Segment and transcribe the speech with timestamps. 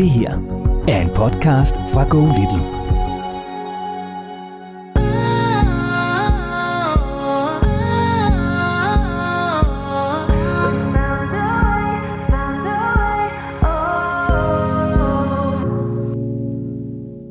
[0.00, 0.30] Det her
[0.88, 2.80] er en podcast fra Go Little.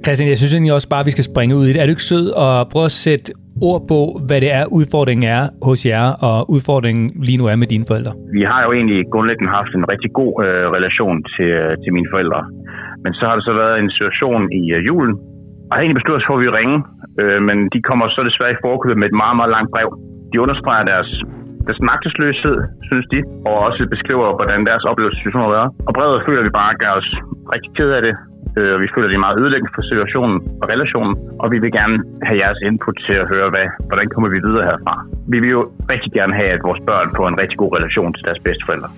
[0.03, 1.81] Christian, jeg synes egentlig også bare, at vi skal springe ud i det.
[1.81, 3.33] Er du ikke sød og prøve at sætte
[3.69, 7.67] ord på, hvad det er, udfordringen er hos jer, og udfordringen lige nu er med
[7.73, 8.11] dine forældre?
[8.37, 12.09] Vi har jo egentlig grundlæggende haft en rigtig god øh, relation til, øh, til mine
[12.13, 12.41] forældre.
[13.03, 15.13] Men så har der så været en situation i øh, julen,
[15.67, 16.77] og har egentlig besluttet os for, at vi ringe,
[17.21, 19.89] øh, men de kommer så desværre i forkøbet med et meget, meget langt brev.
[20.31, 21.11] De understreger deres
[21.67, 22.57] deres magtesløshed,
[22.89, 25.69] synes de, og også beskriver, hvordan deres oplevelsessituation har været.
[25.87, 27.09] Og brevet føler vi bare gør os
[27.53, 28.15] rigtig ked af det,
[28.57, 31.71] øh, og vi føler, det er meget ødelæggende for situationen og relationen, og vi vil
[31.79, 31.97] gerne
[32.27, 34.93] have jeres input til at høre, hvad, hvordan kommer vi videre herfra.
[35.33, 35.61] Vi vil jo
[35.93, 38.89] rigtig gerne have, at vores børn får en rigtig god relation til deres bedsteforældre.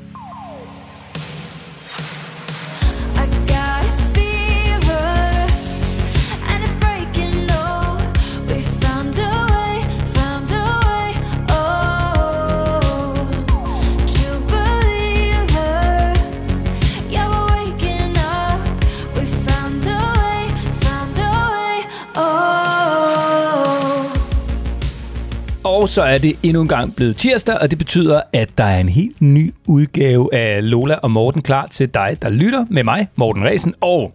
[25.72, 28.80] Og så er det endnu en gang blevet tirsdag, og det betyder, at der er
[28.80, 33.08] en helt ny udgave af Lola og Morten klar til dig, der lytter med mig,
[33.16, 34.14] Morten Resen, og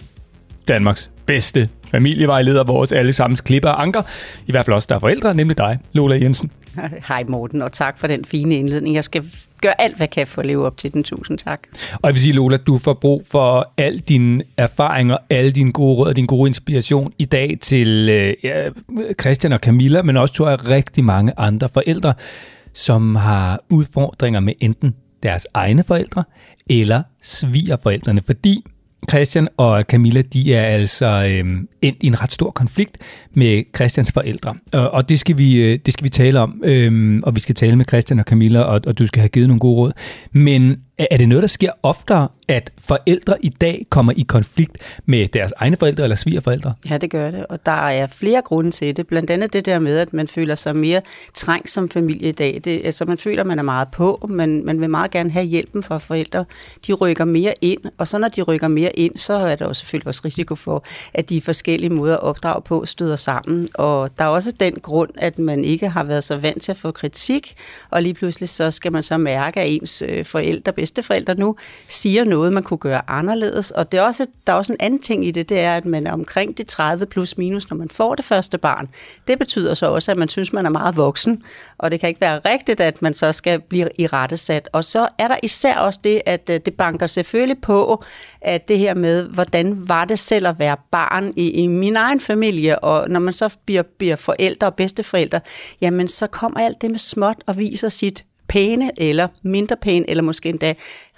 [0.68, 4.02] Danmarks bedste familievejleder, vores allesammens klipper og anker.
[4.46, 6.50] I hvert fald også, der er forældre, nemlig dig, Lola Jensen.
[7.08, 8.94] Hej Morten, og tak for den fine indledning.
[8.94, 9.24] Jeg skal
[9.62, 11.04] gøre alt, hvad jeg kan for at leve op til den.
[11.04, 11.60] Tusind tak.
[11.92, 15.96] Og jeg vil sige, Lola, du får brug for al din erfaringer, alle dine gode
[15.96, 18.68] råd og din gode inspiration i dag til øh, ja,
[19.20, 22.14] Christian og Camilla, men også tror jeg rigtig mange andre forældre,
[22.72, 26.24] som har udfordringer med enten deres egne forældre
[26.70, 28.64] eller svigerforældrene, fordi
[29.10, 32.98] Christian og Camilla, de er altså øh, endt i en ret stor konflikt
[33.34, 34.54] med Christians forældre.
[34.72, 37.54] Og, og det, skal vi, øh, det skal vi tale om, øh, og vi skal
[37.54, 39.92] tale med Christian og Camilla, og, og du skal have givet nogle gode råd.
[40.32, 45.28] Men er, det noget, der sker oftere, at forældre i dag kommer i konflikt med
[45.28, 46.74] deres egne forældre eller svigerforældre?
[46.90, 49.06] Ja, det gør det, og der er flere grunde til det.
[49.06, 51.00] Blandt andet det der med, at man føler sig mere
[51.34, 52.60] trængt som familie i dag.
[52.64, 55.44] Det, altså man føler, at man er meget på, men man vil meget gerne have
[55.44, 56.44] hjælpen fra forældre.
[56.86, 59.74] De rykker mere ind, og så når de rykker mere ind, så er der jo
[59.74, 60.84] selvfølgelig også risiko for,
[61.14, 63.68] at de forskellige måder at opdrage på støder sammen.
[63.74, 66.78] Og der er også den grund, at man ikke har været så vant til at
[66.78, 67.54] få kritik,
[67.90, 71.56] og lige pludselig så skal man så mærke, at ens øh, forældre, bedsteforældre nu,
[71.88, 73.70] siger noget, man kunne gøre anderledes.
[73.70, 75.84] Og det er også, der er også en anden ting i det, det er, at
[75.84, 78.88] man er omkring de 30 plus minus, når man får det første barn.
[79.28, 81.42] Det betyder så også, at man synes, man er meget voksen,
[81.78, 84.68] og det kan ikke være rigtigt, at man så skal blive i rettesat.
[84.72, 88.04] Og så er der især også det, at øh, det banker selvfølgelig på,
[88.40, 92.20] at det her med, hvordan var det selv at være barn i, i min egen
[92.20, 95.40] familie, og når man så bliver, bliver forældre og bedsteforældre,
[95.80, 100.22] jamen så kommer alt det med småt og viser sit pæne eller mindre pæne, eller
[100.22, 100.74] måske endda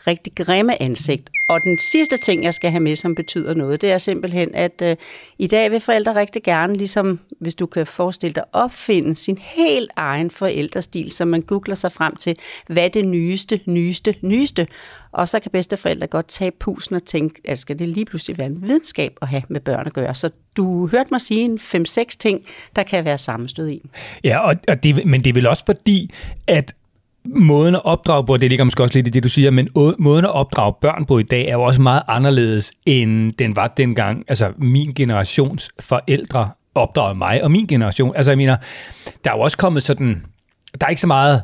[0.06, 1.30] rigtig grimme ansigt.
[1.48, 4.82] Og den sidste ting, jeg skal have med, som betyder noget, det er simpelthen, at
[4.82, 4.96] øh,
[5.38, 9.90] i dag vil forældre rigtig gerne, ligesom hvis du kan forestille dig, opfinde sin helt
[9.96, 14.66] egen forældrestil, så man googler sig frem til, hvad det nyeste, nyeste, nyeste.
[15.12, 18.46] Og så kan bedsteforældre godt tage pusen og tænke, at skal det lige pludselig være
[18.46, 20.14] en videnskab at have med børn at gøre.
[20.14, 22.44] Så du hørte mig sige en 5-6 ting,
[22.76, 23.82] der kan være sammenstød i.
[24.24, 26.10] Ja, og, og det, men det er vel også fordi,
[26.46, 26.74] at
[27.24, 29.68] måden at opdrage på, det ligger måske også lidt i det, du siger, men
[29.98, 33.66] måden at opdrage børn på i dag er jo også meget anderledes, end den var
[33.66, 34.24] dengang.
[34.28, 38.12] Altså, min generations forældre opdragede mig, og min generation.
[38.16, 38.56] Altså, jeg mener,
[39.24, 40.22] der er jo også kommet sådan...
[40.80, 41.42] Der er ikke så meget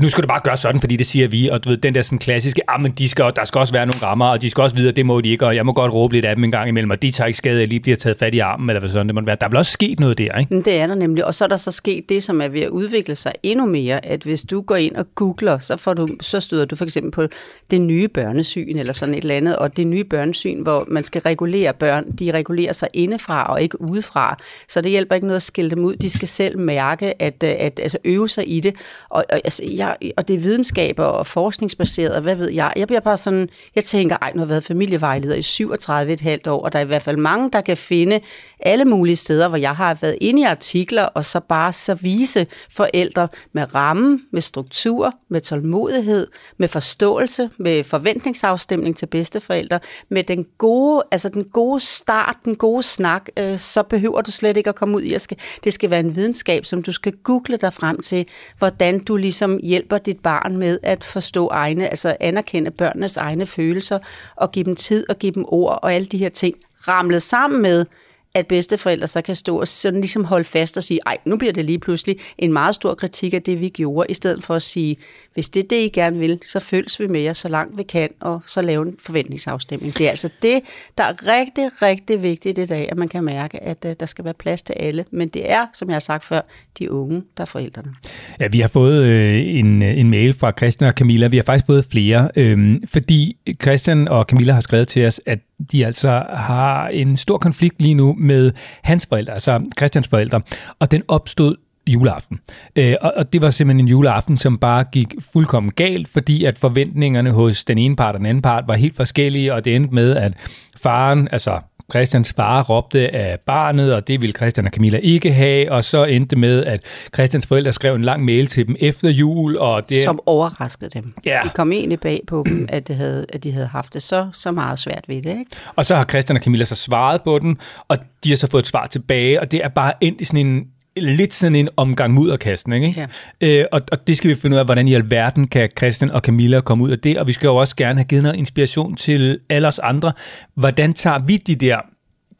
[0.00, 2.02] nu skal du bare gøre sådan, fordi det siger vi, og du ved, den der
[2.02, 4.62] sådan klassiske, ah, men de skal, der skal også være nogle rammer, og de skal
[4.62, 6.44] også vide, at det må de ikke, og jeg må godt råbe lidt af dem
[6.44, 8.38] en gang imellem, og de tager ikke skade, at jeg lige bliver taget fat i
[8.38, 9.36] armen, eller hvad sådan det må være.
[9.40, 10.62] Der er vel også sket noget der, ikke?
[10.62, 12.68] Det er der nemlig, og så er der så sket det, som er ved at
[12.68, 16.40] udvikle sig endnu mere, at hvis du går ind og googler, så, får du, så
[16.40, 17.26] støder du for eksempel på
[17.70, 21.20] det nye børnesyn, eller sådan et eller andet, og det nye børnesyn, hvor man skal
[21.20, 24.36] regulere børn, de regulerer sig indefra og ikke udefra,
[24.68, 27.58] så det hjælper ikke noget at skille dem ud, de skal selv mærke, at, at,
[27.58, 28.74] at altså øve sig i det,
[29.08, 32.86] og, og, altså, jeg, og det er videnskaber og forskningsbaseret, og hvad ved jeg, jeg
[32.86, 36.46] bliver bare sådan, jeg tænker, ej, nu har jeg været familievejleder i 37 et halvt
[36.46, 38.20] år, og der er i hvert fald mange, der kan finde
[38.60, 42.46] alle mulige steder, hvor jeg har været inde i artikler, og så bare så vise
[42.70, 46.26] forældre med ramme, med struktur, med tålmodighed,
[46.58, 52.82] med forståelse, med forventningsafstemning til bedsteforældre, med den gode, altså den gode start, den gode
[52.82, 55.90] snak, øh, så behøver du slet ikke at komme ud i, at skal, det skal
[55.90, 58.26] være en videnskab, som du skal google dig frem til,
[58.58, 63.46] hvordan du ligesom hjælper hjælper dit barn med at forstå egne, altså anerkende børnenes egne
[63.46, 63.98] følelser,
[64.36, 66.54] og give dem tid og give dem ord og alle de her ting,
[66.88, 67.86] ramlet sammen med,
[68.34, 71.52] at bedsteforældre så kan stå og sådan ligesom holde fast og sige, ej, nu bliver
[71.52, 74.62] det lige pludselig en meget stor kritik af det, vi gjorde, i stedet for at
[74.62, 74.96] sige,
[75.34, 77.82] hvis det er det, I gerne vil, så følges vi med jer så langt vi
[77.82, 79.98] kan, og så lave en forventningsafstemning.
[79.98, 80.60] Det er altså det,
[80.98, 84.24] der er rigtig, rigtig vigtigt i dag, at man kan mærke, at uh, der skal
[84.24, 85.04] være plads til alle.
[85.10, 86.40] Men det er, som jeg har sagt før,
[86.78, 87.94] de unge, der er forældrene.
[88.40, 91.26] Ja, vi har fået øh, en, øh, en mail fra Christian og Camilla.
[91.26, 95.38] Vi har faktisk fået flere, øh, fordi Christian og Camilla har skrevet til os, at
[95.72, 98.52] de altså har en stor konflikt lige nu med
[98.82, 100.40] hans forældre, altså Christians forældre,
[100.78, 102.40] og den opstod juleaften.
[102.76, 106.58] Øh, og, og det var simpelthen en juleaften, som bare gik fuldkommen galt, fordi at
[106.58, 109.94] forventningerne hos den ene part og den anden part var helt forskellige, og det endte
[109.94, 110.32] med, at
[110.76, 111.60] faren, altså
[111.90, 116.04] Christians far råbte af barnet, og det ville Christian og Camilla ikke have, og så
[116.04, 116.82] endte det med, at
[117.14, 120.02] Christians forældre skrev en lang mail til dem efter jul, og det...
[120.02, 121.14] Som overraskede dem.
[121.24, 121.40] Ja.
[121.44, 124.28] De kom egentlig bag på dem, at, det havde, at de havde haft det så,
[124.32, 125.30] så meget svært ved det.
[125.30, 125.46] Ikke?
[125.76, 127.58] Og så har Christian og Camilla så svaret på den,
[127.88, 130.46] og de har så fået et svar tilbage, og det er bare endt i sådan
[130.46, 130.66] en
[130.96, 133.08] lidt sådan en omgang mudderkasten, ikke?
[133.40, 133.60] Ja.
[133.60, 136.20] Øh, og, og det skal vi finde ud af, hvordan i alverden kan Christian og
[136.20, 138.96] Camilla komme ud af det, og vi skal jo også gerne have givet noget inspiration
[138.96, 140.12] til alle os andre.
[140.54, 141.78] Hvordan tager vi de der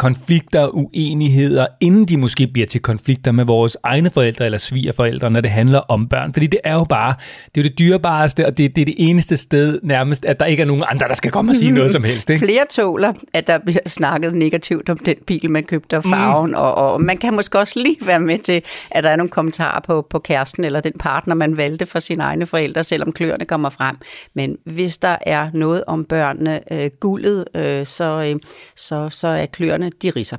[0.00, 5.40] konflikter, uenigheder, inden de måske bliver til konflikter med vores egne forældre eller svigerforældre, når
[5.40, 6.32] det handler om børn.
[6.32, 7.14] Fordi det er jo bare,
[7.44, 10.46] det er jo det dyrebareste, og det, det er det eneste sted nærmest, at der
[10.46, 12.30] ikke er nogen andre, der skal komme og sige noget som helst.
[12.30, 12.44] Ikke?
[12.44, 16.56] Flere tåler, at der bliver snakket negativt om den bil, man købte og farven, mm.
[16.56, 19.80] og, og man kan måske også lige være med til, at der er nogle kommentarer
[19.80, 23.70] på, på kæresten eller den partner, man valgte for sine egne forældre, selvom kløerne kommer
[23.70, 23.96] frem.
[24.34, 28.40] Men hvis der er noget om børnene, øh, guldet, øh, så, øh,
[28.76, 30.36] så, så er kløerne de riser.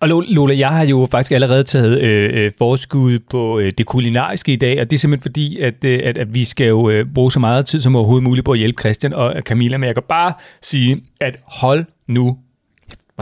[0.00, 4.52] Og Lola, jeg har jo faktisk allerede taget øh, øh, forskud på øh, det kulinariske
[4.52, 7.06] i dag, og det er simpelthen fordi, at, øh, at, at vi skal jo øh,
[7.14, 9.94] bruge så meget tid som overhovedet muligt på at hjælpe Christian og Camilla, men jeg
[9.94, 12.36] kan bare sige, at hold nu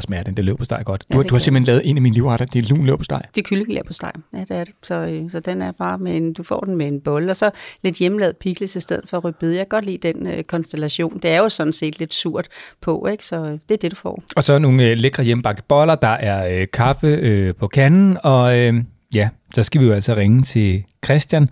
[0.01, 1.05] smager den der løb på steg godt.
[1.13, 3.05] Du, Ja, du har simpelthen lavet en af mine livretter, det er lun løb på
[3.05, 3.21] steg.
[3.35, 4.13] Det er kyllingelær på steg.
[4.35, 4.75] Ja, det er det.
[4.83, 7.37] Så, øh, så den er bare med en, du får den med en bolle, og
[7.37, 7.51] så
[7.83, 9.57] lidt hjemmelavet pickles i stedet for rødbede.
[9.57, 11.19] Jeg kan godt lide den øh, konstellation.
[11.23, 12.49] Det er jo sådan set lidt surt
[12.81, 13.25] på, ikke?
[13.25, 14.23] så øh, det er det, du får.
[14.37, 18.59] Og så nogle øh, lækre hjemmebagte boller, der er øh, kaffe øh, på kanden, og
[18.59, 18.75] øh,
[19.15, 21.49] ja, så skal vi jo altså ringe til Christian,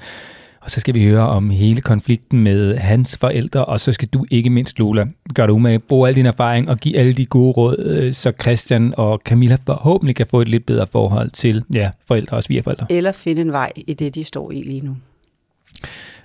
[0.65, 4.27] og så skal vi høre om hele konflikten med hans forældre, og så skal du
[4.31, 7.53] ikke mindst, Lola, gøre dig umage, bruge al din erfaring og give alle de gode
[7.53, 11.91] råd, øh, så Christian og Camilla forhåbentlig kan få et lidt bedre forhold til ja,
[12.07, 12.87] forældre og svigerforældre.
[12.91, 14.97] Eller finde en vej i det, de står i lige nu.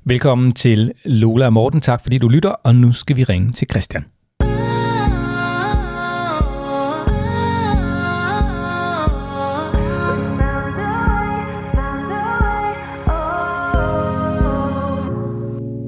[0.03, 1.81] Velkommen til Lola og Morten.
[1.81, 4.05] Tak fordi du lytter, og nu skal vi ringe til Christian.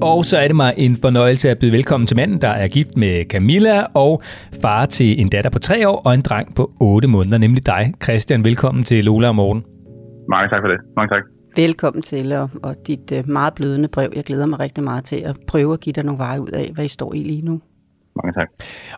[0.01, 2.97] Og så er det mig en fornøjelse at byde velkommen til manden, der er gift
[2.97, 4.21] med Camilla og
[4.61, 7.93] far til en datter på tre år og en dreng på 8 måneder, nemlig dig.
[8.03, 9.63] Christian, velkommen til Lola og Morten.
[10.29, 10.79] Mange tak for det.
[10.97, 11.23] Mange tak.
[11.55, 14.09] Velkommen til, og, og dit øh, meget blødende brev.
[14.15, 16.71] Jeg glæder mig rigtig meget til at prøve at give dig nogle veje ud af,
[16.73, 17.61] hvad I står i lige nu.
[18.23, 18.47] Mange tak.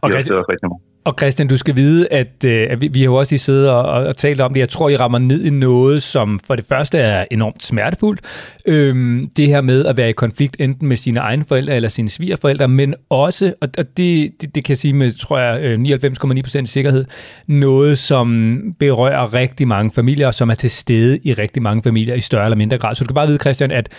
[0.02, 0.93] Og Jeg Christian, også rigtig meget.
[1.06, 3.70] Og Christian, du skal vide, at, øh, at vi, vi har jo også lige siddet
[3.70, 4.60] og, og, og talt om det.
[4.60, 8.22] Jeg tror, I rammer ned i noget, som for det første er enormt smertefuldt.
[8.68, 12.10] Øhm, det her med at være i konflikt enten med sine egne forældre eller sine
[12.10, 15.80] svigerforældre, men også, og, og det, det, det kan jeg sige med, tror jeg, øh,
[15.80, 17.06] 99,9% sikkerhed,
[17.48, 22.16] noget, som berører rigtig mange familier, og som er til stede i rigtig mange familier
[22.16, 22.95] i større eller mindre grad.
[22.95, 23.90] Så du kan bare vide, Christian, at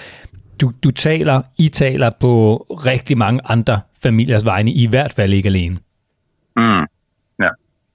[0.61, 5.47] du, du taler, I taler på rigtig mange andre familiers vegne, i hvert fald ikke
[5.47, 5.77] alene.
[6.57, 6.94] Mm.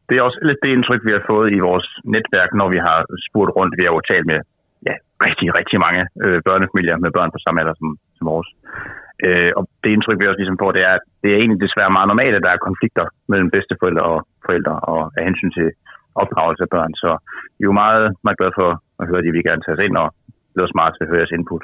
[0.10, 2.98] Det er også lidt det indtryk, vi har fået i vores netværk, når vi har
[3.28, 3.78] spurgt rundt.
[3.78, 4.40] Vi har jo talt med
[4.88, 8.50] ja, rigtig, rigtig mange øh, børnefamilier med børn på samme alder som, som vores.
[9.28, 11.96] Øh, og det indtryk, vi også ligesom får, det er, at det er egentlig desværre
[11.98, 15.68] meget normalt, at der er konflikter mellem bedsteforældre og forældre, og af hensyn til
[16.22, 16.94] opdragelse af børn.
[17.04, 17.10] Så
[17.58, 18.70] vi er jo meget, meget glade for
[19.02, 20.08] at høre det, vi gerne tager os ind, og
[20.54, 21.64] det os meget til at høre jeres input.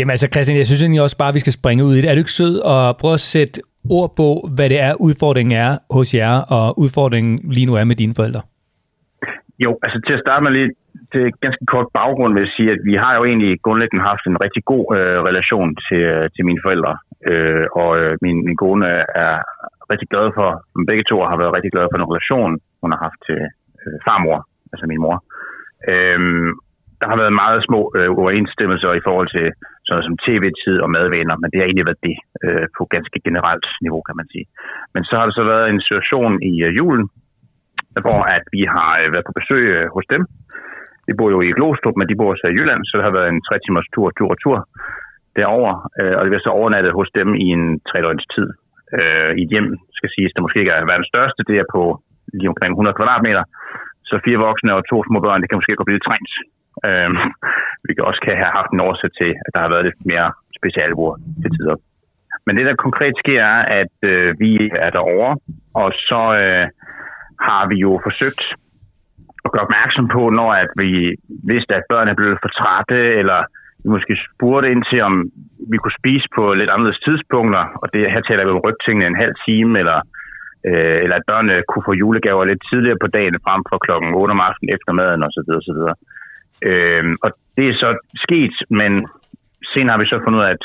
[0.00, 2.08] Jamen altså Christian, jeg synes egentlig også bare, at vi skal springe ud i det.
[2.10, 3.56] Er du ikke sød og prøve at sætte
[3.98, 7.96] ord på, hvad det er, udfordringen er hos jer, og udfordringen lige nu er med
[8.02, 8.42] dine forældre?
[9.64, 10.70] Jo, altså til at starte med lige
[11.12, 14.40] til ganske kort baggrund vil jeg sige, at vi har jo egentlig grundlæggende haft en
[14.44, 16.94] rigtig god øh, relation til, øh, til mine forældre.
[17.30, 18.86] Øh, og øh, min, min kone
[19.24, 19.34] er
[19.92, 20.48] rigtig glad for,
[20.90, 22.50] begge to har været rigtig glade for den relation,
[22.82, 23.40] hun har haft til
[23.82, 24.38] øh, farmor,
[24.72, 25.16] altså min mor.
[25.90, 26.20] Øh,
[27.00, 29.46] der har været meget små øh, uoverensstemmelser i forhold til
[29.88, 33.66] sådan som tv-tid og madvaner, men det har egentlig været det øh, på ganske generelt
[33.84, 34.46] niveau, kan man sige.
[34.94, 37.04] Men så har der så været en situation i øh, julen,
[38.04, 40.22] hvor at vi har øh, været på besøg øh, hos dem.
[41.06, 43.30] De bor jo i Glostrup, men de bor så i Jylland, så det har været
[43.30, 44.58] en tre timers tur, tur og tur.
[45.38, 48.48] derover, øh, og det bliver så overnattet hos dem i en tre døgns tid.
[48.98, 51.82] Øh, I et hjem, skal siges, der måske ikke er verdens største, det er på
[52.38, 53.44] lige omkring 100 kvadratmeter.
[54.08, 56.32] Så fire voksne og to små børn, det kan måske godt blive lidt trængt.
[56.88, 57.10] Øh,
[57.86, 60.28] vi kan også kan have haft en årsag til, at der har været lidt mere
[60.58, 61.76] specialbord til tider.
[62.46, 65.32] Men det, der konkret sker, er, at øh, vi er derovre,
[65.82, 66.66] og så øh,
[67.48, 68.42] har vi jo forsøgt
[69.44, 70.90] at gøre opmærksom på, når at vi
[71.52, 73.40] vidste, at børn er blevet for trætte, eller
[73.82, 75.14] vi måske spurgte ind til, om
[75.72, 79.22] vi kunne spise på lidt anderledes tidspunkter, og det her taler vi om rygtingene en
[79.22, 79.98] halv time, eller,
[80.68, 84.32] øh, eller at børnene kunne få julegaver lidt tidligere på dagen, frem for klokken 8
[84.32, 85.50] om aftenen efter maden osv.
[85.60, 85.80] osv.
[86.68, 87.90] Øh, og det er så
[88.24, 88.92] sket, men
[89.72, 90.64] senere har vi så fundet ud af, at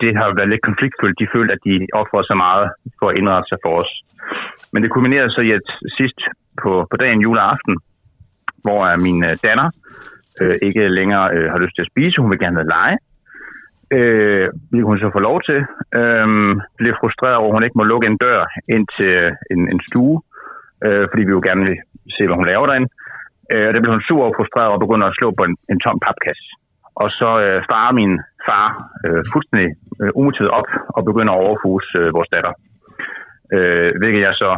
[0.00, 1.20] det har været lidt konfliktfyldt.
[1.22, 2.66] De følte, at de offrede så meget
[2.98, 3.92] for at indrette sig for os.
[4.72, 5.66] Men det kulminerede så i, at
[5.98, 6.20] sidst
[6.62, 7.74] på, på dagen juleaften,
[8.64, 9.68] hvor er min danner datter
[10.40, 12.98] øh, ikke længere øh, har lyst til at spise, hun vil gerne lege,
[13.96, 15.60] øh, vil hun så få lov til.
[16.00, 16.26] Øh,
[16.78, 18.40] bliver frustreret over, at hun ikke må lukke en dør
[18.74, 20.16] ind til øh, en, en stue,
[20.86, 21.76] øh, fordi vi jo gerne vil
[22.16, 22.88] se, hvad hun laver derinde.
[23.52, 25.78] Øh, og der blev hun sur og frustreret og begynder at slå på en, en
[25.84, 26.46] tom papkasse.
[27.02, 28.12] Og så øh, farer min
[28.46, 28.66] far
[29.06, 32.52] øh, fuldstændig øh, umotivet op og begynder at overfuse øh, vores datter.
[33.54, 34.50] Øh, hvilket jeg så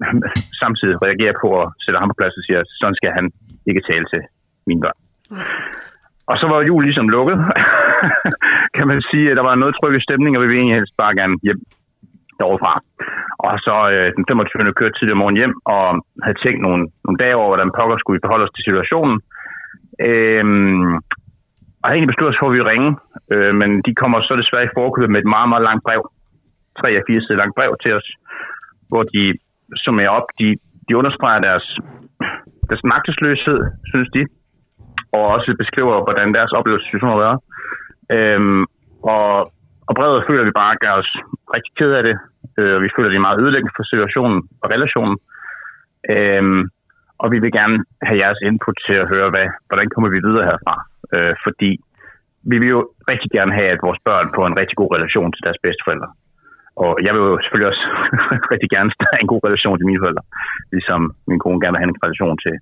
[0.62, 3.26] samtidig reagerer på og sætter ham på plads og siger, sådan skal han
[3.68, 4.22] ikke tale til
[4.68, 4.98] mine børn.
[6.30, 7.38] Og så var jul ligesom lukket,
[8.76, 9.30] kan man sige.
[9.30, 11.60] at Der var noget tryg i stemning, og vi ville egentlig helst bare gerne hjem
[12.40, 12.80] derovre
[13.46, 14.78] Og så øh, den 25.
[14.78, 15.84] kørte tidlig om morgenen hjem, og
[16.24, 19.16] havde tænkt nogle, nogle dage over, hvordan pokker skulle vi beholde os til situationen.
[20.08, 20.92] Øhm,
[21.80, 22.90] og havde egentlig besluttet os for, at vi ringe,
[23.32, 26.02] øh, men de kommer så desværre i forkøbet med et meget, meget langt brev.
[26.80, 28.08] Tre af fire sider langt brev til os,
[28.90, 29.22] hvor de
[29.84, 30.48] summerer op, de,
[30.88, 31.66] de understreger deres,
[32.68, 34.22] deres magtesløshed, synes de,
[35.16, 37.38] og også beskriver, hvordan deres oplevelse har været.
[38.16, 38.62] Øhm,
[39.14, 39.30] og,
[39.88, 41.10] og brevet føler vi bare gør os
[41.54, 42.16] rigtig ked af det,
[42.58, 45.16] øh, og vi føler, det er meget ødelæggende for situationen og relationen.
[46.14, 46.44] Øh,
[47.22, 47.76] og vi vil gerne
[48.08, 50.74] have jeres input til at høre, hvad, hvordan kommer vi videre herfra.
[51.14, 51.70] Øh, fordi
[52.50, 52.80] vi vil jo
[53.12, 56.10] rigtig gerne have, at vores børn får en rigtig god relation til deres bedsteforældre.
[56.84, 57.84] Og jeg vil jo selvfølgelig også
[58.52, 60.24] rigtig gerne have en god relation til mine forældre,
[60.74, 62.54] ligesom min kone gerne vil have en relation til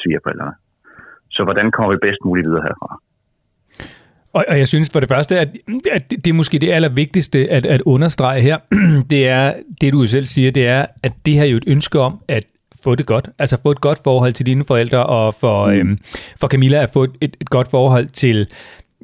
[0.00, 0.54] svigerforældrene.
[1.34, 2.88] Så hvordan kommer vi bedst muligt videre herfra?
[4.32, 5.48] Og, og jeg synes for det første, at,
[5.92, 8.58] at det er måske det allervigtigste at, at understrege her,
[9.10, 12.00] det er, det du selv siger, det er, at det her er jo et ønske
[12.00, 12.44] om, at
[12.84, 13.28] få det godt.
[13.38, 15.72] Altså få et godt forhold til dine forældre, og for, mm.
[15.72, 15.98] øhm,
[16.40, 18.46] for Camilla at få et, et godt forhold til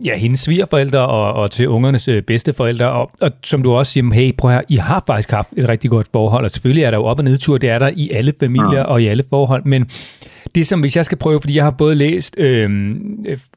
[0.04, 2.86] ja, hendes svigerforældre og, og til ungernes øh, bedsteforældre.
[2.86, 5.90] Og, og som du også siger, hey, prøv her, I har faktisk haft et rigtig
[5.90, 8.32] godt forhold, og selvfølgelig er der jo op- og nedtur, det er der i alle
[8.40, 8.82] familier ja.
[8.82, 9.90] og i alle forhold, men
[10.54, 12.96] det som, hvis jeg skal prøve, fordi jeg har både læst øh,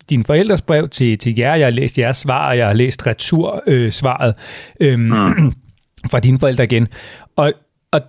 [0.10, 3.08] din forældres brev til, til jer, jeg har læst jeres svar, og jeg har læst
[3.08, 4.36] retursvaret
[4.80, 5.26] øh, øh, ja.
[6.12, 6.88] fra dine forældre igen,
[7.36, 7.54] og,
[7.92, 8.02] og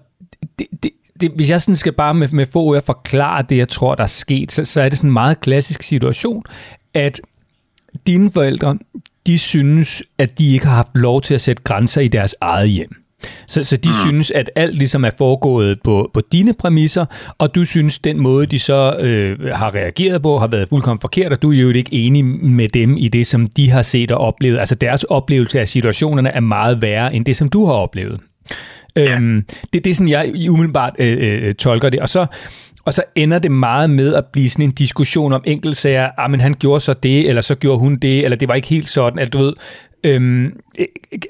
[0.58, 3.68] det, det, det, hvis jeg sådan skal bare med, med få ord forklare det, jeg
[3.68, 6.42] tror, der er sket, så, så er det sådan en meget klassisk situation,
[6.94, 7.20] at
[8.06, 8.78] dine forældre,
[9.26, 12.68] de synes, at de ikke har haft lov til at sætte grænser i deres eget
[12.68, 13.02] hjem.
[13.46, 13.94] Så, så de mm.
[14.06, 17.06] synes, at alt ligesom er foregået på, på dine præmisser,
[17.38, 21.32] og du synes, den måde, de så øh, har reageret på, har været fuldkommen forkert,
[21.32, 24.18] og du er jo ikke enig med dem i det, som de har set og
[24.18, 24.58] oplevet.
[24.58, 28.20] Altså deres oplevelse af situationerne er meget værre, end det, som du har oplevet.
[28.96, 29.16] Ja.
[29.16, 32.00] Øhm, det, det er sådan, jeg umiddelbart øh, øh, tolker det.
[32.00, 32.26] Og så,
[32.84, 36.10] og så ender det meget med at blive sådan en diskussion om enkeltsager.
[36.18, 38.68] Ah, men han gjorde så det, eller så gjorde hun det, eller det var ikke
[38.68, 39.18] helt sådan.
[39.18, 39.52] At du ved,
[40.04, 40.56] øhm,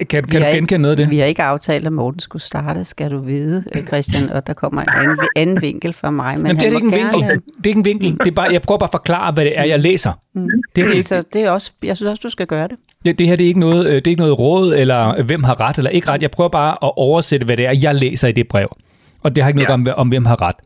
[0.09, 1.11] kan, kan du genkende noget af det?
[1.11, 4.53] Vi har ikke aftalt, at Morten skulle starte, skal du vide, øh, Christian, og der
[4.53, 6.37] kommer en anden, anden vinkel fra mig.
[6.37, 7.41] Men Jamen, det, er ikke en vinkel.
[7.57, 8.11] det er ikke en vinkel.
[8.11, 10.13] Det er bare, jeg prøver bare at forklare, hvad det er, jeg læser.
[10.35, 10.49] Mm.
[10.77, 11.07] Det er det ikke.
[11.07, 12.77] Så det er også, jeg synes også, du skal gøre det.
[13.05, 15.61] Det, det her det er, ikke noget, det er ikke noget råd, eller hvem har
[15.61, 16.23] ret eller ikke ret.
[16.23, 18.77] Jeg prøver bare at oversætte, hvad det er, jeg læser i det brev.
[19.23, 19.93] Og det har ikke noget ja.
[19.93, 20.57] om, om, hvem har ret.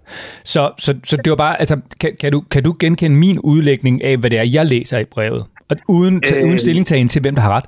[0.45, 4.05] Så, så, så det var bare, altså, kan, kan, du, kan du genkende min udlægning
[4.05, 5.45] af, hvad det er, jeg læser i brevet?
[5.69, 7.65] Og uden, øh, uden stillingtagen til, hvem der har ret?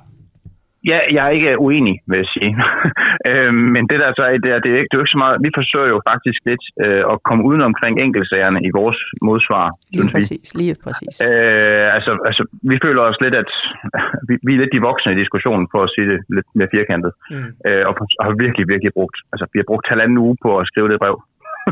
[0.85, 2.51] Ja, jeg er ikke uenig, vil jeg sige.
[3.29, 5.23] øh, men det der så er, det er, det er, ikke, det er ikke så
[5.23, 9.65] meget, vi forsøger jo faktisk lidt øh, at komme uden omkring enkeltsagerne i vores modsvar.
[9.97, 10.59] Lige præcis, vi.
[10.61, 11.15] lige præcis.
[11.27, 13.51] Øh, altså, altså, vi føler os lidt, at
[14.27, 17.11] vi, vi er lidt de voksne i diskussionen, for at sige det lidt mere firkantet.
[17.31, 17.49] Mm.
[17.67, 20.67] Øh, og, og har virkelig, virkelig brugt, altså vi har brugt halvanden uge på at
[20.71, 21.17] skrive det brev.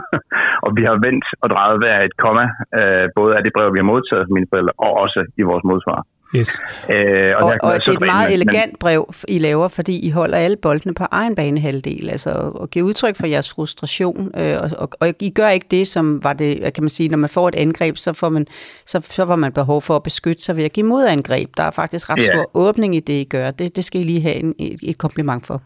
[0.65, 2.45] og vi har vendt og drejet hver et komma,
[2.79, 5.63] øh, både af det brev, vi har modtaget fra mine forældre, og også i vores
[5.71, 5.99] modsvar.
[6.35, 6.49] Yes.
[6.89, 10.09] Øh, Og, og så- det er et meget men- elegant brev, I laver, fordi I
[10.09, 14.69] holder alle boldene på egen banehalvdel, altså og giver udtryk for jeres frustration, øh, og,
[14.77, 17.47] og, og I gør ikke det, som var det, kan man sige, når man får
[17.47, 18.47] et angreb, så får man,
[18.85, 21.49] så, så får man behov for at beskytte sig ved at give modangreb.
[21.57, 22.23] Der er faktisk ret Ja.
[22.27, 23.51] stor åbning i det, I gør.
[23.51, 25.61] Det, det skal I lige have en, et, et kompliment for.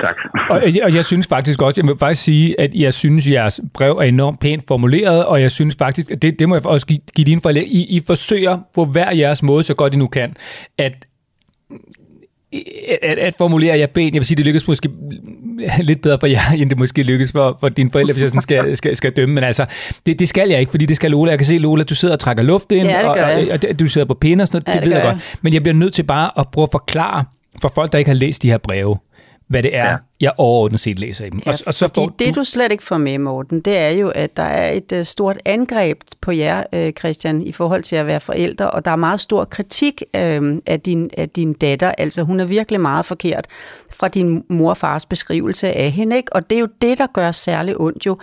[0.00, 0.16] Tak.
[0.50, 3.60] Og, og jeg synes faktisk også, jeg vil faktisk sige, at jeg synes, at jeres
[3.74, 6.86] brev er enormt pænt formuleret, og jeg synes faktisk, at det, det må jeg også
[6.86, 10.06] give, give dine forældre, I, I forsøger på hver jeres måde, så godt I nu
[10.06, 10.36] kan,
[10.78, 10.92] at
[13.02, 14.14] at, at formulere jer ben.
[14.14, 14.88] Jeg vil sige, det lykkes måske
[15.80, 18.42] lidt bedre for jer, end det måske lykkes for, for dine forældre, hvis jeg sådan
[18.42, 19.34] skal, skal, skal dømme.
[19.34, 19.66] Men altså,
[20.06, 21.30] det, det skal jeg ikke, fordi det skal Lola.
[21.30, 23.42] Jeg kan se, Lola, du sidder og trækker luft ind, Ja, det og, gør og,
[23.50, 24.74] og, og du sidder på pinde og sådan noget.
[24.74, 25.38] Ja, det, det ved jeg godt.
[25.42, 27.24] Men jeg bliver nødt til bare at prøve at forklare
[27.60, 28.96] for folk, der ikke har læst de her breve,
[29.48, 31.42] hvad det er, Ja jeg overordnet set læser i dem.
[31.46, 34.08] Ja, og, og så får det, du slet ikke får med, Morten, det er jo,
[34.08, 38.06] at der er et uh, stort angreb på jer, uh, Christian, i forhold til at
[38.06, 40.20] være forældre, og der er meget stor kritik uh,
[40.66, 41.92] af, din, af din datter.
[41.98, 43.46] Altså, hun er virkelig meget forkert
[43.90, 46.32] fra din mor og fars beskrivelse af hende, ikke?
[46.32, 48.18] Og det er jo det, der gør særlig ondt jo, uh,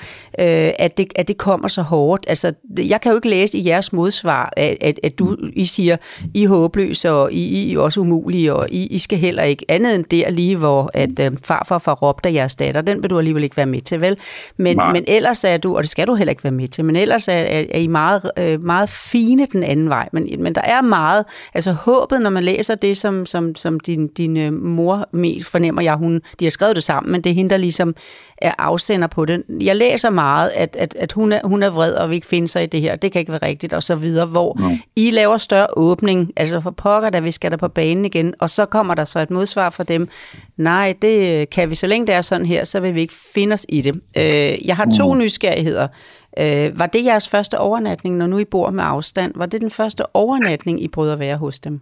[0.79, 2.25] at, det, at det kommer så hårdt.
[2.27, 5.97] Altså, jeg kan jo ikke læse i jeres modsvar, at, at, at du, I siger,
[6.33, 9.65] I er håbløse, og I, I er også umulige, og I, I skal heller ikke
[9.69, 12.81] andet end der lige, hvor at, uh, farfar råbt af jeres datter.
[12.81, 14.17] Den vil du alligevel ikke være med til, vel?
[14.57, 14.93] Men, Nej.
[14.93, 17.27] men ellers er du, og det skal du heller ikke være med til, men ellers
[17.27, 20.09] er, er, er I meget, øh, meget fine den anden vej.
[20.11, 24.07] Men, men der er meget, altså håbet, når man læser det, som, som, som din,
[24.07, 27.33] din øh, mor mest fornemmer jeg, hun, de har skrevet det sammen, men det er
[27.33, 27.95] hende, der ligesom
[28.37, 29.43] er afsender på det.
[29.61, 32.47] Jeg læser meget, at, at, at hun, er, hun er vred og vil ikke finde
[32.47, 34.77] sig i det her, det kan ikke være rigtigt, og så videre, hvor mm.
[34.95, 38.49] I laver større åbning, altså for pokker, da vi skal der på banen igen, og
[38.49, 40.07] så kommer der så et modsvar fra dem,
[40.57, 43.53] nej, det kan vi, så længe det er sådan her, så vil vi ikke finde
[43.53, 43.95] os i det.
[44.17, 45.19] Øh, jeg har to mm.
[45.19, 45.87] nysgerrigheder.
[46.41, 49.31] Øh, var det jeres første overnatning, når nu I bor med afstand?
[49.35, 51.81] Var det den første overnatning, I prøvede at være hos dem?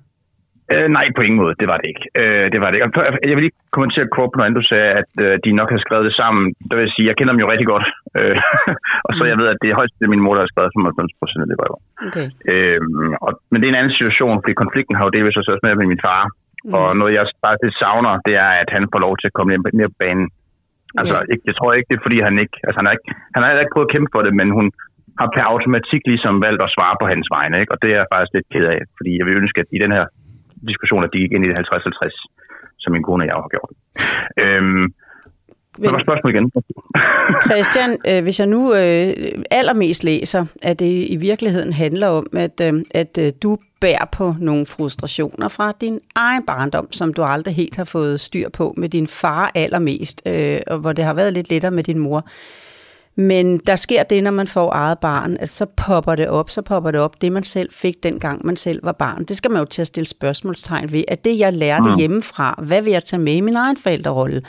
[0.73, 1.53] Øh, nej, på ingen måde.
[1.61, 2.05] Det var det ikke.
[2.21, 2.87] Øh, det var det ikke.
[3.29, 5.81] Jeg vil lige kommentere kort på noget andet, du sagde, at øh, de nok har
[5.85, 6.43] skrevet det sammen.
[6.67, 7.85] Der vil jeg sige, jeg kender dem jo rigtig godt.
[8.19, 8.37] Øh,
[9.07, 11.19] og så jeg ved, at det er højst det, min mor der har skrevet 95
[11.19, 11.73] procent af det brev.
[12.07, 12.27] Okay.
[12.51, 12.79] Øh,
[13.25, 16.03] og, men det er en anden situation, fordi konflikten har jo delvis også med min
[16.05, 16.21] far.
[16.63, 16.73] Mm.
[16.77, 19.49] Og noget, jeg bare det savner, det er, at han får lov til at komme
[19.79, 20.27] mere på banen.
[20.99, 21.31] Altså, Ja.
[21.33, 22.55] ikke, jeg tror ikke, det er, fordi han ikke...
[22.65, 24.67] Altså, han har ikke, han har ikke prøvet at kæmpe for det, men hun
[25.19, 27.71] har per automatik ligesom valgt at svare på hans vegne, ikke?
[27.73, 29.91] Og det er jeg faktisk lidt ked af, fordi jeg vil ønske, at i den
[29.97, 30.05] her
[30.69, 33.71] diskussion, at de gik ind i det 50-50, som min kone og jeg har gjort.
[34.43, 34.85] Øhm,
[35.83, 36.51] hvad var spørgsmålet igen?
[37.47, 39.13] Christian, øh, hvis jeg nu øh,
[39.51, 44.35] allermest læser, at det i virkeligheden handler om, at, øh, at øh, du bærer på
[44.39, 48.89] nogle frustrationer fra din egen barndom, som du aldrig helt har fået styr på med
[48.89, 52.25] din far allermest, øh, og hvor det har været lidt lettere med din mor.
[53.15, 56.61] Men der sker det, når man får eget barn, at så popper det op, så
[56.61, 59.23] popper det op, det man selv fik dengang man selv var barn.
[59.23, 61.97] Det skal man jo til at stille spørgsmålstegn ved, at det jeg lærte mm.
[61.97, 64.41] hjemmefra, hvad vil jeg tage med i min egen forældrerolle?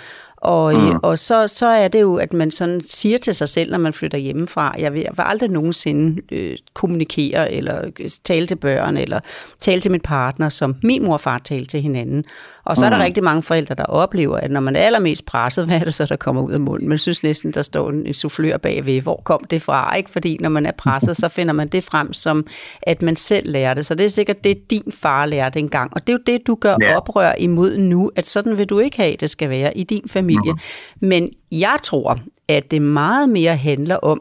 [0.45, 0.99] Og, mm.
[1.03, 3.93] og så, så er det jo, at man sådan siger til sig selv, når man
[3.93, 8.97] flytter hjemmefra, jeg vil, jeg vil aldrig nogensinde øh, kommunikere, eller øh, tale til børn,
[8.97, 9.21] eller
[9.59, 12.25] tale til min partner, som min mor og far talte til hinanden.
[12.65, 12.93] Og så mm.
[12.93, 15.85] er der rigtig mange forældre, der oplever, at når man er allermest presset, hvad er
[15.85, 16.89] det så, der kommer ud af munden?
[16.89, 19.01] Man synes næsten, der står en, en soufflør bagved.
[19.01, 19.97] Hvor kom det fra?
[19.97, 20.11] Ikke?
[20.11, 22.47] Fordi når man er presset, så finder man det frem som,
[22.83, 23.87] at man selv lærer det.
[23.87, 25.91] Så det er sikkert det, din far lærte engang.
[25.95, 26.97] Og det er jo det, du gør Ja.
[26.97, 30.53] oprør imod nu, at sådan vil du ikke have, det skal være i din familie.
[30.53, 30.59] Mm.
[31.01, 34.21] Men jeg tror, at det meget mere handler om,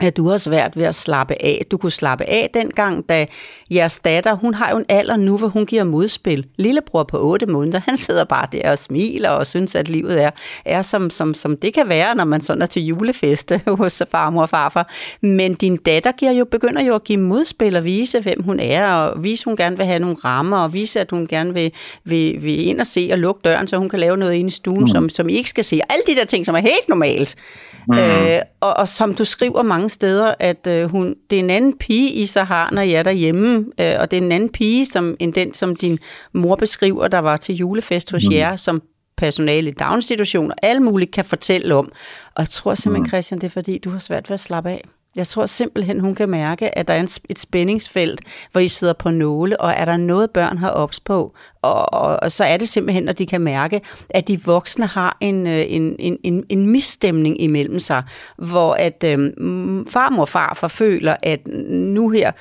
[0.00, 1.66] at du har svært ved at slappe af.
[1.70, 3.26] Du kunne slappe af dengang, da
[3.70, 6.46] jeres datter, hun har jo en alder nu, hvor hun giver modspil.
[6.56, 10.30] Lillebror på 8 måneder, han sidder bare der og smiler og synes, at livet er,
[10.64, 14.42] er som, som, som det kan være, når man sådan er til julefeste hos farmor
[14.42, 14.92] og farfar.
[15.22, 18.86] Men din datter giver jo, begynder jo at give modspil og vise, hvem hun er,
[18.86, 21.72] og vise, at hun gerne vil have nogle rammer, og vise, at hun gerne vil,
[22.04, 24.50] vil, vil ind og se og lukke døren, så hun kan lave noget inde i
[24.50, 24.86] stuen, mm.
[24.86, 25.80] som, som I ikke skal se.
[25.90, 27.36] Alle de der ting, som er helt normalt.
[27.88, 27.98] Mm.
[27.98, 31.78] Øh, og, og som du skriver mange steder, at øh, hun, det er en anden
[31.78, 34.86] pige, I så har, når I er derhjemme, øh, og det er en anden pige,
[34.86, 35.98] som, end den, som din
[36.32, 38.32] mor beskriver, der var til julefest hos mm.
[38.32, 38.82] jer, som
[39.16, 41.92] personale i daginstitutioner, alle muligt kan fortælle om.
[42.34, 44.84] Og jeg tror simpelthen, Christian, det er fordi, du har svært ved at slappe af.
[45.16, 48.20] Jeg tror simpelthen, hun kan mærke, at der er et spændingsfelt,
[48.52, 52.18] hvor I sidder på nåle, og er der noget, børn har ops på, og, og,
[52.22, 55.64] og så er det simpelthen, at de kan mærke, at de voksne har en, øh,
[55.68, 58.02] en, en, en, en misstemning imellem sig,
[58.36, 62.32] hvor at øhm, farmor og farfar føler, at nu her,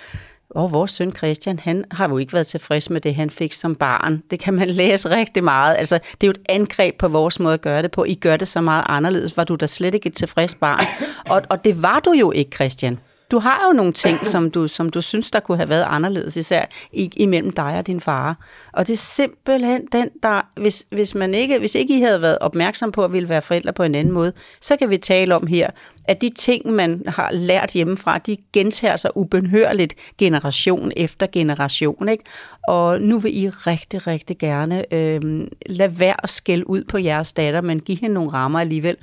[0.49, 3.75] og vores søn Christian, han har jo ikke været tilfreds med det, han fik som
[3.75, 4.23] barn.
[4.31, 5.75] Det kan man læse rigtig meget.
[5.77, 8.03] Altså, det er jo et angreb på vores måde at gøre det på.
[8.03, 9.37] I gør det så meget anderledes.
[9.37, 10.83] Var du da slet ikke et tilfreds barn?
[11.29, 12.99] Og, og det var du jo ikke, Christian
[13.31, 16.35] du har jo nogle ting, som du, som du synes, der kunne have været anderledes,
[16.35, 18.37] især i, imellem dig og din far.
[18.73, 22.37] Og det er simpelthen den, der, hvis, hvis, man ikke, hvis ikke I havde været
[22.39, 25.47] opmærksom på at ville være forældre på en anden måde, så kan vi tale om
[25.47, 25.69] her,
[26.05, 32.09] at de ting, man har lært hjemmefra, de gentager sig ubenhørligt generation efter generation.
[32.09, 32.23] Ikke?
[32.67, 37.33] Og nu vil I rigtig, rigtig gerne øh, lade være at skælde ud på jeres
[37.33, 38.95] datter, men give hende nogle rammer alligevel,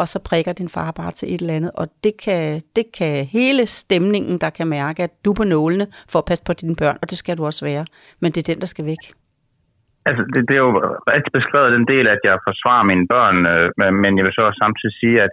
[0.00, 2.42] og så prikker din far bare til et eller andet, og det kan,
[2.76, 6.44] det kan hele stemningen, der kan mærke, at du er på nålene for at passe
[6.48, 7.84] på dine børn, og det skal du også være,
[8.20, 9.02] men det er den, der skal væk.
[10.08, 10.72] Altså, det, det er jo
[11.14, 13.66] rigtig beskrevet den del, at jeg forsvarer mine børn, øh,
[14.02, 15.32] men- jeg vil så også samtidig sige, at,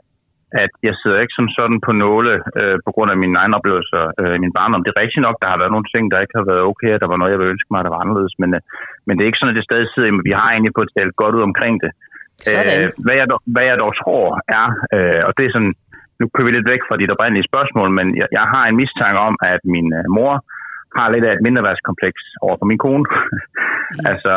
[0.63, 4.03] at jeg sidder ikke som sådan på nåle øh, på grund af mine egne oplevelser
[4.21, 4.83] øh, i min barndom.
[4.83, 6.99] Det er rigtigt nok, der har været nogle ting, der ikke har været okay, og
[7.01, 8.61] der var noget, jeg ville ønske mig, der var anderledes, men, øh,
[9.05, 10.13] men det er ikke sådan, at det stadig sidder i.
[10.29, 11.91] Vi har egentlig på talt godt ud omkring det.
[12.45, 12.81] Sådan.
[12.81, 14.27] Øh, hvad, jeg dog, hvad jeg dog tror
[14.59, 15.73] er, øh, og det er sådan,
[16.19, 19.19] nu kører vi lidt væk fra dit oprindelige spørgsmål, men jeg, jeg har en mistanke
[19.29, 20.33] om, at min øh, mor
[20.97, 23.05] har lidt af et mindreværdskompleks over for min kone.
[24.11, 24.33] altså,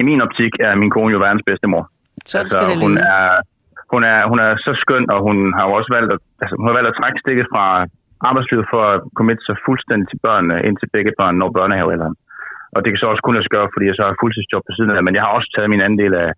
[0.00, 1.84] i min optik er min kone jo verdens bedste mor.
[2.32, 3.26] Sådan skal det hun er,
[3.92, 6.66] hun, er, hun er så skøn, og hun har jo også valgt at, altså, hun
[6.68, 7.64] har valgt at trække stikket fra
[8.28, 12.16] arbejdslivet for at committe sig fuldstændig til børnene, indtil begge børn når børnehavealderen.
[12.74, 14.72] Og det kan så også kun lade sig gøre, fordi jeg så har fuldtidsjob på
[14.76, 16.30] siden af, men jeg har også taget min anden del af,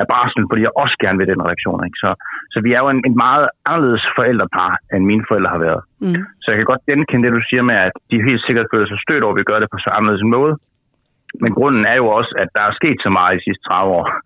[0.00, 1.84] af barslen, fordi jeg også gerne vil den reaktion.
[1.86, 1.98] Ikke?
[2.04, 2.10] Så,
[2.52, 5.82] så vi er jo en, en meget anderledes forældrepar, end mine forældre har været.
[6.04, 6.22] Mm.
[6.42, 9.00] Så jeg kan godt genkende det, du siger med, at de helt sikkert føler sig
[9.04, 10.54] stødt over, at vi gør det på så anderledes en måde.
[11.42, 14.06] Men grunden er jo også, at der er sket så meget de sidste 30 år.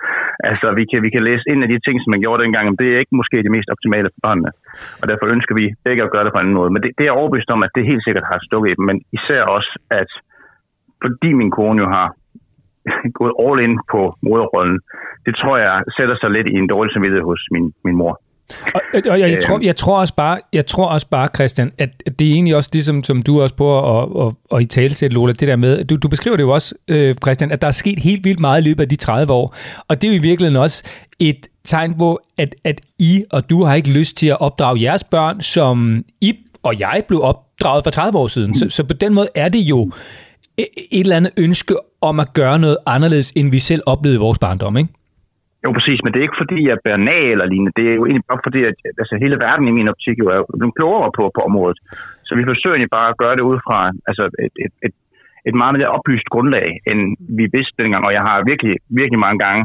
[0.50, 2.78] Altså, vi kan, vi kan læse ind af de ting, som man gjorde dengang, men
[2.80, 4.50] det er ikke måske det mest optimale for børnene.
[5.00, 6.70] Og derfor ønsker vi begge at gøre det på en anden måde.
[6.72, 8.84] Men det, det er jeg overbevist om, at det helt sikkert har stukket i dem.
[8.90, 10.10] Men især også, at
[11.02, 12.08] fordi min kone jo har
[13.18, 14.78] gået all in på moderrollen,
[15.26, 18.14] det tror jeg sætter sig lidt i en dårlig samvittighed hos min, min mor.
[18.74, 19.40] Og, og jeg, jeg, Øhm.
[19.46, 22.70] tror, jeg, tror også bare, jeg tror også bare, Christian, at det er egentlig også
[22.72, 25.84] det, som, som du også prøver at, at, at i talesætte, Lola, det der med,
[25.84, 28.60] du, du beskriver det jo også, øh, Christian, at der er sket helt vildt meget
[28.60, 29.56] i løbet af de 30 år,
[29.88, 30.84] og det er jo i virkeligheden også
[31.20, 35.04] et tegn på, at, at I og du har ikke lyst til at opdrage jeres
[35.04, 38.54] børn, som I og jeg blev opdraget for 30 år siden.
[38.54, 39.90] Så, så på den måde er det jo
[40.58, 41.74] et eller andet ønske
[42.08, 44.92] om at gøre noget anderledes, end vi selv oplevede i vores barndom, ikke?
[45.64, 47.76] Jo, præcis, men det er ikke fordi, jeg bærer nag eller lignende.
[47.78, 50.40] Det er jo egentlig bare fordi, at altså, hele verden i min optik jo er
[50.60, 51.78] blevet klogere på, på området.
[52.26, 54.94] Så vi forsøger egentlig bare at gøre det ud fra altså, et, et, et,
[55.48, 57.00] et meget mere oplyst grundlag, end
[57.38, 58.02] vi vidste dengang.
[58.08, 59.62] Og jeg har virkelig, virkelig mange gange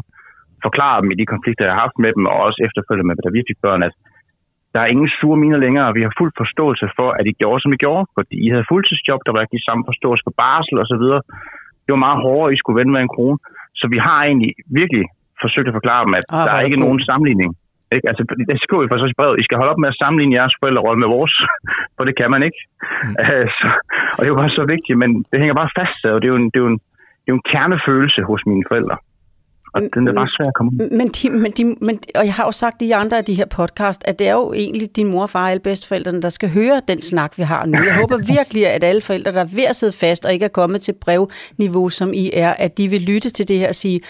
[0.65, 3.30] forklaret dem i de konflikter, jeg har haft med dem, og også efterfølgende med, da
[3.38, 3.95] vi fik børn, at
[4.73, 7.62] der er ingen sure miner længere, og vi har fuld forståelse for, at I gjorde,
[7.62, 10.75] som I gjorde, fordi I havde fuldtidsjob, der var ikke de samme forståelse for barsel
[10.84, 11.21] og så videre.
[11.84, 13.38] Det var meget hårdere, I skulle vende med en krone.
[13.79, 15.05] Så vi har egentlig virkelig
[15.43, 16.86] forsøgt at forklare dem, at Ah, der er ikke god.
[16.86, 17.51] nogen sammenligning.
[17.95, 18.07] Ikke?
[18.12, 19.39] Altså, det skriver vi også i brevet.
[19.41, 21.34] I skal holde op med at sammenligne jeres forældrerolle med vores,
[21.95, 22.60] for det kan man ikke.
[23.03, 23.15] Mm.
[23.23, 23.67] Uh, så,
[24.15, 26.34] og det er jo bare så vigtigt, men det hænger bare fast, og det er
[26.36, 26.79] jo en, det er jo en,
[27.21, 28.95] det er jo en kernefølelse hos mine forældre.
[29.73, 30.97] Og den er bare svær at komme ud.
[30.97, 33.45] Men, de, men, de, men, og jeg har jo sagt i andre af de her
[33.45, 36.49] podcast, at det er jo egentlig din mor og far og alle bedsteforældrene, der skal
[36.49, 37.84] høre den snak, vi har nu.
[37.84, 40.49] Jeg håber virkelig, at alle forældre, der er ved at sidde fast og ikke er
[40.49, 44.01] kommet til brevniveau, som I er, at de vil lytte til det her og sige,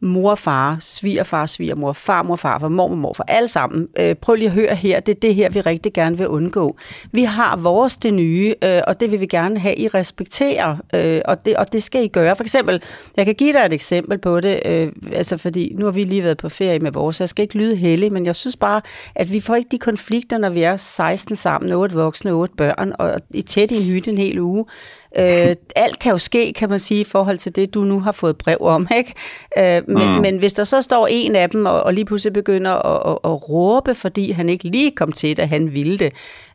[0.00, 3.88] mor og far, svigerfar, svigermor, farmor, farfar, mormor, morfar, alle sammen.
[3.98, 6.76] Øh, prøv lige at høre her, det er det her, vi rigtig gerne vil undgå.
[7.12, 11.20] Vi har vores det nye, øh, og det vil vi gerne have, I respekterer, øh,
[11.24, 12.36] og, det, og det skal I gøre.
[12.36, 12.82] For eksempel,
[13.16, 16.22] jeg kan give dig et eksempel på det, øh, altså fordi nu har vi lige
[16.22, 18.80] været på ferie med vores, jeg skal ikke lyde heldig, men jeg synes bare,
[19.14, 22.92] at vi får ikke de konflikter, når vi er 16 sammen, 8 voksne, 8 børn,
[22.98, 24.64] og i tæt i en hytte en hel uge.
[25.18, 28.12] Øh, alt kan jo ske, kan man sige, i forhold til det, du nu har
[28.12, 28.88] fået brev om.
[28.96, 29.14] Ikke?
[29.58, 30.20] Øh, men, mm.
[30.20, 33.32] men hvis der så står en af dem, og, og lige pludselig begynder at, at,
[33.32, 36.12] at råbe, fordi han ikke lige kom til, da han ville det,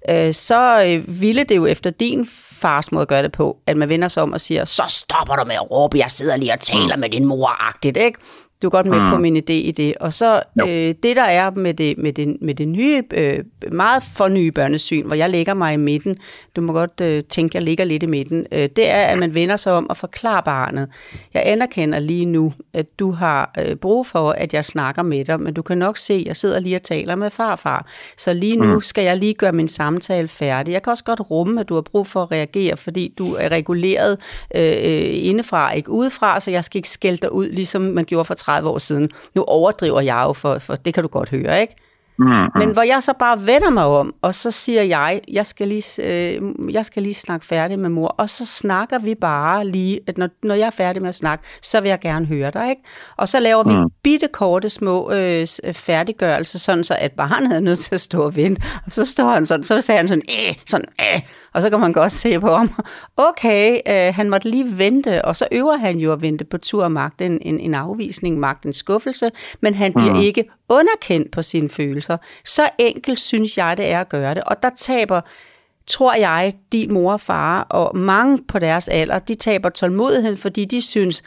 [0.09, 2.27] øh, så øh, ville det jo efter din
[2.61, 5.35] fars måde at gøre det på, at man vender sig om og siger, så stopper
[5.35, 8.19] du med at råbe, jeg sidder lige og taler med din mor-agtigt, ikke?
[8.61, 9.07] Du er godt med mm.
[9.09, 9.93] på min idé i det.
[9.99, 10.67] Og så øh,
[11.03, 13.39] det, der er med det, med det, med det nye, øh,
[13.71, 16.17] meget fornye børnesyn, hvor jeg lægger mig i midten,
[16.55, 19.33] du må godt øh, tænke, jeg ligger lidt i midten, øh, det er, at man
[19.33, 20.89] vender sig om og forklarer barnet.
[21.33, 25.39] Jeg anerkender lige nu, at du har øh, brug for, at jeg snakker med dig,
[25.39, 27.87] men du kan nok se, at jeg sidder lige og taler med farfar.
[28.17, 28.81] Så lige nu mm.
[28.81, 30.71] skal jeg lige gøre min samtale færdig.
[30.71, 33.51] Jeg kan også godt rumme, at du har brug for at reagere, fordi du er
[33.51, 34.17] reguleret
[34.55, 38.33] øh, indefra, ikke udefra, så jeg skal ikke skælde dig ud, ligesom man gjorde for
[38.51, 39.09] 30 år siden.
[39.35, 41.75] Nu overdriver jeg jo, for, for det kan du godt høre, ikke?
[42.19, 42.49] Mm, mm.
[42.59, 46.03] Men hvor jeg så bare vender mig om, og så siger jeg, jeg skal lige,
[46.03, 46.41] øh,
[46.73, 50.29] jeg skal lige snakke færdig med mor, og så snakker vi bare lige, at når,
[50.43, 52.81] når jeg er færdig med at snakke, så vil jeg gerne høre dig, ikke?
[53.17, 53.89] Og så laver vi Mm.
[54.03, 58.21] bitte korte små øh, øh, færdiggørelser, sådan så at barnet er nødt til at stå
[58.23, 61.21] og vente, og så står han sådan, så sagde han sådan, æh, sådan, æh,
[61.53, 62.71] og så kan man godt se på ham,
[63.17, 66.83] okay, øh, han måtte lige vente, og så øver han jo at vente på tur
[66.83, 70.19] og magt en, en, en afvisning, magt en skuffelse, men han bliver Mm.
[70.19, 72.17] ikke underkendt på sine følelser.
[72.45, 75.21] Så enkelt synes jeg, det er at gøre det, og der taber
[75.87, 80.65] tror jeg, din mor og far og mange på deres alder, de taber tålmodigheden, fordi
[80.65, 81.23] de synes,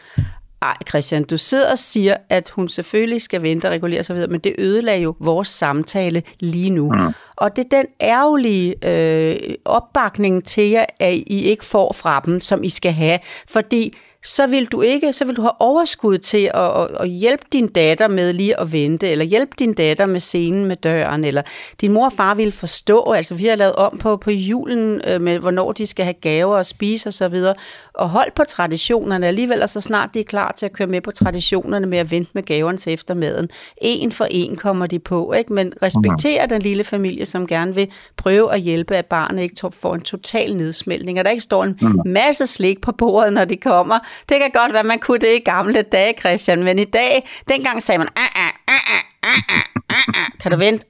[0.63, 4.31] ej Christian, du sidder og siger, at hun selvfølgelig skal vente og regulere sig videre,
[4.31, 6.93] men det ødelagde jo vores samtale lige nu.
[6.93, 7.13] Mm.
[7.37, 12.41] Og det er den ærgerlige øh, opbakning til jer, at I ikke får fra dem,
[12.41, 16.51] som I skal have, fordi så vil du ikke, så vil du have overskud til
[16.55, 20.21] at, at, at hjælpe din datter med lige at vente, eller hjælpe din datter med
[20.21, 21.43] scenen med døren, eller
[21.81, 25.21] din mor og far vil forstå, altså vi har lavet om på, på julen øh,
[25.21, 27.57] med, hvornår de skal have gaver og spise osv., og,
[27.95, 31.01] og hold på traditionerne alligevel, og så snart de er klar til at køre med
[31.01, 33.49] på traditionerne med at vente med gaverne til eftermaden.
[33.77, 35.53] En for en kommer de på, ikke?
[35.53, 39.95] men respekter den lille familie, som gerne vil prøve at hjælpe, at barnet ikke får
[39.95, 43.99] en total nedsmeltning, og der ikke står en masse slik på bordet, når de kommer.
[44.29, 47.83] Det kan godt være, man kunne det i gamle dage, Christian, men i dag, dengang
[47.83, 50.87] sagde man, ah, ah, ah, ah, ah, ah, ah, kan du vente?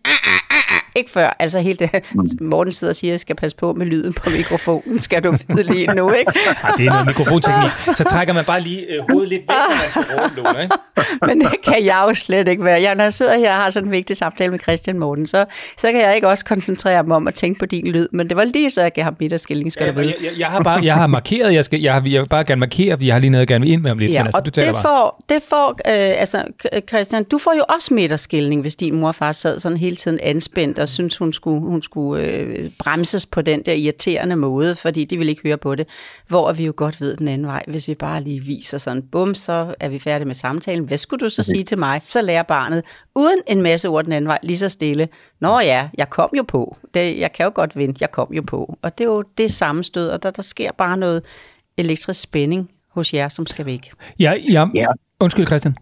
[0.96, 1.00] Ah, ah, ah, ah.
[1.00, 1.90] Ikke før, altså helt det.
[2.40, 5.36] Morten sidder og siger, at jeg skal passe på med lyden på mikrofonen, skal du
[5.48, 6.32] vide lige nu, ikke?
[6.62, 7.70] Ej, det er noget mikrofonteknik.
[7.96, 10.76] Så trækker man bare lige øh, hovedet lidt væk, når man skal råbe, ikke?
[11.28, 12.80] Men det kan jeg jo slet ikke være.
[12.82, 15.44] Jeg, når jeg sidder her og har sådan en vigtig samtale med Christian Morten, så,
[15.78, 18.08] så kan jeg ikke også koncentrere mig om at tænke på din lyd.
[18.12, 20.14] Men det var lige så, jeg gav ham midterskilling, skal du Jeg, vide.
[20.24, 22.60] jeg, jeg, har bare, jeg har markeret, jeg, skal, jeg, har, jeg vil bare gerne
[22.60, 24.12] markere, fordi jeg har lige noget, jeg gerne vil ind med om lidt.
[24.12, 24.82] Ja, men altså, og du taler det bare.
[24.82, 26.44] får, det får øh, altså
[26.88, 30.18] Christian, du får jo også midterskilning, hvis din mor og far sad sådan hele tiden
[30.22, 35.04] anspændt og synes hun skulle, hun skulle øh, bremses på den der irriterende måde, fordi
[35.04, 35.88] de ville ikke høre på det.
[36.28, 39.34] Hvor vi jo godt ved den anden vej, hvis vi bare lige viser sådan, bum,
[39.34, 40.84] så er vi færdige med samtalen.
[40.84, 42.02] Hvad skulle du så sige til mig?
[42.08, 45.08] Så lærer barnet, uden en masse ord den anden vej, lige så stille.
[45.40, 46.76] Nå ja, jeg kom jo på.
[46.94, 48.78] Det, jeg kan jo godt vente, jeg kom jo på.
[48.82, 51.22] Og det er jo det sammenstød, og der, der sker bare noget
[51.76, 53.90] elektrisk spænding hos jer, som skal væk.
[54.18, 54.66] Ja, ja.
[54.74, 54.86] Ja.
[55.20, 55.76] Undskyld, Christian.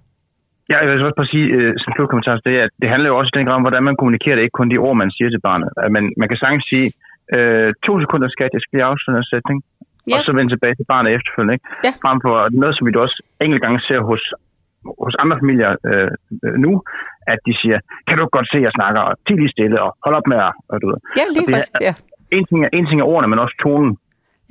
[0.70, 3.30] Ja, jeg vil også bare sige, øh, som slutkommentar det, at det handler jo også
[3.32, 5.40] i den grad om, hvordan man kommunikerer det, ikke kun de ord, man siger til
[5.48, 5.68] barnet.
[5.84, 6.88] At man, man kan sagtens sige,
[7.34, 9.58] øh, to sekunder skat, jeg skal lige afslutte en sætning,
[10.10, 10.16] Ja.
[10.16, 11.54] og så vende tilbage til barnet efterfølgende.
[11.56, 11.66] Ikke?
[11.86, 11.92] Ja.
[12.04, 14.22] Frem for noget, som vi også enkelte gange ser hos,
[15.04, 16.10] hos andre familier øh,
[16.44, 16.72] øh, nu,
[17.32, 20.14] at de siger, kan du godt se, at jeg snakker, og lige stille, og hold
[20.18, 20.52] op med at...
[20.70, 20.98] Og du ved.
[21.18, 21.72] Ja, lige Og det, præcis.
[21.88, 21.92] Ja.
[22.36, 23.92] En ting, er, en ting er ordene, men også tonen.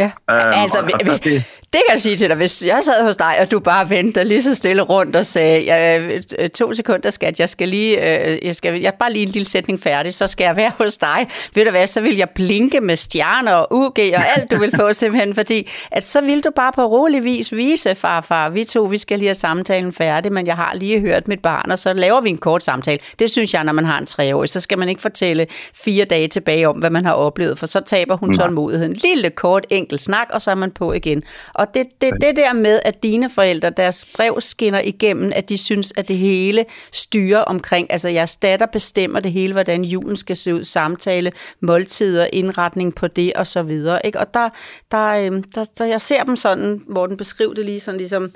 [0.02, 0.12] Ja,
[0.46, 1.24] Øhm, altså, og- vi, og vi, så det...
[1.24, 4.26] det- kan jeg sige til dig, hvis jeg sad hos dig, og du bare ventede
[4.26, 8.56] lige så stille rundt og sagde, øh, to sekunder skat, jeg skal lige, øh, jeg
[8.56, 11.28] skal jeg bare lige en lille sætning færdig, så skal jeg være hos dig.
[11.56, 14.72] Ved du hvad, så vil jeg blinke med stjerner og UG og alt, du vil
[14.76, 18.84] få simpelthen, fordi at så vil du bare på rolig vis vise, farfar, vi to,
[18.84, 21.94] vi skal lige have samtalen færdig, men jeg har lige hørt mit barn, og så
[21.94, 23.00] laver vi en kort samtale.
[23.20, 25.48] Det synes jeg, når man har en treårig, så skal man ikke fortælle
[25.86, 28.94] fire dage tilbage om, hvad man har oplevet, for så taber hun tålmodigheden.
[28.94, 31.24] Lille, kort, enkelt snak, og så er man på igen.
[31.54, 35.58] Og det, det, det der med, at dine forældre, deres brev skinner igennem, at de
[35.58, 40.38] synes, at det hele styrer omkring, altså jeres datter bestemmer det hele, hvordan julen skal
[40.38, 44.06] se ud, samtale, måltider, indretning på det og så videre.
[44.06, 44.20] Ikke?
[44.20, 44.50] Og der,
[44.92, 48.32] der, øhm, der, der, jeg ser dem sådan, hvor den beskriver det lige sådan ligesom,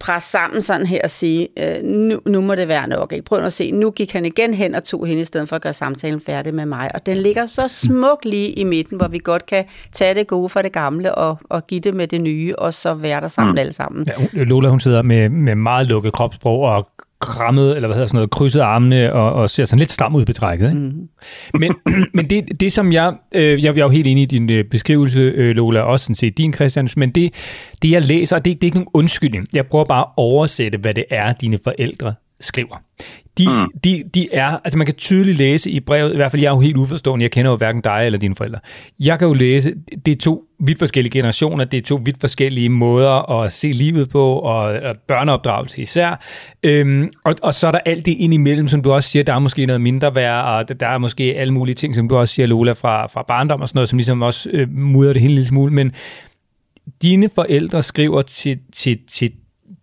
[0.00, 3.12] presse sammen sådan her og sige, øh, nu, nu må det være nok.
[3.12, 3.24] Ikke?
[3.24, 5.62] Prøv at se, nu gik han igen hen og tog hende i stedet for at
[5.62, 6.90] gøre samtalen færdig med mig.
[6.94, 10.48] Og den ligger så smukt lige i midten, hvor vi godt kan tage det gode
[10.48, 13.52] for det gamle og, og give det med det nye, og så være der sammen
[13.52, 13.58] mm.
[13.58, 14.06] alle sammen.
[14.34, 16.86] Ja, Lola, hun sidder med, med meget lukket kropssprog og
[17.24, 20.22] krammet, eller hvad hedder sådan noget, krydset armene og, og ser sådan lidt stram ud
[20.22, 20.68] i betrækket.
[20.68, 20.80] Ikke?
[20.80, 21.08] Mm.
[21.60, 21.72] Men,
[22.16, 24.64] men det, det, som jeg, øh, jeg, jeg er jo helt enig i din øh,
[24.64, 27.34] beskrivelse, øh, Lola, også sådan set din, Christians, men det,
[27.82, 29.46] det jeg læser, det, det er ikke nogen undskyldning.
[29.54, 32.76] Jeg prøver bare at oversætte, hvad det er, dine forældre skriver.
[33.38, 33.66] De, mm.
[33.84, 36.54] de, de er, altså man kan tydeligt læse i brevet, i hvert fald jeg er
[36.54, 38.58] jo helt uforstående, jeg kender jo hverken dig eller dine forældre.
[39.00, 39.74] Jeg kan jo læse,
[40.06, 44.08] det er to vidt forskellige generationer, det er to vidt forskellige måder at se livet
[44.08, 46.24] på, og, og børneopdragelse især.
[46.62, 49.34] Øhm, og, og så er der alt det ind imellem, som du også siger, der
[49.34, 52.34] er måske noget mindre værd, og der- er måske alle mulige ting, som du også
[52.34, 55.32] siger, Lola, fra, fra barndom og sådan noget, som ligesom også øh, mudder det hele
[55.32, 55.72] en lille smule.
[55.72, 55.92] Men
[57.02, 59.32] dine forældre skriver til, til, til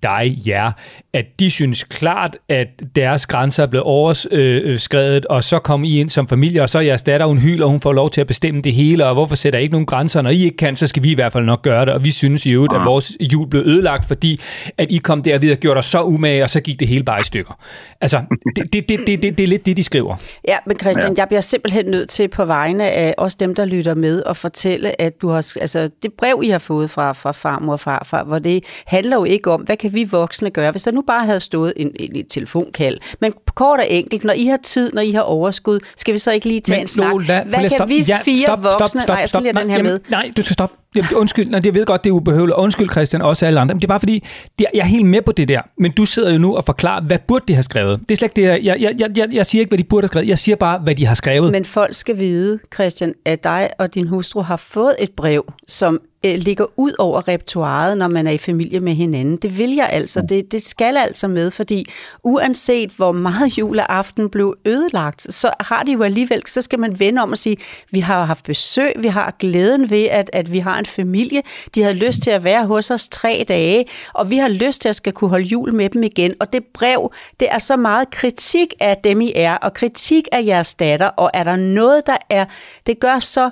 [0.03, 0.71] dig, jer,
[1.13, 6.09] at de synes klart, at deres grænser er blevet overskrevet, og så kommer I ind
[6.09, 8.27] som familie, og så er jeres datter, hun hyler, og hun får lov til at
[8.27, 10.21] bestemme det hele, og hvorfor sætter I ikke nogen grænser?
[10.21, 12.11] Når I ikke kan, så skal vi i hvert fald nok gøre det, og vi
[12.11, 14.41] synes i øvrigt, at vores jul blev ødelagt, fordi
[14.77, 17.19] at I kom derved og gjorde dig så umage, og så gik det hele bare
[17.19, 17.59] i stykker.
[18.01, 18.21] Altså,
[18.55, 20.15] det, det, det, det, det, det er lidt det, de skriver.
[20.47, 21.21] Ja, men Christian, ja.
[21.21, 25.01] jeg bliver simpelthen nødt til på vegne af også dem, der lytter med, at fortælle,
[25.01, 28.39] at du har, altså, det brev, I har fået fra, fra farmor og farfar, hvor
[28.39, 31.39] det handler jo ikke om, hvad kan vi voksne gøre, hvis der nu bare havde
[31.39, 32.97] stået en, en, en telefonkald.
[33.21, 36.31] Men kort og enkelt, når I har tid, når I har overskud, skal vi så
[36.31, 37.11] ikke lige tage Men en snak?
[37.11, 37.93] Lola, hvad kan stoppe.
[37.93, 39.01] vi Ja, fire stop, stop, voksne...
[39.01, 39.43] stop, nej, jeg skal stop.
[39.43, 39.99] lige den her Nej, med.
[40.09, 40.75] Nej, du skal stoppe.
[40.95, 42.57] Jamen, undskyld, nej, jeg ved godt, det er ubehøveligt.
[42.57, 43.75] Undskyld, Christian, også alle andre.
[43.75, 44.23] Men det er bare fordi,
[44.59, 45.61] det jeg er helt med på det der.
[45.77, 47.99] Men du sidder jo nu og forklarer, hvad burde de have skrevet?
[47.99, 50.03] Det er slet ikke det, jeg, jeg, jeg, jeg, jeg siger ikke, hvad de burde
[50.03, 50.27] have skrevet.
[50.27, 51.51] Jeg siger bare, hvad de har skrevet.
[51.51, 56.01] Men folk skal vide, Christian, at dig og din hustru har fået et brev, som
[56.25, 59.37] øh, ligger ud over repertoireet, når man er i familie med hinanden.
[59.37, 60.21] Det vil jeg altså.
[60.29, 61.85] Det, det skal altså med, fordi
[62.23, 67.21] uanset hvor meget juleaften blev ødelagt, så har de jo alligevel, så skal man vende
[67.21, 67.57] om og sige,
[67.91, 71.41] vi har haft besøg, vi har glæden ved, at, at vi har en familie.
[71.75, 74.89] De havde lyst til at være hos os tre dage, og vi har lyst til
[74.89, 76.33] at skal kunne holde jul med dem igen.
[76.39, 80.45] Og det brev, det er så meget kritik af dem, I er, og kritik af
[80.45, 82.45] jeres datter, og er der noget, der er,
[82.87, 83.49] det gør så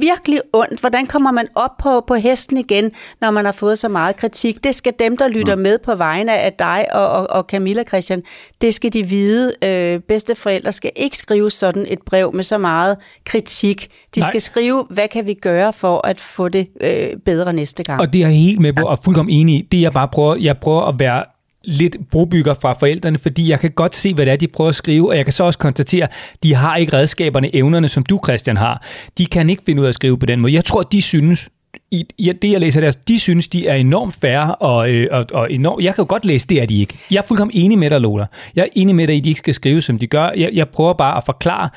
[0.00, 0.80] virkelig ondt.
[0.80, 4.64] Hvordan kommer man op på, på hesten igen, når man har fået så meget kritik?
[4.64, 8.22] Det skal dem, der lytter med på vegne af dig og, og, og Camilla Christian,
[8.60, 9.52] det skal de vide.
[9.64, 13.88] Øh, bedsteforældre skal ikke skrive sådan et brev med så meget kritik.
[14.14, 14.28] De Nej.
[14.30, 18.00] skal skrive, hvad kan vi gøre for at få det øh, bedre næste gang?
[18.00, 19.68] Og det er jeg helt med på, og fuldkommen enig i.
[19.72, 21.24] Det jeg bare prøver, jeg prøver at være
[21.64, 24.74] lidt brobygger fra forældrene, fordi jeg kan godt se, hvad det er, de prøver at
[24.74, 26.08] skrive, og jeg kan så også konstatere,
[26.42, 28.82] de har ikke redskaberne, evnerne, som du, Christian, har.
[29.18, 30.52] De kan ikke finde ud af at skrive på den måde.
[30.52, 31.48] Jeg tror, de synes,
[31.90, 35.26] i, i det jeg læser der, de synes, de er enormt færre, og, øh, og,
[35.32, 36.98] og enormt, jeg kan jo godt læse, det er de ikke.
[37.10, 38.26] Jeg er fuldkommen enig med dig, Lola.
[38.56, 40.30] Jeg er enig med dig, at de ikke skal skrive, som de gør.
[40.36, 41.68] Jeg, jeg prøver bare at forklare,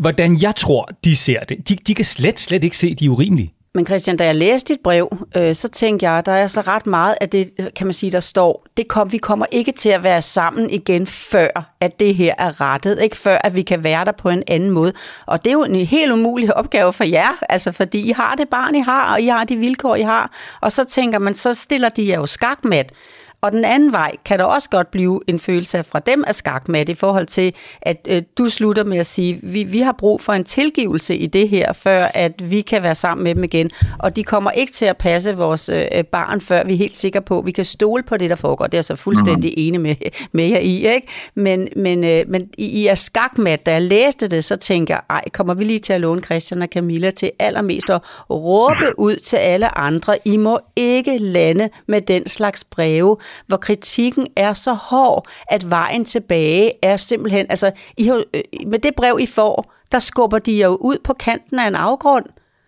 [0.00, 1.68] hvordan jeg tror, de ser det.
[1.68, 3.55] De, de kan slet, slet ikke se, de er urimelige.
[3.76, 6.86] Men Christian, da jeg læste dit brev, øh, så tænkte jeg, der er så ret
[6.86, 10.04] meget af det, kan man sige, der står, det kom, vi kommer ikke til at
[10.04, 14.04] være sammen igen, før at det her er rettet, ikke før at vi kan være
[14.04, 14.92] der på en anden måde.
[15.26, 18.48] Og det er jo en helt umulig opgave for jer, altså fordi I har det
[18.48, 20.32] barn, I har, og I har de vilkår, I har.
[20.60, 22.92] Og så tænker man, så stiller de jer jo skakmat.
[23.40, 26.34] Og den anden vej kan der også godt blive en følelse af fra dem af
[26.34, 30.20] skakmat i forhold til, at øh, du slutter med at sige, vi, vi har brug
[30.20, 33.70] for en tilgivelse i det her, før at vi kan være sammen med dem igen.
[33.98, 37.22] Og de kommer ikke til at passe vores øh, barn, før vi er helt sikre
[37.22, 38.64] på, at vi kan stole på det, der foregår.
[38.66, 39.62] Det er jeg så fuldstændig mm.
[39.62, 39.96] enig med,
[40.32, 40.94] med jer i.
[40.94, 41.08] Ikke?
[41.34, 43.66] Men, men, øh, men I, I er skakmat.
[43.66, 46.62] Da jeg læste det, så tænker jeg, ej, kommer vi lige til at låne Christian
[46.62, 50.18] og Camilla til allermest at råbe ud til alle andre.
[50.24, 53.16] I må ikke lande med den slags breve,
[53.46, 58.78] hvor kritikken er så hård, at vejen tilbage er simpelthen, altså I har, øh, med
[58.78, 62.24] det brev, I får, der skubber de jer jo ud på kanten af en afgrund,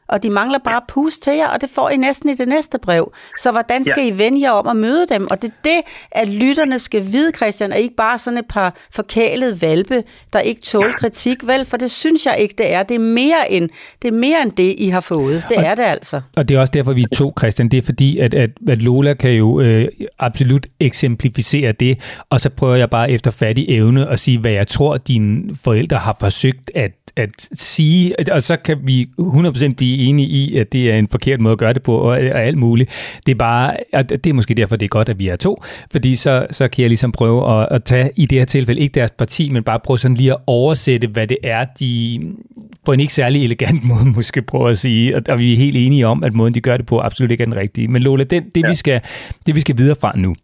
[0.08, 2.78] og de mangler bare pus til jer, og det får I næsten i det næste
[2.78, 3.12] brev.
[3.38, 4.08] Så hvordan skal Ja.
[4.14, 5.26] I vende jer om at møde dem?
[5.30, 8.76] Og det er det, at lytterne skal vide, Christian, og ikke bare sådan et par
[8.94, 11.64] forkælede valpe, der ikke tåler kritik, vel?
[11.64, 12.82] For det synes jeg ikke, det er.
[12.82, 13.68] Det er mere end
[14.02, 15.44] det, er mere end det I har fået.
[15.48, 16.20] Det er det altså.
[16.36, 17.68] Og det er også derfor, vi er to, Christian.
[17.68, 21.98] Det er fordi, at, at, at Lola kan jo øh, absolut eksemplificere det,
[22.30, 25.96] og så prøver jeg bare efter fattig evne at sige, hvad jeg tror, dine forældre
[25.96, 30.90] har forsøgt at at sige, og så kan vi 100% blive enig i, at det
[30.90, 33.20] er en forkert måde at gøre det på, og, og alt muligt.
[33.26, 35.62] Det er bare, og det er måske derfor, det er godt, at vi er to,
[35.90, 38.94] fordi så, så kan jeg ligesom prøve at, at tage i det her tilfælde ikke
[38.94, 42.20] deres parti, men bare prøve sådan lige at oversætte, hvad det er, de
[42.84, 45.76] på en ikke særlig elegant måde måske prøver at sige, og, og vi er helt
[45.76, 47.88] enige om, at måden, de gør det på, absolut ikke er den rigtige.
[47.88, 48.70] Men Lola, det, det, ja.
[48.70, 49.00] vi, skal,
[49.46, 50.34] det vi skal videre fra nu,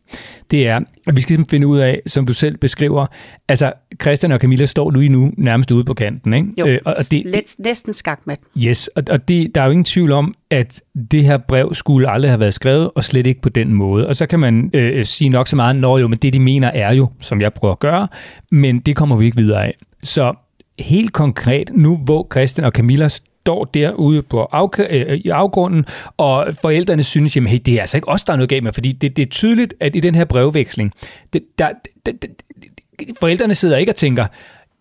[0.50, 3.06] det er, at vi skal finde ud af, som du selv beskriver,
[3.48, 6.48] altså Christian og Camilla står lige nu nærmest ude på kanten, ikke?
[6.58, 8.38] Jo, Øh, og, og det, Let, næsten skakmat.
[8.64, 12.10] Yes, og, og det, der er jo ingen tvivl om, at det her brev skulle
[12.10, 14.06] aldrig have været skrevet, og slet ikke på den måde.
[14.06, 16.68] Og så kan man øh, sige nok så meget, når jo, men det de mener
[16.68, 18.08] er jo, som jeg prøver at gøre,
[18.50, 19.74] men det kommer vi ikke videre af.
[20.02, 20.34] Så
[20.78, 25.84] helt konkret, nu hvor Christian og Camilla står derude på af, øh, i afgrunden,
[26.16, 28.72] og forældrene synes, jamen hey, det er altså ikke os, der er noget galt med,
[28.72, 30.92] fordi det, det er tydeligt, at i den her brevveksling,
[31.32, 31.68] det, der,
[32.06, 34.24] det, det, det, forældrene sidder ikke og tænker,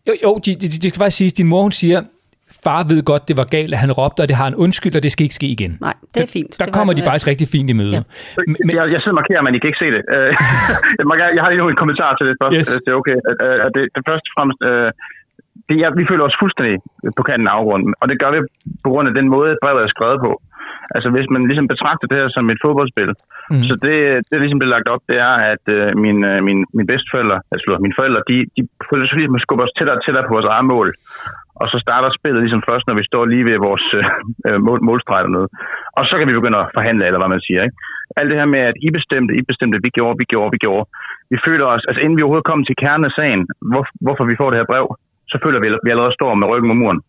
[0.08, 2.02] jo, jo de, de, de skal faktisk sige, din mor hun siger,
[2.66, 5.04] far ved godt, det var galt, at han råbte, og det har en undskyld, og
[5.06, 5.72] det skal ikke ske igen.
[5.88, 6.52] Nej, det er fint.
[6.52, 7.96] Der, der Det kommer de faktisk rigtig fint i møde.
[7.98, 8.02] Ja.
[8.66, 10.04] Men, jeg, jeg sidder og markerer, men I kan ikke se det.
[10.16, 10.32] Øh,
[11.38, 12.54] jeg, har lige nu en kommentar til det først.
[12.58, 12.68] Yes.
[12.74, 12.82] Yes.
[12.86, 13.18] Det er okay.
[13.30, 14.90] At, at det, det første og fremmest, øh,
[15.70, 16.78] det er, vi føler os fuldstændig
[17.18, 18.40] på kanten af afgrunden, og det gør vi
[18.84, 20.32] på grund af den måde, brevet er skrevet på.
[20.96, 23.12] Altså hvis man ligesom betragter det her som et fodboldspil,
[23.52, 23.64] mm.
[23.68, 23.96] så det,
[24.28, 27.38] det er ligesom det lagt op, det er, at øh, min, øh, min, min bedsteforældre,
[27.54, 30.36] altså mine forældre, de, de føler sig ligesom at skubbe os tættere og tættere på
[30.38, 30.88] vores eget mål.
[31.62, 33.86] Og så starter spillet ligesom først, når vi står lige ved vores
[34.48, 35.48] øh, mål, målstreg dernede.
[35.98, 37.62] Og så kan vi begynde at forhandle, eller hvad man siger.
[37.64, 37.78] Ikke?
[38.18, 40.86] Alt det her med, at I bestemte, I bestemte, vi gjorde, vi gjorde, vi gjorde.
[41.34, 44.40] Vi føler os, altså inden vi overhovedet kommer til kernen af sagen, hvor, hvorfor vi
[44.40, 44.88] får det her brev,
[45.34, 47.00] så føler vi, at vi allerede står med ryggen mod muren.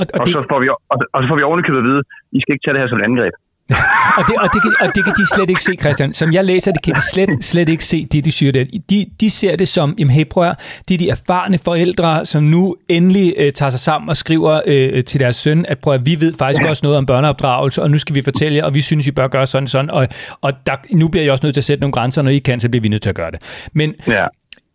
[0.00, 2.02] Og, og, Og, det, så får vi, og, og så får vi ovenikøbet at vide,
[2.36, 3.34] I skal ikke tage det her som et angreb.
[4.18, 6.12] og, det, og, det kan, og det kan de slet ikke se, Christian.
[6.12, 8.64] Som jeg læser det, kan de slet, slet ikke se det, de siger der.
[8.90, 10.44] De, de ser det som, jamen hey, prøv
[10.88, 15.04] det er de erfarne forældre, som nu endelig øh, tager sig sammen og skriver øh,
[15.04, 17.98] til deres søn, at prøv at, vi ved faktisk også noget om børneopdragelse, og nu
[17.98, 20.08] skal vi fortælle jer, og vi synes, I bør gøre sådan sådan, og,
[20.40, 22.60] og der, nu bliver I også nødt til at sætte nogle grænser, når I kan,
[22.60, 23.68] så bliver vi nødt til at gøre det.
[23.72, 24.24] Men Ja.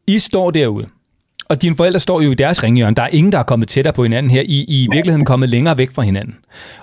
[0.07, 0.87] I står derude,
[1.49, 2.95] og dine forældre står jo i deres ringhjørne.
[2.95, 4.41] Der er ingen, der er kommet tættere på hinanden her.
[4.41, 6.35] I, I er i virkeligheden kommet længere væk fra hinanden.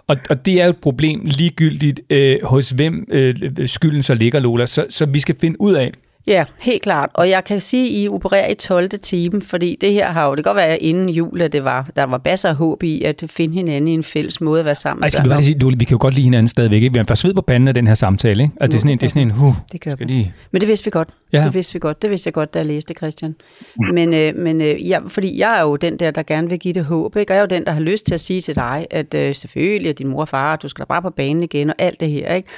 [0.06, 3.34] Og, og det er jo et problem ligegyldigt, øh, hos hvem øh,
[3.66, 4.66] skylden så ligger, Lola.
[4.66, 5.90] Så, så vi skal finde ud af,
[6.26, 7.10] Ja, helt klart.
[7.14, 8.88] Og jeg kan sige, at I opererer i 12.
[8.88, 11.90] time, fordi det her har jo, det kan godt være inden jul, at det var,
[11.96, 14.74] der var masser af håb i at finde hinanden i en fælles måde at være
[14.74, 15.02] sammen.
[15.02, 16.82] Ej, skal vi bare sige, Lola, vi kan jo godt lide hinanden stadigvæk.
[16.82, 16.92] Ikke?
[16.92, 18.42] Vi har en sved på panden af den her samtale.
[18.42, 18.54] Ikke?
[18.60, 20.34] Altså, det er sådan en, det er sådan en huh, Det gør skal lige...
[20.50, 21.08] Men det vidste vi godt.
[21.32, 21.38] Ja.
[21.38, 21.44] Ja.
[21.44, 22.02] Det vidste vi godt.
[22.02, 23.34] Det vidste jeg godt, da jeg læste Christian.
[23.94, 26.74] Men, øh, men øh, jeg, fordi jeg er jo den der, der gerne vil give
[26.74, 27.16] det håb.
[27.16, 27.32] Ikke?
[27.32, 29.34] Og jeg er jo den, der har lyst til at sige til dig, at øh,
[29.34, 32.00] selvfølgelig er din mor og far, du skal da bare på banen igen, og alt
[32.00, 32.34] det her.
[32.34, 32.48] Ikke?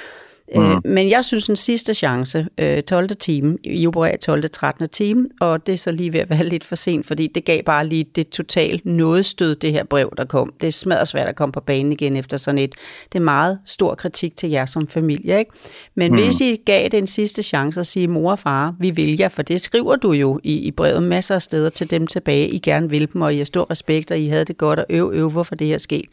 [0.55, 0.81] Mm.
[0.85, 3.09] Men jeg synes, en sidste chance, øh, 12.
[3.15, 4.49] time, I opererer 12.
[4.49, 4.89] 13.
[4.89, 7.63] time, og det er så lige ved at være lidt for sent, fordi det gav
[7.63, 10.53] bare lige det totalt nådestød, det her brev, der kom.
[10.61, 12.75] Det er smadret svært at komme på banen igen efter sådan et.
[13.13, 15.51] Det er meget stor kritik til jer som familie, ikke?
[15.95, 16.17] Men mm.
[16.17, 19.29] hvis I gav det en sidste chance at sige, mor og far, vi vil jer,
[19.29, 22.59] for det skriver du jo i, i brevet masser af steder til dem tilbage, I
[22.59, 25.11] gerne vil dem, og I har stor respekt, og I havde det godt, og øv,
[25.13, 26.05] øv, hvorfor det her sket.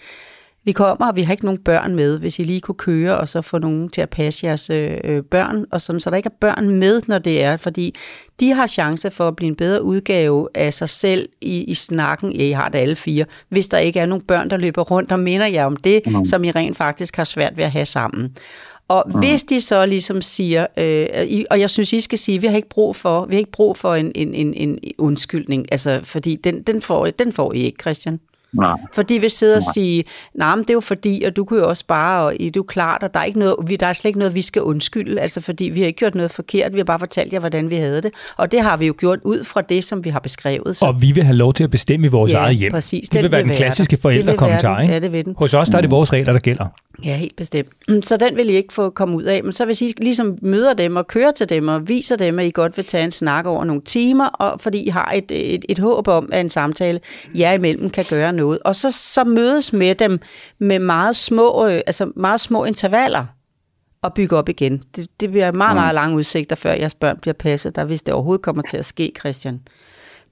[0.65, 3.29] Vi kommer, og vi har ikke nogen børn med, hvis I lige kunne køre, og
[3.29, 6.27] så få nogen til at passe jeres øh, øh, børn, og sådan, så der ikke
[6.27, 7.95] er børn med, når det er, fordi
[8.41, 12.33] de har chance for at blive en bedre udgave af sig selv i, i snakken,
[12.33, 15.13] ja, I har det alle fire, hvis der ikke er nogen børn, der løber rundt
[15.13, 16.25] og minder jer om det, mm.
[16.25, 18.37] som I rent faktisk har svært ved at have sammen.
[18.89, 19.19] Og mm.
[19.19, 22.69] hvis de så ligesom siger, øh, og jeg synes, I skal sige, vi har ikke
[22.69, 26.63] brug for, vi har ikke brug for en, en, en, en undskyldning, altså, fordi den,
[26.63, 28.21] den, får, den får I ikke, Christian.
[28.59, 28.77] Nej.
[28.95, 31.61] For de vil sidde og sige, nej, men det er jo fordi, og du kunne
[31.61, 33.87] jo også bare, og det er jo klart, og der er, ikke noget, vi, der
[33.87, 36.73] er slet ikke noget, vi skal undskylde, altså fordi vi har ikke gjort noget forkert,
[36.73, 38.11] vi har bare fortalt jer, hvordan vi havde det.
[38.37, 40.77] Og det har vi jo gjort ud fra det, som vi har beskrevet.
[40.77, 42.73] Så, Og vi vil have lov til at bestemme i vores Ja, eget hjem.
[42.73, 43.09] præcis.
[43.09, 43.91] Det vil Den være vil den klassiske.
[43.91, 44.81] Det vil forældrekommentar.
[44.81, 44.95] Ikke?
[44.95, 45.35] Ja, det vil den.
[45.39, 46.67] Hos os der er det vores regler, der gælder.
[47.05, 47.69] Ja, helt bestemt.
[48.03, 49.45] Så den vil I ikke få komme ud af.
[49.45, 52.47] Men så hvis I ligesom møder dem og kører til dem og viser dem, at
[52.47, 55.65] I godt vil tage en snak over nogle timer, og fordi I har et, et,
[55.69, 57.01] et håb om, at en samtale
[57.35, 58.59] jer imellem kan gøre noget.
[58.65, 60.21] Og så, så mødes med dem
[60.59, 63.27] med meget små, øh, altså meget små intervaller
[64.03, 64.83] og bygge op igen.
[64.97, 68.15] Det, det bliver meget, meget lange udsigter, før jeres børn bliver passet, der hvis det
[68.15, 69.61] overhovedet kommer til at ske, Christian.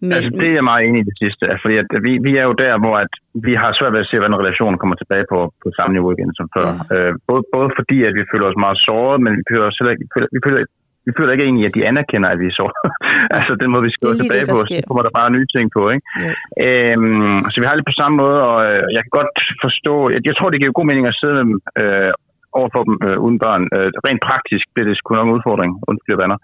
[0.00, 1.42] Men, Altså, det er jeg meget enig i det sidste.
[1.62, 3.12] Fordi at vi, vi er jo der, hvor at
[3.46, 6.32] vi har svært ved at se, hvordan relationen kommer tilbage på, på samme niveau igen
[6.38, 6.68] som før.
[6.70, 6.94] Ja.
[6.94, 9.92] Øh, både, både fordi, at vi føler os meget såret, men vi føler, os heller
[9.94, 10.58] ikke, vi føler, vi føler,
[11.06, 12.76] vi føler ikke egentlig, at de anerkender, at vi er såret.
[13.36, 14.80] altså den måde, vi skriver er tilbage det, på, sker.
[14.80, 15.82] så kommer der bare nye ting på.
[15.94, 16.04] Ikke?
[16.24, 16.30] Ja.
[16.66, 19.34] Øhm, så vi har lidt på samme måde, og øh, jeg kan godt
[19.64, 22.12] forstå, jeg, jeg tror, det giver god mening at sidde med dem øh,
[22.58, 23.62] over for dem øh, uden børn.
[23.76, 26.38] Øh, rent praktisk bliver det sgu nok en udfordring, undskyld vander.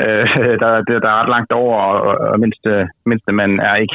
[0.00, 0.24] Øh,
[0.62, 2.70] der, der, der er ret langt over, og, og, mindste,
[3.06, 3.94] mindste mand er ikke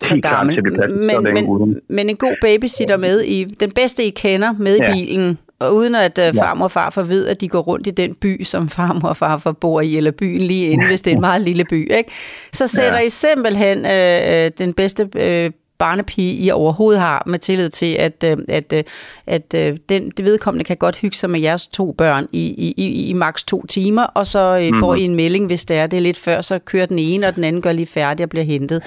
[0.00, 0.54] så gammel.
[0.54, 1.16] til så Men,
[1.48, 1.68] uden.
[1.68, 4.92] men, men en god babysitter med i, den bedste I kender, med i Ja.
[4.92, 8.14] bilen, og uden at uh, farmor og farfar ved, at de går rundt i den
[8.14, 11.20] by, som farmor og farfar bor i, eller byen lige inde, hvis det er en
[11.30, 12.10] meget lille by, ikke?
[12.52, 13.04] så sætter Ja.
[13.06, 18.24] I simpelthen øh, øh, den bedste øh, barnepige, I overhovedet har, med tillid til, at,
[18.24, 18.84] øh, at, øh,
[19.26, 22.74] at øh, den, det vedkommende kan godt hygge sig med jeres to børn i, i,
[22.76, 24.80] i, i maks to timer, og så Mhm.
[24.80, 27.26] får I en melding, hvis det er det er lidt før, så kører den ene,
[27.28, 28.82] og den anden gør lige færdig og bliver hentet.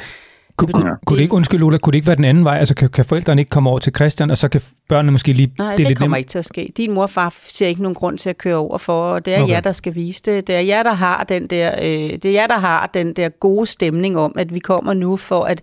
[0.62, 2.58] Kunne, kunne, kunne det ikke, undskyld Lola, kunne det ikke være den anden vej?
[2.58, 5.52] Altså kan, kan forældrene ikke komme over til Christian, og så kan børnene måske lige...
[5.58, 6.20] Nej, det, lidt kommer nemmere?
[6.20, 6.72] ikke til at ske.
[6.78, 9.36] Din mor og far ser ikke nogen grund til at køre over for, og det
[9.36, 9.54] er Okay.
[9.54, 10.48] jer, der skal vise det.
[10.48, 13.30] Det er jer, der har den der, øh, det er jer, der har den der
[13.30, 15.62] gode stemning om, at vi kommer nu for at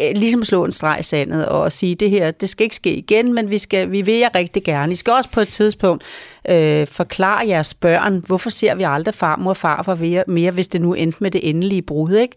[0.00, 2.94] øh, ligesom slå en streg i sandet og sige, det her, det skal ikke ske
[2.94, 4.92] igen, men vi, skal, vi vil jer rigtig gerne.
[4.92, 6.04] I skal også på et tidspunkt
[6.48, 10.94] øh, forklare jeres børn, hvorfor ser vi aldrig farmor og farfar mere, hvis det nu
[10.94, 12.36] endte med det endelige brud, ikke?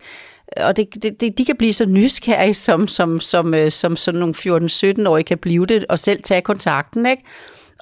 [0.58, 4.20] Og det, det, det, de kan blive så nysgerrige, som, som, som, øh, som sådan
[4.20, 7.24] nogle 14-17-årige kan blive det, og selv tage kontakten, ikke?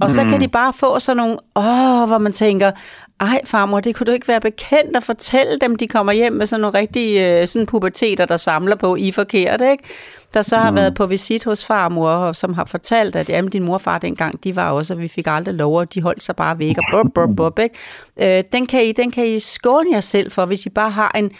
[0.02, 2.72] Og så kan de bare få sådan nogle, åh, hvor man tænker,
[3.20, 6.46] ej farmor, det kunne du ikke være bekendt at fortælle dem, de kommer hjem med
[6.46, 9.84] sådan nogle rigtige øh, sådan puberteter, der samler på, I er forkert, ikke?
[10.34, 10.76] Der så har mm.
[10.76, 13.98] været på visit hos farmor, og som har fortalt, at jamen, din mor og far
[13.98, 16.76] dengang, de var også, og vi fik aldrig lov, og de holdt sig bare væk,
[16.78, 18.38] og bub, bub, bub, ikke?
[18.38, 21.12] Øh, den, kan I, den kan I skåne jer selv for, hvis I bare har
[21.16, 21.32] en,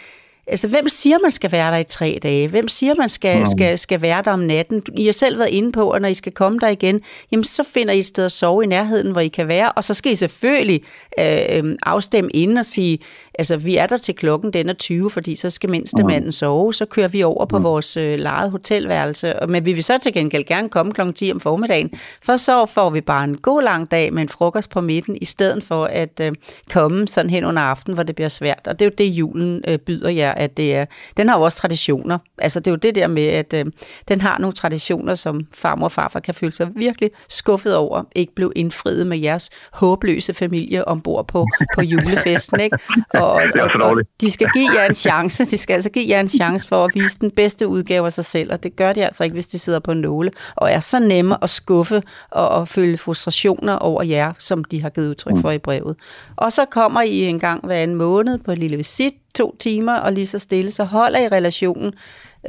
[0.46, 2.48] Altså, hvem siger, man skal være der i tre dage?
[2.48, 3.46] Hvem siger, man skal, mm.
[3.46, 4.82] skal, skal være der om natten?
[4.96, 7.00] I har selv været inde på, at når I skal komme der igen,
[7.32, 9.84] jamen så finder I et sted at sove i nærheden, hvor I kan være, og
[9.84, 10.82] så skal I selvfølgelig
[11.18, 12.98] øh, afstemme inden og sige,
[13.38, 16.74] altså vi er der til klokken, den er 20, fordi så skal mindste manden sove,
[16.74, 20.44] så kører vi over på vores øh, lejede hotelværelse, men vi vil så til gengæld
[20.44, 21.90] gerne komme klokken 10 om formiddagen,
[22.22, 25.24] for så får vi bare en god lang dag med en frokost på midten, i
[25.24, 26.32] stedet for at øh,
[26.72, 28.66] komme sådan hen under aften, hvor det bliver svært.
[28.66, 30.86] Og det er jo det, julen øh, byder jer, at det er.
[31.16, 32.18] Den har jo også traditioner.
[32.38, 33.66] Altså det er jo det der med, at øh,
[34.08, 38.34] den har nogle traditioner, som farmor og farfar kan føle sig virkelig skuffet over, ikke
[38.34, 42.60] blev indfriet med jeres håbløse familie ombord på, på julefesten.
[42.60, 42.78] Ikke?
[43.14, 45.44] Og, og, og de skal give jer en chance.
[45.44, 48.24] De skal altså give jer en chance for at vise den bedste udgave af sig
[48.24, 50.80] selv, og det gør de altså ikke, hvis de sidder på en nåle, og er
[50.80, 55.40] så nemme at skuffe og, og føle frustrationer over jer, som de har givet udtryk
[55.40, 55.96] for i brevet.
[56.36, 59.96] Og så kommer I en gang hver anden måned på en lille visit, to timer,
[60.04, 61.92] og lige så stille, så holder I relationen,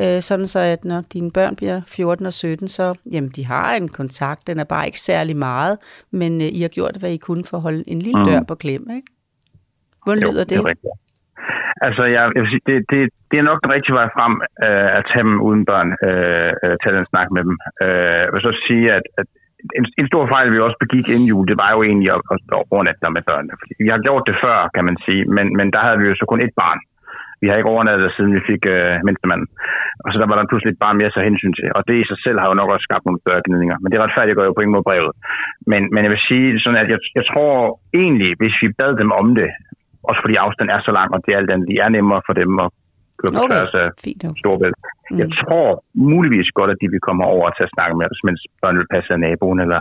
[0.02, 3.76] øh, sådan så at når dine børn bliver 14 og 17, så jamen, de har
[3.76, 5.78] en kontakt, den er bare ikke særlig meget,
[6.12, 8.56] men øh, I har gjort, hvad I kunne for at holde en lille dør på
[8.56, 9.08] klem, ikke?
[10.04, 10.50] Hvordan lyder det?
[10.50, 10.94] Det er rigtigt.
[11.88, 13.00] Altså, jeg, jeg vil sige, det, det,
[13.32, 14.34] det er nok den rigtige vej frem
[14.66, 17.56] øh, at tage dem uden børn, øh, øh, tage den snak med dem.
[17.84, 19.28] Øh, jeg vil så sige, at, at
[19.78, 22.41] en, en stor fejl, vi også begik inden jul, det var jo egentlig at, at,
[22.55, 23.53] at overnatte der med børnene.
[23.61, 26.16] Fordi vi har gjort det før, kan man sige, men, men der havde vi jo
[26.18, 26.80] så kun et barn.
[27.41, 29.47] Vi har ikke overnattet, siden vi fik øh, mindstemanden.
[30.03, 31.68] Og så der var der pludselig et barn mere tage hensyn til.
[31.78, 33.78] Og det i sig selv har jo nok også skabt nogle større gnidninger.
[33.82, 35.13] Men det retfærdiggør jo på ingen måde brevet.
[35.72, 37.51] Men, men jeg vil sige sådan, at jeg, jeg tror
[38.01, 39.49] egentlig, hvis vi bad dem om det,
[40.09, 42.34] også fordi afstand er så lang, og det er alt andet, det er nemmere for
[42.41, 42.70] dem at
[43.20, 43.88] køre på Okay, tværs af.
[44.41, 44.78] Storbælt.
[45.12, 45.20] Mm.
[45.20, 48.39] Jeg tror muligvis godt, at de vil komme over til at snakke med os, mens
[48.62, 49.80] børn vil passe af naboen eller,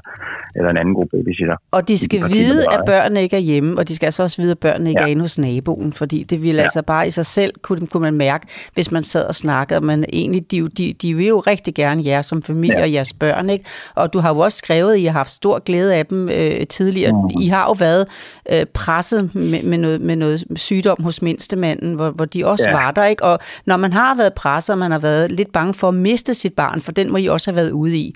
[0.56, 1.56] eller en anden gruppe babysitter.
[1.70, 4.42] Og de skal kan vide, at børnene ikke er hjemme, og de skal altså også
[4.42, 5.06] vide, at børnene ikke Ja.
[5.06, 6.62] er inde hos naboen, fordi det ville Ja.
[6.62, 10.04] altså bare i sig selv, kunne, kunne man mærke, hvis man sad og snakkede, men
[10.12, 12.82] egentlig, de, de, de vil jo rigtig gerne jer som familie Ja.
[12.82, 13.64] og jeres børn, ikke?
[13.94, 16.66] Og du har jo også skrevet, at I har haft stor glæde af dem øh,
[16.66, 17.12] tidligere.
[17.12, 17.30] Mhm.
[17.42, 18.06] I har jo været
[18.52, 22.76] øh, presset med, med, noget, med noget sygdom hos mindstemanden, hvor, hvor de også Ja.
[22.76, 23.24] var der, ikke?
[23.24, 26.34] Og når man har været presset, og man har været lidt bange for at miste
[26.34, 28.14] sit barn, for den må I også have været ude i,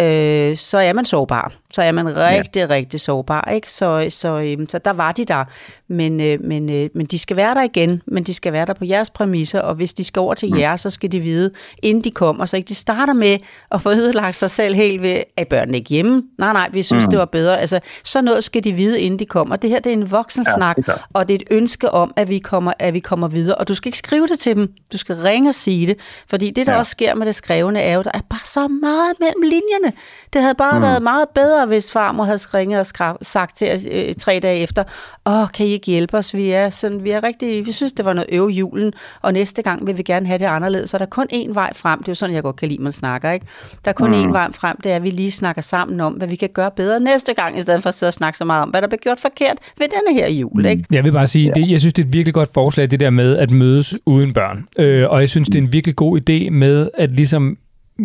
[0.00, 1.59] øh, så er man sårbar.
[1.72, 2.66] Så er man rigtig, ja.
[2.70, 3.72] rigtig sårbar, ikke?
[3.72, 5.44] Så, så, øhm, så der var de der.
[5.88, 8.72] Men, øh, men, øh, men de skal være der igen, men de skal være der
[8.72, 11.50] på jeres præmisser, og hvis de skal over til jer, så skal de vide,
[11.82, 13.38] inden de kommer, så ikke de starter med
[13.70, 16.22] at få ødelagt sig selv helt ved, at børnene ikke hjemme.
[16.38, 17.10] Nej, nej, vi synes, mm.
[17.10, 17.60] det var bedre.
[17.60, 19.56] Altså, så noget skal de vide, inden de kommer.
[19.56, 21.00] Det her, det er en voksensnak, det klart.
[21.12, 23.54] og det er et ønske om, at vi, kommer, at vi kommer videre.
[23.56, 24.72] Og du skal ikke skrive det til dem.
[24.92, 25.96] Du skal ringe og sige det.
[26.28, 26.76] Fordi det, der ja.
[26.76, 26.78] Ja.
[26.78, 29.92] også sker med det skrevne, er jo, der er bare så meget mellem linjerne.
[30.32, 30.82] Det havde bare mm.
[30.82, 34.58] været meget bedre, hvis farmor havde ringet og skrev, sagt til os øh, tre dage
[34.58, 34.84] efter,
[35.26, 36.34] åh, kan I ikke hjælpe os?
[36.34, 38.92] Vi er, sådan, vi er rigtig, vi synes, det var noget øve julen,
[39.22, 40.90] og næste gang vil vi gerne have det anderledes.
[40.90, 41.98] Så der er kun én vej frem.
[41.98, 43.46] Det er jo sådan, jeg godt kan lide, man snakker, ikke?
[43.84, 46.28] Der er kun én vej frem, det er, at vi lige snakker sammen om, hvad
[46.28, 48.62] vi kan gøre bedre næste gang, i stedet for at sidde og snakke så meget
[48.62, 50.84] om, hvad der bliver gjort forkert ved denne her jul, ikke?
[50.90, 53.10] Jeg vil bare sige, det, jeg synes, det er et virkelig godt forslag, det der
[53.10, 54.66] med at mødes uden børn.
[54.78, 57.56] Øh, og jeg synes, det er en virkelig god idé med at ligesom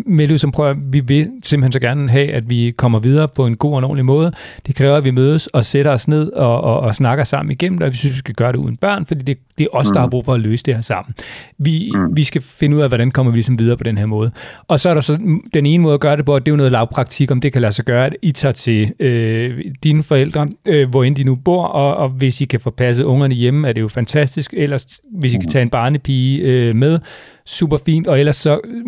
[0.06, 3.56] med ligesom prøver, vi vil simpelthen så gerne have, at vi kommer videre på en
[3.56, 4.32] god og en ordentlig måde.
[4.66, 7.78] Det kræver, at vi mødes og sætter os ned og, og, og snakker sammen igennem
[7.78, 9.86] det, og vi synes, vi skal gøre det uden børn, fordi det, det er os,
[9.86, 11.14] der har brug for at løse det her sammen.
[11.58, 12.16] Vi, mm.
[12.16, 14.30] vi skal finde ud af, hvordan kommer vi ligesom videre på den her måde.
[14.68, 15.18] Og så er der så
[15.54, 17.52] den ene måde at gøre det på, og det er jo noget lavpraktik, om det
[17.52, 21.24] kan lade sig gøre, at I tager til øh, dine forældre, øh, hvor end de
[21.24, 24.54] nu bor, og, og hvis I kan få passet ungerne hjemme, er det jo fantastisk.
[24.56, 26.98] Ellers, hvis I kan tage en barnepige øh, med,
[27.46, 28.84] super fint, og ellers så øh,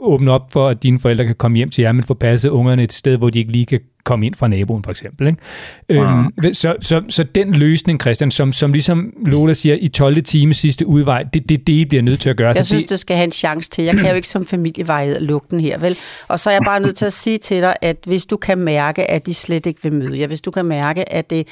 [0.00, 2.82] åbne op for, at dine forældre kan komme hjem til jer, men få passet ungerne
[2.82, 5.26] et sted, hvor de ikke lige kan komme ind fra naboen, for eksempel.
[5.26, 5.38] Ikke?
[5.88, 10.22] Øhm, så, så, så den løsning, Christian, som, som ligesom Lola siger, i 12.
[10.22, 12.48] time sidste udvej, det, det, det I bliver nødt til at gøre.
[12.48, 13.84] Jeg Så synes, det, det skal have en chance til.
[13.84, 15.98] Jeg kan jo ikke som familievejleder lukke den her, vel?
[16.28, 18.58] Og så er jeg bare nødt til at sige til dig, at hvis du kan
[18.58, 21.46] mærke, at de slet ikke vil møde jer, hvis du kan mærke, at det,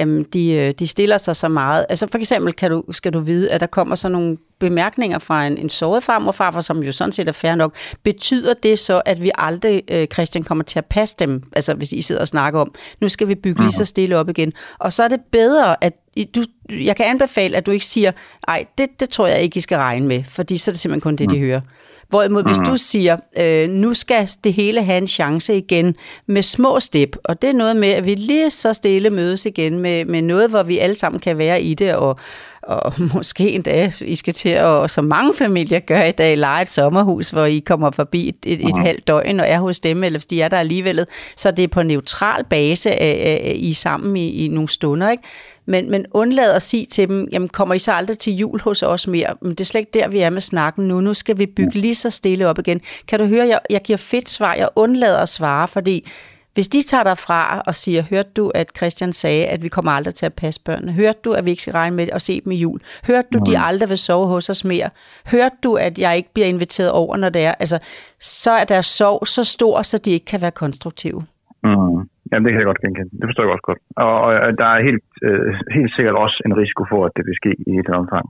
[0.00, 1.86] øhm, de, øh, de stiller sig så meget.
[1.88, 5.46] Altså for eksempel kan du, skal du vide, at der kommer sådan nogle bemærkninger fra
[5.46, 7.74] en, en såret farmor og farfar, som jo sådan set er fair nok.
[8.02, 11.42] Betyder det så, at vi aldrig, øh, Christian, kommer til at passe dem?
[11.52, 14.28] Altså hvis I sidder og snakker om, nu skal vi bygge lige så stille op
[14.28, 14.52] igen.
[14.78, 15.92] Og så er det bedre, at
[16.34, 18.12] du, jeg kan anbefale, at du ikke siger,
[18.46, 21.00] nej, det, det tror jeg ikke, I skal regne med, fordi så er det simpelthen
[21.00, 21.60] kun det, de hører.
[22.08, 25.96] Hvorimod, hvis du siger, øh, nu skal det hele have en chance igen
[26.26, 29.78] med små step, og det er noget med, at vi lige så stille mødes igen
[29.78, 32.18] med, med noget, hvor vi alle sammen kan være i det, og,
[32.62, 36.68] og måske endda, I skal til at, som mange familier gør i dag, lege et
[36.68, 40.18] sommerhus, hvor I kommer forbi et, et, et halvt døgn og er hos dem, eller
[40.18, 41.06] hvis de er der alligevel.
[41.36, 45.22] Så det er på neutral base, at I er sammen i, i nogle stunder, ikke?
[45.66, 48.82] Men, men undlad at sige til dem, jamen kommer I så aldrig til jul hos
[48.82, 49.34] os mere?
[49.40, 51.00] Men det er slet ikke der, vi er med snakken nu.
[51.00, 52.80] Nu skal vi bygge lige så stille op igen.
[53.08, 56.08] Kan du høre, jeg, jeg giver fedt svar, jeg undlader at svare, fordi
[56.54, 59.92] hvis de tager dig fra og siger, hørte du, at Christian sagde, at vi kommer
[59.92, 60.92] aldrig til at passe børnene?
[60.92, 62.78] Hørte du, at vi ikke skal regne med at se dem i jul?
[63.06, 64.88] Hørte du, de aldrig vil sove hos os mere?
[65.34, 67.54] Hørte du, at jeg ikke bliver inviteret over, når det er?
[67.62, 67.78] Altså,
[68.20, 71.20] så er deres sorg så stor, så de ikke kan være konstruktive.
[71.64, 71.98] Mm.
[72.30, 73.10] Jamen, det kan jeg godt genkende.
[73.20, 73.82] Det forstår jeg også godt.
[74.06, 74.14] Og,
[74.46, 77.52] og der er helt, øh, helt sikkert også en risiko for, at det vil ske
[77.68, 78.26] i et eller andet omfang.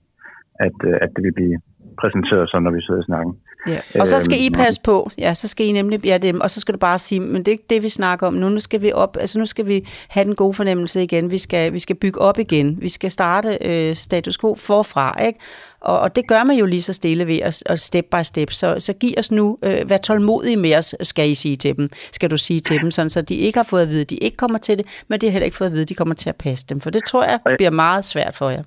[0.67, 1.57] At, øh, at det vil blive
[2.01, 3.35] præsenteret sådan, når vi sidder i snakken.
[3.69, 4.01] Ja.
[4.01, 6.51] Og så skal I Øhm, passe på, ja, så skal I nemlig, ja, det, og
[6.51, 8.61] så skal du bare sige, men det er ikke det, vi snakker om nu, nu
[8.61, 11.79] skal vi op, altså nu skal vi have den gode fornemmelse igen, vi skal, vi
[11.79, 15.39] skal bygge op igen, vi skal starte øh, status quo forfra, ikke?
[15.81, 18.51] Og, og det gør man jo lige så stille ved at, at step by step,
[18.51, 21.91] så, så giv os nu, øh, vær tålmodige med os, skal I sige til dem,
[22.13, 24.17] skal du sige til dem, sådan så de ikke har fået at vide, at de
[24.17, 26.15] ikke kommer til det, men de har heller ikke fået at vide, at de kommer
[26.15, 28.63] til at passe dem, for det tror jeg bliver meget svært for jer.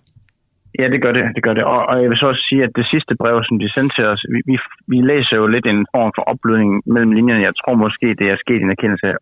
[0.79, 1.23] Ja, det gør det.
[1.35, 1.63] det, gør det.
[1.73, 4.05] Og, og jeg vil så også sige, at det sidste brev, som de sendte til
[4.13, 4.55] os, vi, vi,
[4.91, 7.47] vi læser jo lidt en form for opblødning mellem linjerne.
[7.47, 9.17] Jeg tror måske, det er sket en erkendelse af,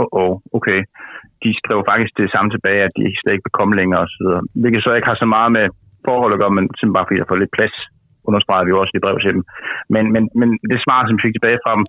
[0.00, 0.80] oh, oh, okay,
[1.42, 4.26] de skrev faktisk det samme tilbage, at de slet ikke vil komme længere osv.
[4.62, 5.66] Hvilket så ikke har så meget med
[6.08, 7.76] forhold at gøre, men simpelthen bare fordi der får lidt plads
[8.28, 9.42] understreger vi jo også i brev til dem.
[9.94, 11.84] Men, men, men det svar, som vi fik tilbage fra dem,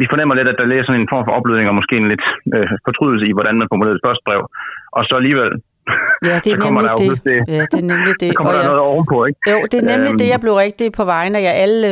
[0.00, 2.26] vi fornemmer lidt, at der ligger sådan en form for opblødning og måske en lidt
[2.56, 4.42] øh, fortrydelse i, hvordan man formulerede det første brev.
[4.96, 5.50] Og så alligevel
[6.26, 6.90] Ja, det er nemlig
[7.24, 7.40] det.
[7.48, 8.36] Ja, det er nemlig det.
[8.36, 9.40] kommer Og der jeg- noget ovenpå, ikke?
[9.50, 10.18] Jo, det er nemlig Øhm.
[10.18, 11.50] det, jeg blev rigtig på vegne af jer.
[11.50, 11.88] Alle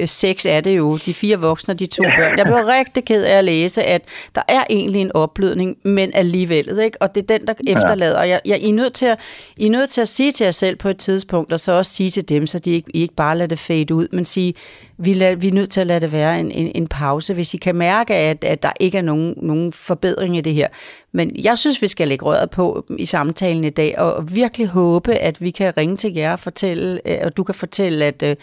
[0.00, 2.38] øh, seks er det jo, de fire voksne og de to børn.
[2.38, 4.02] Jeg blev rigtig ked af at læse, at
[4.34, 7.02] der er egentlig en opblødning, men alligevel, ikke?
[7.02, 8.18] Og det er den, der efterlader.
[8.18, 9.18] Og Jeg, jeg, I, er nødt til at,
[9.56, 11.94] I er nødt til at sige til jer selv på et tidspunkt, og så også
[11.94, 14.54] sige til dem, så de ikke, I ikke bare lader det fade ud, men sige,
[14.98, 17.54] vi, lad, vi er nødt til at lade det være en, en, en pause, hvis
[17.54, 20.68] I kan mærke, at, at der ikke er nogen, nogen forbedring i det her.
[21.12, 25.14] Men jeg synes, vi skal lægge røret på i samtalen i dag, og virkelig håbe,
[25.14, 28.36] at vi kan ringe til jer og fortælle, øh, og du kan fortælle, at øh,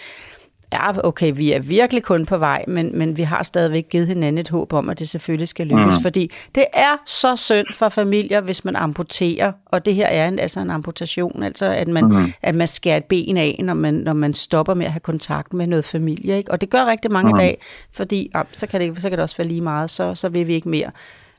[0.73, 4.37] ja, okay, vi er virkelig kun på vej, men, men vi har stadigvæk givet hinanden
[4.37, 6.01] et håb om, at det selvfølgelig skal lykkes, mm.
[6.01, 10.39] fordi det er så synd for familier, hvis man amputerer, og det her er en,
[10.39, 12.33] altså en amputation, altså at man, mm.
[12.41, 15.53] at man skærer et ben af, når man, når man stopper med at have kontakt
[15.53, 16.51] med noget familie, ikke?
[16.51, 17.35] og det gør rigtig mange mm.
[17.35, 17.57] i dag,
[17.91, 20.47] fordi ja, så, kan det, så kan det også være lige meget, så, så vil
[20.47, 20.91] vi ikke mere.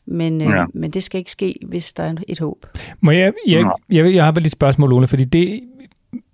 [0.07, 0.64] Men, øh, Ja.
[0.74, 2.66] men det skal ikke ske, hvis der er et håb.
[3.01, 5.61] Må jeg, jeg, jeg, jeg har bare lidt spørgsmål, Ole, fordi det,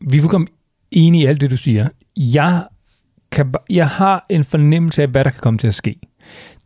[0.01, 0.49] vi er fuldkommen
[0.91, 1.89] enige i alt det, du siger.
[2.17, 2.65] Jeg,
[3.33, 5.97] kan, jeg har en fornemmelse af, hvad der kan komme til at ske.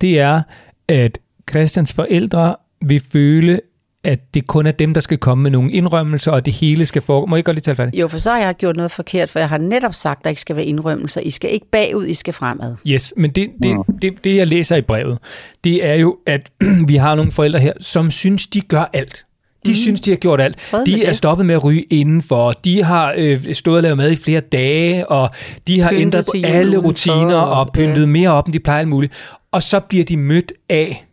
[0.00, 0.42] Det er,
[0.88, 1.18] at
[1.50, 3.60] Christians forældre vil føle,
[4.04, 7.02] at det kun er dem, der skal komme med nogle indrømmelser, og det hele skal
[7.02, 7.26] foregå.
[7.26, 8.00] Må jeg godt lige tale færdigt?
[8.00, 10.30] Jo, for så har jeg gjort noget forkert, for jeg har netop sagt, at der
[10.30, 11.20] ikke skal være indrømmelser.
[11.20, 12.76] I skal ikke bagud, I skal fremad.
[12.86, 15.18] Yes, men det, det, det, det, jeg læser i brevet,
[15.64, 16.50] det er jo, at
[16.88, 19.26] vi har nogle forældre her, som synes, de gør alt.
[19.66, 19.76] De mm.
[19.76, 20.60] synes, de har gjort alt.
[20.60, 21.16] Fred De er det.
[21.16, 22.52] stoppet med at ryge indenfor.
[22.52, 25.30] De har øh, stået og lavet mad i flere dage, og
[25.66, 28.06] de har Pyntet ændret på alle rutiner og pyntet ja.
[28.06, 29.12] mere op, end de plejer alt muligt.
[29.52, 31.06] Og så bliver de mødt af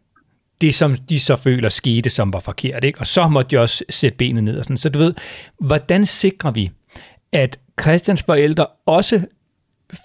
[0.62, 2.84] det, som de så føler skete, som var forkert.
[2.84, 3.00] Ikke?
[3.00, 4.58] Og så måtte de også sætte benet ned.
[4.58, 4.78] Og sådan.
[4.78, 5.14] Så du ved,
[5.60, 6.72] hvordan sikrer vi,
[7.34, 9.22] at Christians forældre også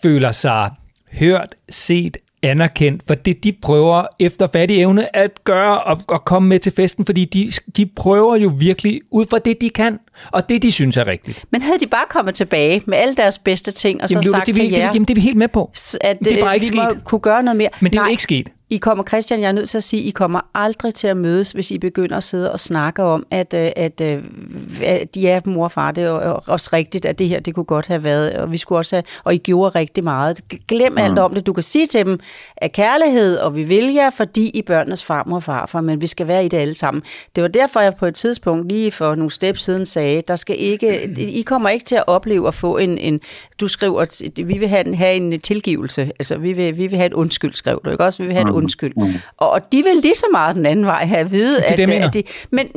[0.03, 0.71] føler sig
[1.13, 6.49] hørt, set, anerkendt for det, de prøver efter fattig evne at gøre og, og komme
[6.49, 9.99] med til festen, fordi de, de prøver jo virkelig ud fra det, de kan,
[10.33, 11.43] og det, de synes er rigtigt.
[11.51, 14.29] Men havde de bare kommet tilbage med alle deres bedste ting, og så Jamen, det,
[14.29, 15.49] er jo- sagt det, er vi- til jer, det, jamen, det er vi helt med
[15.49, 15.71] på.
[16.01, 17.05] at det er bare øh, ikke vi sket.
[17.05, 17.69] kunne gøre noget mere.
[17.81, 18.49] Men det er Nej, ikke sket.
[18.71, 21.53] I kommer, Christian, jeg er nødt til at sige, I kommer aldrig til at mødes,
[21.53, 24.23] hvis I begynder at sidde og snakke om, at, øh, at, øh,
[24.83, 27.55] at de er mor og far, det er jo også rigtigt, at det her, det
[27.55, 30.41] kunne godt have været, og vi skulle også have, og I gjorde rigtig meget.
[30.69, 30.99] Glem mm.
[30.99, 31.47] alt om det.
[31.47, 32.21] Du kan sige til dem,
[32.57, 36.29] at kærlighed, og vi vil jer, fordi I børnenes farmor og farfar, men vi skal
[36.29, 37.03] være i det alle sammen.
[37.37, 40.57] Det var derfor, jeg på et tidspunkt, lige for nogle steps siden, sagde, der skal
[40.59, 43.21] ikke, I kommer ikke til at opleve at få en, en
[43.61, 46.97] du skriver, at vi vil have en, have en tilgivelse, altså vi vil, vi vil
[46.97, 48.23] have et undskyld, skrev du, ikke også?
[48.23, 48.93] Vi vil have et undskyld.
[49.37, 51.57] Og, og de vil lige så meget den anden vej have at vide.
[51.57, 52.07] det, at, jeg mener.
[52.07, 52.69] at de, men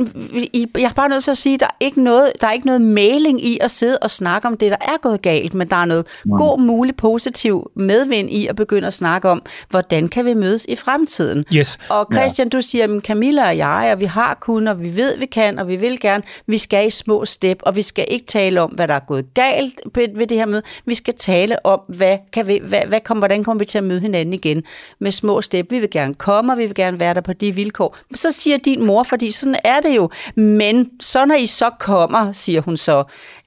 [0.53, 2.51] I, jeg er bare nødt til at sige, at der er ikke noget, der er
[2.51, 5.69] ikke noget mailing i at sidde og snakke om det, der er gået galt, men
[5.69, 6.05] der er noget
[6.37, 10.75] god, mulig, positiv medvind i at begynde at snakke om, hvordan kan vi mødes i
[10.75, 11.43] fremtiden.
[11.53, 11.77] Yes.
[11.89, 15.17] Og Christian, du siger, at Camilla og jeg, og vi har kun, og vi ved,
[15.17, 18.25] vi kan, og vi vil gerne, vi skal i små step, og vi skal ikke
[18.25, 20.61] tale om, hvad der er gået galt ved ved det her møde.
[20.85, 23.83] Vi skal tale om, hvad kan vi, hvad, hvad kom, hvordan kommer vi til at
[23.83, 24.63] møde hinanden igen
[24.99, 25.70] med små step.
[25.71, 27.97] Vi vil gerne komme, og vi vil gerne være der på de vilkår.
[28.15, 30.09] Så siger din mor, fordi sådan er det jo.
[30.35, 33.03] Men så når I så kommer, siger hun så,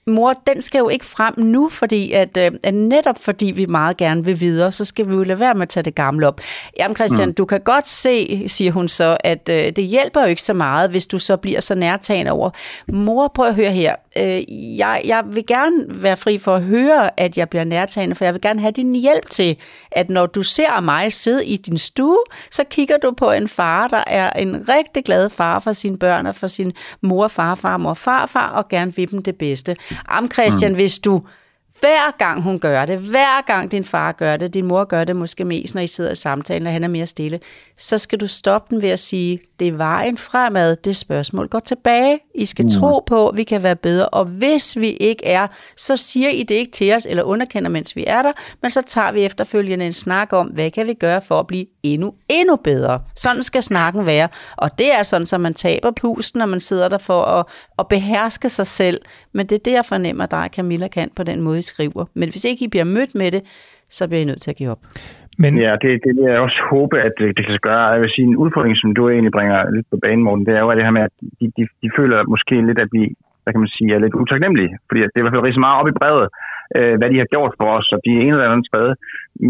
[0.07, 3.96] mor, den skal jo ikke frem nu, fordi at, øh, at netop fordi vi meget
[3.96, 6.40] gerne vil videre, så skal vi jo lade være med at tage det gamle op.
[6.78, 7.34] Jamen Christian, mm.
[7.34, 10.90] du kan godt se, siger hun så, at øh, det hjælper jo ikke så meget,
[10.90, 12.50] hvis du så bliver så nærtagende over.
[12.92, 13.94] Mor, prøv at høre her.
[14.16, 14.42] Øh,
[14.78, 18.34] jeg, jeg vil gerne være fri for at høre, at jeg bliver nærtagende, for jeg
[18.34, 19.57] vil gerne have din hjælp til,
[19.90, 22.18] at når du ser mig sidde i din stue,
[22.50, 26.26] så kigger du på en far, der er en rigtig glad far for sine børn
[26.26, 29.76] og for sin mor, far, farmor og farfar, og gerne vil dem det bedste.
[30.09, 30.76] Am Christian, mm.
[30.76, 31.22] hvis du
[31.80, 35.16] hver gang hun gør det, hver gang din far gør det, din mor gør det
[35.16, 37.40] måske mest, når I sidder i samtalen, og han er mere stille,
[37.76, 41.61] så skal du stoppe den ved at sige, det er vejen fremad, det spørgsmål går
[41.61, 42.20] tilbage.
[42.34, 42.70] I skal mm.
[42.70, 45.46] tro på, at vi kan være bedre, og hvis vi ikke er,
[45.76, 48.32] så siger I det ikke til os, eller underkender, mens vi er der,
[48.62, 51.66] men så tager vi efterfølgende en snak om, hvad kan vi gøre for at blive
[51.82, 53.00] endnu, endnu bedre.
[53.16, 56.88] Sådan skal snakken være, og det er sådan, så man taber pusten, når man sidder
[56.88, 57.46] der for at,
[57.78, 59.00] at beherske sig selv,
[59.32, 62.05] men det er det, jeg fornemmer dig, Camilla, kan på den måde, I skriver.
[62.14, 63.42] Men hvis ikke I bliver mødt med det,
[63.90, 64.80] så bliver I nødt til at give op.
[65.43, 67.93] Men Ja, det, det vil jeg også håbe, at det, det kan gøre.
[67.95, 70.61] Jeg vil sige, en udfordring, som du egentlig bringer lidt på banen, Morten, det er
[70.61, 73.03] jo det her med, at de, de, de føler måske lidt, at vi
[73.43, 74.72] hvad kan man sige, er lidt utaknemmelige.
[74.89, 76.26] Fordi det er i hvert fald rigtig meget op i brevet,
[76.76, 78.95] øh, hvad de har gjort for os, og de er en eller anden tredje.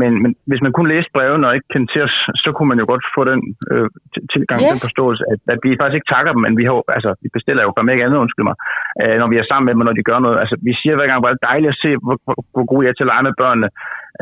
[0.00, 2.80] Men, men hvis man kun læste brevene og ikke kendte til os, så kunne man
[2.82, 3.40] jo godt få den
[3.72, 6.64] øh, til- tilgang til den forståelse, at, at vi faktisk ikke takker dem, men vi,
[6.68, 8.56] har, altså, vi bestiller jo for ikke andet, undskyld mig,
[9.02, 10.36] øh, når vi er sammen med dem, når de gør noget.
[10.42, 12.82] Altså, vi siger hver gang, hvor er det dejligt at se, hvor, hvor, hvor gode
[12.84, 13.68] I er til at lege med børnene.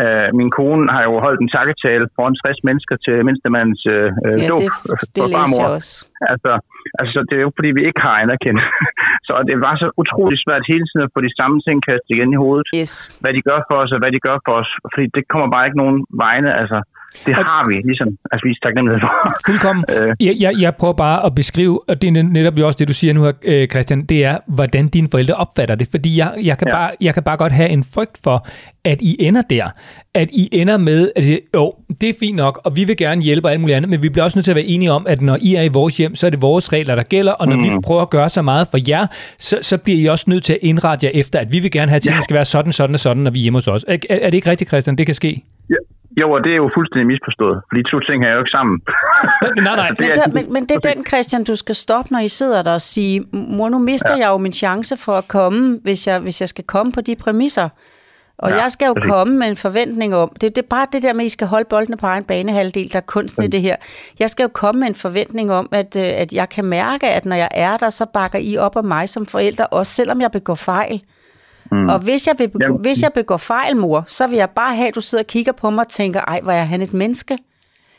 [0.03, 4.09] Øh, min kone har jo holdt en takketale foran 60 mennesker til mindstemands øh,
[4.43, 5.65] Ja, dåb det, for det læser farmor.
[5.77, 5.93] også.
[6.33, 6.53] Altså,
[7.03, 8.63] altså, det er jo fordi vi ikke har anerkendt.
[9.27, 12.33] så det var så utrolig svært hele tiden at få de samme ting kastet igen
[12.33, 12.67] i hovedet.
[12.81, 12.93] Yes.
[13.23, 14.71] Hvad de gør for os, og hvad de gør for os.
[14.95, 16.51] Fordi det kommer bare ikke nogen vegne.
[16.61, 16.79] Altså,
[17.27, 19.11] det har vi ligesom at vise taknemmelighed for.
[19.47, 19.85] Fuldkommen.
[19.97, 20.27] Øh.
[20.27, 22.93] Jeg, jeg, jeg prøver bare at beskrive, og det er netop jo også det, du
[22.93, 25.89] siger nu her, øh, Christian, det er, hvordan dine forældre opfatter det.
[25.91, 26.73] Fordi jeg, jeg, kan, Ja.
[26.73, 28.47] bare, jeg kan bare godt have en frygt for,
[28.85, 29.69] at I ender der.
[30.15, 33.23] At I ender med, at sige, jo, det er fint nok, og vi vil gerne
[33.23, 35.07] hjælpe og alt muligt andet, men vi bliver også nødt til at være enige om,
[35.09, 37.49] at når I er i vores hjem, så er det vores regler, der gælder, og
[37.49, 37.63] når mm.
[37.63, 39.07] vi prøver at gøre så meget for jer,
[39.39, 41.89] så, så bliver I også nødt til at indrette jer efter, at vi vil gerne
[41.89, 43.85] have, at tingene skal være sådan, sådan og sådan, når vi er hjemme hos os.
[43.89, 44.99] Er, er, er det ikke rigtigt, Christian?
[44.99, 45.43] Det kan ske.
[45.71, 45.75] Ja.
[46.21, 47.57] Jo, og det er jo fuldstændig misforstået.
[47.69, 48.75] Fordi de to ting hænger jo ikke sammen.
[49.55, 49.89] Men, nej, nej.
[49.91, 52.19] Altså, Men, det så, er, men, men det er den, Christian, du skal stoppe, når
[52.19, 54.19] I sidder der og sige, mor, nu mister ja.
[54.23, 57.17] jeg jo min chance for at komme, hvis jeg, hvis jeg skal komme på de
[57.17, 57.69] præmisser.
[58.39, 59.11] Og ja, jeg skal jo præcis.
[59.11, 61.47] komme med en forventning om, det, det er bare det der med, at I skal
[61.47, 63.77] holde boldene på egen banehalvdel, der er kunsten i det her.
[64.19, 67.25] Jeg skal jo komme med en forventning om, at, øh, at jeg kan mærke, at
[67.25, 70.31] når jeg er der, så bakker I op om mig som forælder, også selvom jeg
[70.31, 71.03] begår fejl.
[71.73, 71.89] Mm.
[71.89, 74.89] Og hvis jeg, vil Jamen- hvis jeg begår fejl, mor, så vil jeg bare have,
[74.89, 77.39] at du sidder og kigger på mig og tænker, ej, hvor er han et menneske.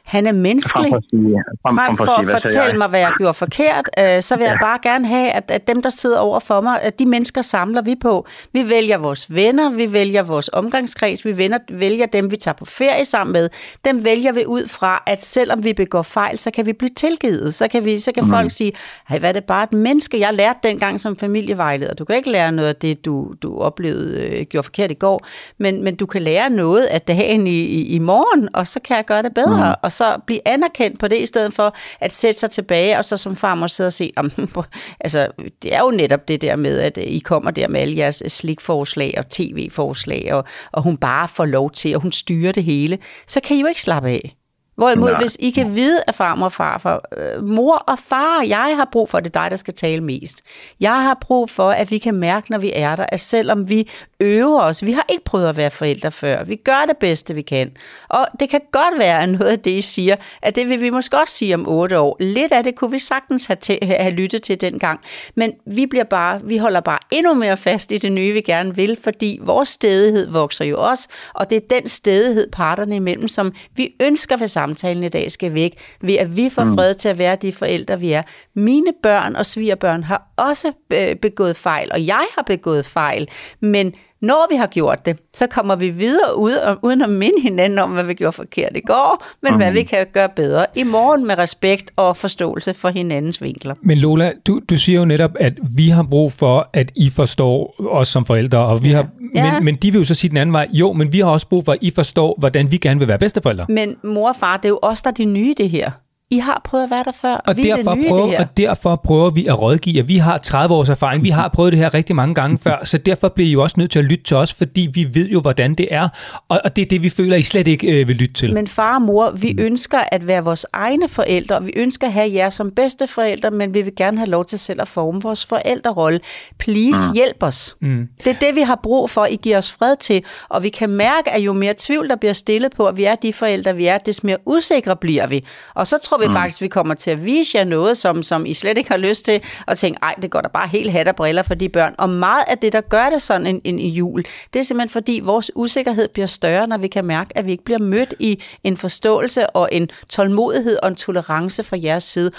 [0.03, 0.89] Han er menneskelig.
[0.89, 2.77] frem for at sige, frem, Frem for for at sige, fortælle jeg?
[2.77, 4.65] mig, hvad jeg gjorde forkert, øh, så vil jeg Ja.
[4.65, 7.81] bare gerne have, at, at dem, der sidder over for mig, at de mennesker samler
[7.81, 8.27] vi på.
[8.53, 12.65] Vi vælger vores venner, vi vælger vores omgangskreds, vi vælger, vælger dem, vi tager på
[12.65, 13.49] ferie sammen med.
[13.85, 17.53] Dem vælger vi ud fra, at selvom vi begår fejl, så kan vi blive tilgivet.
[17.53, 18.29] Så kan, vi, så kan mm.
[18.29, 18.71] folk sige,
[19.09, 21.93] hey, hvad er det bare et menneske, jeg lærte dengang som familievejleder.
[21.93, 25.25] Du kan ikke lære noget af det, du, du oplevede øh, gjorde forkert i går,
[25.57, 28.97] men, men du kan lære noget af dagen i, i, i morgen, og så kan
[28.97, 29.79] jeg gøre det bedre, mm.
[29.81, 33.17] og så blive anerkendt på det, i stedet for at sætte sig tilbage, og så
[33.17, 34.31] som farmor sidde og se, om,
[34.99, 35.27] altså,
[35.61, 38.21] det er jo netop det der med, at øh, I kommer der med alle jeres
[38.25, 42.63] øh, slikforslag og tv-forslag, og, og hun bare får lov til, og hun styrer det
[42.63, 44.35] hele, så kan I jo ikke slappe af.
[44.75, 45.21] Hvorimod, Nej.
[45.21, 49.09] hvis I kan vide af farmor og farfar, øh, mor og far, jeg har brug
[49.09, 50.41] for, at det er dig, der skal tale mest.
[50.79, 53.89] Jeg har brug for, at vi kan mærke, når vi er der, at selvom vi
[54.19, 57.41] øver os, vi har ikke prøvet at være forældre før, vi gør det bedste, vi
[57.41, 57.71] kan.
[58.09, 60.89] Og det kan godt være, at noget af det, I siger, at det vil vi
[60.89, 62.17] måske også sige om otte år.
[62.19, 64.99] Lidt af det kunne vi sagtens have, til, have lyttet til dengang.
[65.35, 68.75] Men vi, bliver bare, vi holder bare endnu mere fast i det nye, vi gerne
[68.75, 73.53] vil, fordi vores stedighed vokser jo også, og det er den stedighed parterne imellem, som
[73.75, 77.17] vi ønsker ved samtalen i dag skal væk, ved at vi får fred til at
[77.17, 78.23] være de forældre, vi er.
[78.53, 83.27] Mine børn og svigerbørn har også øh, begået fejl, og jeg har begået fejl,
[83.59, 87.41] men Når vi har gjort det, så kommer vi videre ud, og, uden at minde
[87.41, 89.57] hinanden om, hvad vi gjorde forkert i går, men mm.
[89.57, 93.75] hvad vi kan gøre bedre i morgen med respekt og forståelse for hinandens vinkler.
[93.81, 97.75] Men Lola, du, du siger jo netop, at vi har brug for, at I forstår
[97.89, 99.53] os som forældre, og vi har, Ja.
[99.53, 101.47] men, men de vil jo så sige den anden vej, jo, men vi har også
[101.47, 103.65] brug for, at I forstår, hvordan vi gerne vil være bedsteforældre.
[103.69, 105.91] Men mor og far, det er jo os, der er de nye det her.
[106.31, 108.31] I har prøvet at være der før, og, vi er derfor, det nye prøver, det
[108.31, 108.39] her.
[108.39, 111.23] og derfor prøver vi at rådgive, vi har 30 års erfaring.
[111.23, 113.75] Vi har prøvet det her rigtig mange gange før, så derfor bliver I jo også
[113.77, 116.09] nødt til at lytte til os, fordi vi ved jo, hvordan det er.
[116.49, 118.53] Og, og det er det, vi føler, I slet ikke øh, vil lytte til.
[118.53, 122.13] Men far og mor, vi ønsker at være vores egne forældre, og vi ønsker at
[122.13, 125.21] have jer som bedste forældre, men vi vil gerne have lov til selv at forme
[125.21, 126.19] vores forældrerolle.
[126.59, 127.75] Please, hjælp os.
[127.81, 128.07] Mm.
[128.23, 129.25] Det er det, vi har brug for.
[129.25, 132.33] I giver os fred til, og vi kan mærke, at jo mere tvivl, der bliver
[132.33, 135.45] stillet på, at vi er de forældre, vi er, des mere usikre bliver vi.
[135.73, 136.33] Og så tror vi mm.
[136.33, 139.25] faktisk, vi kommer til at vise jer noget, som, som I slet ikke har lyst
[139.25, 141.95] til, og tænke, ej, det går da bare helt hat og briller for de børn.
[141.97, 144.89] Og meget af det, der gør det sådan en, en, en jul, det er simpelthen
[144.89, 148.41] fordi, vores usikkerhed bliver større, når vi kan mærke, at vi ikke bliver mødt i
[148.63, 152.31] en forståelse og en tålmodighed og en tolerance fra jeres side.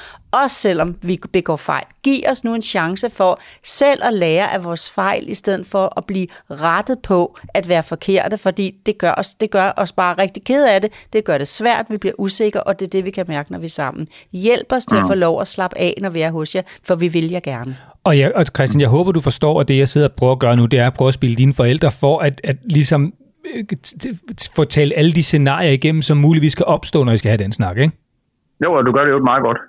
[0.42, 1.84] Også selvom vi begår fejl.
[2.02, 5.92] Giv os nu en chance for selv at lære af vores fejl, i stedet for
[5.96, 10.18] at blive rettet på at være forkerte, fordi det gør os, det gør os bare
[10.18, 10.90] rigtig ked af det.
[11.12, 13.58] Det gør det svært, vi bliver usikre, og det er det, vi kan mærke, når
[13.58, 14.08] vi er sammen.
[14.32, 16.94] Hjælp os til at få lov at slappe af, når vi er hos jer, for
[16.94, 17.76] vi vil jer gerne.
[18.04, 20.38] Og, ja, og Christian, jeg håber, du forstår, at det, jeg sidder og prøver at
[20.38, 23.12] gøre nu, det er at prøve at spille dine forældre for at, at ligesom
[23.54, 23.64] øh,
[24.68, 27.78] talt alle de scenarier igennem, som muligvis skal opstå, når I skal have den snak,
[27.78, 28.03] ikke?
[28.64, 29.58] Jo, og du gør det jo meget godt.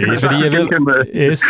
[0.00, 0.68] Det er, fordi jeg ved,
[1.30, 1.42] yes.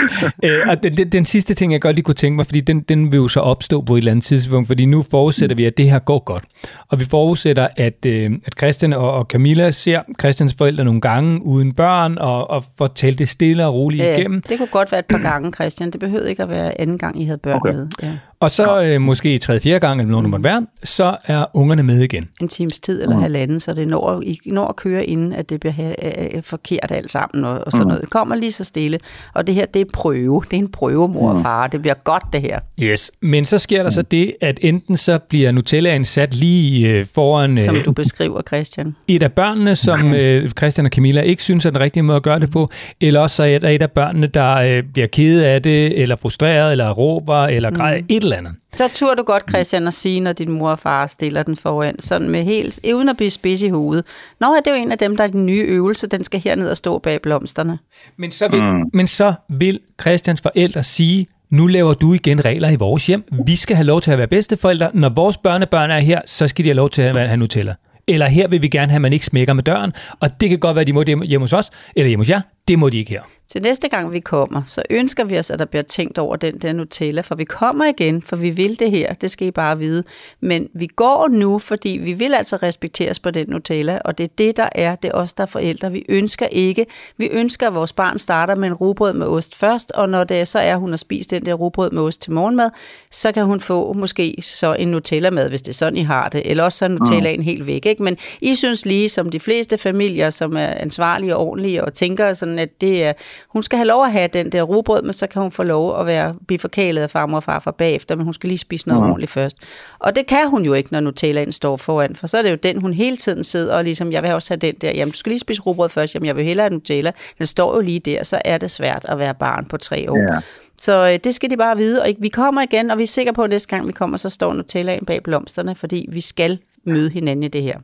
[0.45, 2.81] øh, og den, den, den sidste ting, jeg godt lige kunne tænke mig, fordi den,
[2.81, 5.77] den vil jo så opstå på et eller andet tidspunkt, fordi nu forudsætter vi, at
[5.77, 6.45] det her går godt.
[6.89, 11.43] Og vi forudsætter, at, øh, at Christian og, og Camilla ser Christians forældre nogle gange
[11.45, 14.43] uden børn, og, og får talt det stille og roligt Ja, igennem.
[14.43, 15.91] det kunne godt være et par gange, Christian.
[15.91, 17.73] Det behøvede ikke at være anden gang, I havde børn Okay.
[17.73, 17.89] med.
[18.03, 18.09] Ja.
[18.41, 21.83] Og så øh, måske tredje, fjerde gang, eller nogen det måtte være, så er ungerne
[21.83, 22.29] med igen.
[22.41, 25.61] en times tid eller halvanden, så det når, I når at køre, inden at det
[25.61, 25.95] bliver
[26.35, 28.01] øh, forkert alt sammen og, og sådan noget.
[28.01, 28.99] Det kommer lige så stille.
[29.35, 30.43] Og det her, det er prøve.
[30.51, 31.67] Det er en prøve, mor og far.
[31.67, 32.59] Det bliver godt, det her.
[32.83, 33.11] Yes.
[33.23, 37.63] Men så sker der så det, at enten så bliver Nutellaen sat lige øh, foran
[37.63, 38.97] Som øh, du beskriver, Christian.
[39.09, 42.23] et af børnene, som øh, Christian og Camilla ikke synes er den rigtige måde at
[42.23, 42.71] gøre det på,
[43.01, 46.17] eller også så er der et af børnene, der øh, bliver ked af det, eller
[46.17, 48.55] frustreret, eller råber, eller græder, et eller andet.
[48.75, 52.01] Så turde du godt, Christian, at sige, når din mor og far stiller den foran,
[52.01, 54.05] sådan med helt, uden at blive spids i hovedet.
[54.41, 56.41] Nå, ja, det er jo en af dem, der er den nye øvelse, den skal
[56.41, 57.79] herned og stå bag blomsterne.
[58.17, 58.91] Men så vil, mm.
[58.93, 63.25] men så vil Christians forældre sige, nu laver du igen regler i vores hjem.
[63.47, 64.91] Vi skal have lov til at være bedsteforældre.
[64.95, 67.75] Når vores børnebørn er her, så skal de have lov til at have Nutella.
[68.07, 69.93] Eller her vil vi gerne have, at man ikke smækker med døren.
[70.21, 72.31] Og det kan godt være, at de må det hjemme hos os, eller hjemme hos
[72.31, 72.41] jer.
[72.69, 73.23] Det må de ikke her.
[73.53, 76.59] Til næste gang vi kommer, så ønsker vi os, at der bliver tænkt over den
[76.59, 79.79] der Nutella, for vi kommer igen, for vi vil det her, det skal I bare
[79.79, 80.05] vide.
[80.41, 84.29] Men vi går nu, fordi vi vil altså respekteres på den Nutella, og det er
[84.39, 85.93] det, der er, det er os, der er forældre.
[85.93, 86.87] Vi ønsker ikke,
[87.17, 90.49] vi ønsker, at vores barn starter med en rugbrød med ost først, og når det
[90.49, 92.71] så er, hun har spist den der rugbrød med ost til morgenmad,
[93.11, 96.43] så kan hun få måske så en Nutella-mad, hvis det er sådan, I har det,
[96.45, 97.87] eller også så er Nutellaen helt væk.
[97.87, 98.03] Ikke?
[98.03, 102.35] Men I synes lige, som de fleste familier, som er ansvarlige og ordentlige, og tænker
[102.35, 103.13] sådan, at det er,
[103.49, 106.01] hun skal have lov at have den der rugbrød, men så kan hun få lov
[106.01, 109.03] at være blive forkælet af farmor og farfar bagefter, men hun skal lige spise noget
[109.03, 109.09] mm.
[109.09, 109.57] ordentligt først.
[109.99, 112.57] Og det kan hun jo ikke, når Nutellaen står foran, for så er det jo
[112.63, 115.19] den, hun hele tiden sidder og ligesom, jeg vil også have den der, jamen du
[115.19, 117.13] skal lige spise rugbrød først, jamen jeg vil hellere have Nutella.
[117.39, 120.35] Den står jo lige der, så er det svært at være barn på tre år.
[120.35, 120.41] Ja.
[120.81, 123.33] Så øh, det skal de bare vide, og vi kommer igen, og vi er sikre
[123.33, 127.11] på, at næste gang vi kommer, så står Nutellaen bag blomsterne, fordi vi skal møde
[127.11, 127.79] hinanden i det her.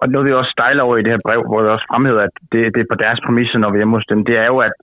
[0.00, 2.34] Og noget, vi også stejler over i det her brev, hvor vi også fremhæver, at
[2.52, 4.58] det, det er på deres præmisser, når vi er hjemme hos dem, det er jo,
[4.66, 4.74] at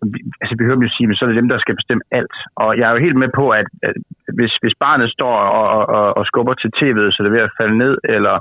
[0.41, 2.35] altså, vi hører dem jo sige, at så er det dem, der skal bestemme alt.
[2.63, 3.95] Og jeg er jo helt med på, at, at
[4.37, 7.55] hvis, hvis barnet står og, og, og, skubber til tv'et, så det er ved at
[7.59, 8.35] falde ned, eller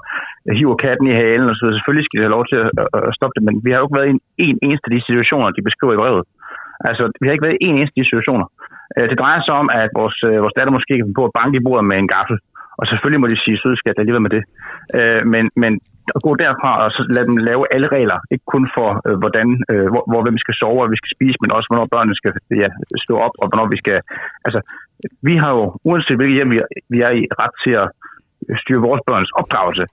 [0.59, 2.71] hiver katten i halen, og så selvfølgelig skal de have lov til at,
[3.09, 5.07] at, stoppe det, men vi har jo ikke været i en, en eneste af de
[5.09, 6.25] situationer, de beskriver i brevet.
[6.89, 8.47] Altså, vi har ikke været i en eneste af de situationer.
[8.97, 11.57] Øh, det drejer sig om, at vores, øh, vores datter måske kan på at banke
[11.59, 12.39] i bordet med en gaffel.
[12.81, 14.43] Og selvfølgelig må de sige, sødskat, alligevel med det.
[14.99, 15.73] Øh, Men, men
[16.17, 18.19] at gå derfra og så lade dem lave alle regler.
[18.35, 21.39] Ikke kun for, øh, hvordan, øh, hvor, hvor hvem skal sove og vi skal spise,
[21.41, 22.33] men også hvornår børnene skal
[22.63, 22.69] ja,
[23.05, 23.99] stå op, og hvornår vi skal...
[24.47, 24.61] Altså,
[25.29, 26.59] vi har jo, uanset hvilket hjem vi,
[26.93, 27.89] vi er i, ret til at
[28.63, 29.85] styre vores børns opdragelse,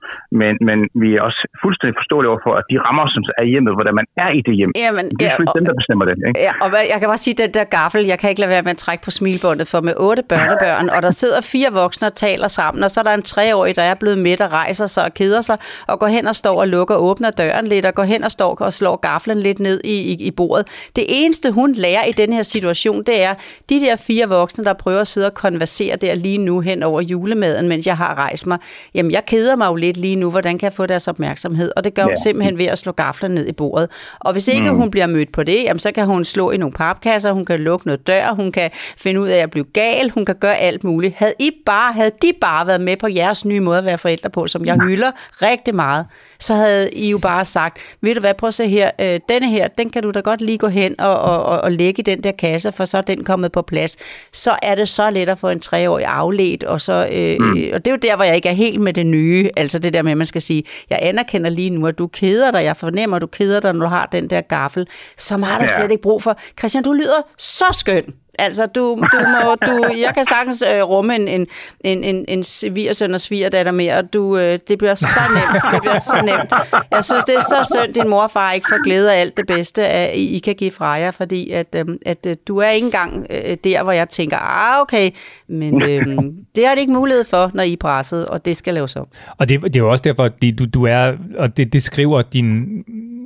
[0.42, 3.96] men, men vi er også fuldstændig forståelige overfor, at de rammer, som er hjemmet, hvordan
[4.00, 6.14] man er i det hjem, Jamen, det er ja, og- dem, der bestemmer det.
[6.28, 6.40] Ikke?
[6.48, 8.72] Ja, og jeg kan bare sige, den der gaffel, jeg kan ikke lade være med
[8.78, 12.48] at trække på smilbåndet, for med otte børnebørn, og der sidder fire voksne og taler
[12.60, 15.14] sammen, og så er der en treårig, der er blevet midt og rejser sig og
[15.20, 18.04] keder sig, og går hen og står og lukker og åbner døren lidt, og går
[18.14, 20.90] hen og står og slår gaflen lidt ned i, i, i bordet.
[20.96, 23.34] Det eneste, hun lærer i den her situation, det er,
[23.70, 27.02] de der fire voksne, der prøver at sidde og konversere der lige nu hen over
[27.02, 28.58] julemaden, mens jeg har rejst mig.
[28.94, 30.32] Jamen, jeg keder mig jo lidt lige nu.
[30.32, 31.72] Hvordan kan jeg få deres opmærksomhed?
[31.76, 32.16] Og det gør hun Ja.
[32.24, 33.90] simpelthen ved at slå gaflen ned i bordet.
[34.20, 34.78] Og hvis ikke mm.
[34.78, 37.60] hun bliver mødt på det, jamen, så kan hun slå i nogle papkasser, hun kan
[37.60, 40.84] lukke noget dør, hun kan finde ud af at blive gal, hun kan gøre alt
[40.84, 41.16] muligt.
[41.16, 44.30] Havde, I bare, havde de bare været med på jeres nye måde at være forældre
[44.30, 45.12] på, som jeg hylder
[45.42, 46.06] rigtig meget,
[46.40, 49.50] så havde I jo bare sagt, ved du hvad, prøv at se her, øh, denne
[49.50, 52.04] her, den kan du da godt lige gå hen og, og, og, og lægge i
[52.04, 53.98] den der kasse, for så er den kommet på plads.
[54.34, 57.52] Så er det så let at få en treårig afledt, og, så, øh, mm.
[57.74, 59.94] og det er jo der, hvor jeg ikke er helt med det nye, altså det
[59.94, 62.78] der med, at man skal sige, jeg anerkender lige nu, at du keder dig, jeg
[62.78, 65.78] fornemmer, at du keder dig, når du har den der gaffel, som har du Ja.
[65.78, 66.38] slet ikke brug for.
[66.60, 68.04] Christian, du lyder så skøn.
[68.40, 68.82] Altså, du,
[69.12, 71.48] du må, du, jeg kan sagtens øh, rumme en, en,
[71.80, 75.74] en, en, en svigersøn og svigerdatter mere, og du, øh, det bliver så nemt.
[75.74, 76.54] Det bliver så nemt.
[76.92, 79.38] Jeg synes, det er så synd, din mor og far ikke får glæde af alt
[79.38, 82.70] det bedste, at I, kan give fra jer, fordi at, øh, at øh, du er
[82.70, 85.12] ikke engang øh, der, hvor jeg tænker, ah, okay,
[85.48, 86.08] men øh,
[86.56, 89.08] det har det ikke mulighed for, når I er presset, og det skal laves om.
[89.38, 92.22] Og det, det er jo også derfor, at du, du er, og det, det skriver
[92.22, 92.84] din,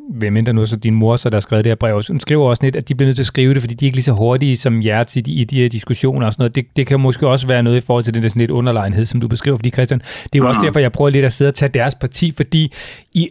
[0.10, 2.20] hvem end der nu så din mor, så der har skrevet det her brev, hun
[2.20, 3.98] skriver også lidt, at de bliver nødt til at skrive det, fordi de er ikke
[3.98, 6.56] lige så hurtige som jer til de, i de her diskussioner og sådan noget.
[6.56, 9.06] Det, det kan måske også være noget i forhold til den der sådan lidt underlegenhed,
[9.06, 11.50] som du beskriver, fordi Christian, det er jo også derfor, jeg prøver lidt at sidde
[11.50, 12.72] og tage deres parti, fordi
[13.14, 13.30] I,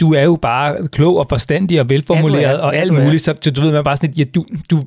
[0.00, 2.58] du er jo bare klog og forstandig og velformuleret Ja, er.
[2.58, 3.04] og Ja, alt er.
[3.04, 4.78] muligt, så, så du ved man bare sådan lidt, ja, du, du,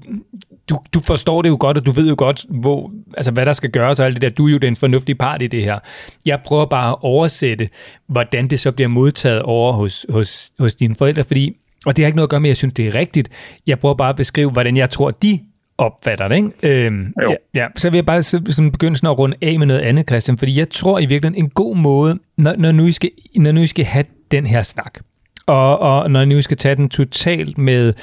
[0.70, 3.54] du, du forstår det jo godt, og du ved jo godt, hvor, altså, hvad der
[3.54, 4.30] skal gøres og alt det der.
[4.30, 5.80] Du er jo den fornuftige part i det her.
[6.26, 7.70] Jeg prøver bare at oversætte,
[8.08, 12.08] hvordan det så bliver modtaget over hos, hos, hos dine forældre, fordi, og det har
[12.08, 13.30] ikke noget at gøre med, at jeg synes, det er rigtigt.
[13.68, 15.40] Jeg prøver bare at beskrive, hvordan jeg tror, de
[15.78, 16.50] opfatter det, ikke?
[16.64, 17.30] Øhm, Jo.
[17.32, 19.82] ja, ja, så vil jeg bare så, sådan begynde sådan at runde af med noget
[19.82, 23.12] andet, Christian, fordi jeg tror i virkeligheden en god måde, når, når, nu I skal,
[23.36, 25.00] når nu I skal have den her snak,
[25.46, 27.94] og, og når nu I skal tage den totalt med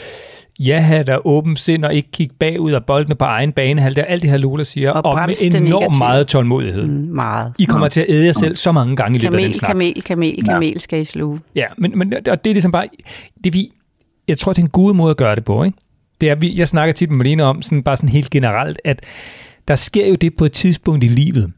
[0.61, 4.05] ja der åben sind og ikke kigge bagud og boldene på egen bane, alt det,
[4.09, 6.86] alt det her Lola siger, Og og, med enormt meget tålmodighed.
[6.86, 6.92] Mm.
[6.92, 7.53] Mm, meget.
[7.59, 9.55] I kommer til at æde jer selv så mange gange i løbet af den Kamel,
[9.55, 9.68] snak.
[9.68, 11.40] kamel, kamel, kamel skal I sluge.
[11.55, 12.88] Ja, men, men og det er ligesom bare,
[13.44, 13.72] det vi,
[14.28, 15.78] jeg tror, det er en god måde at gøre det på, ikke?
[16.20, 19.00] Det er, vi, jeg snakker tit med Malene om, sådan, bare sådan helt generelt, at
[19.68, 21.53] der sker jo det på et tidspunkt i livet,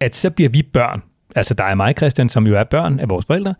[0.00, 1.02] at så bliver vi børn,
[1.36, 3.54] altså dig og mig, Christian, som jo er børn af vores forældre,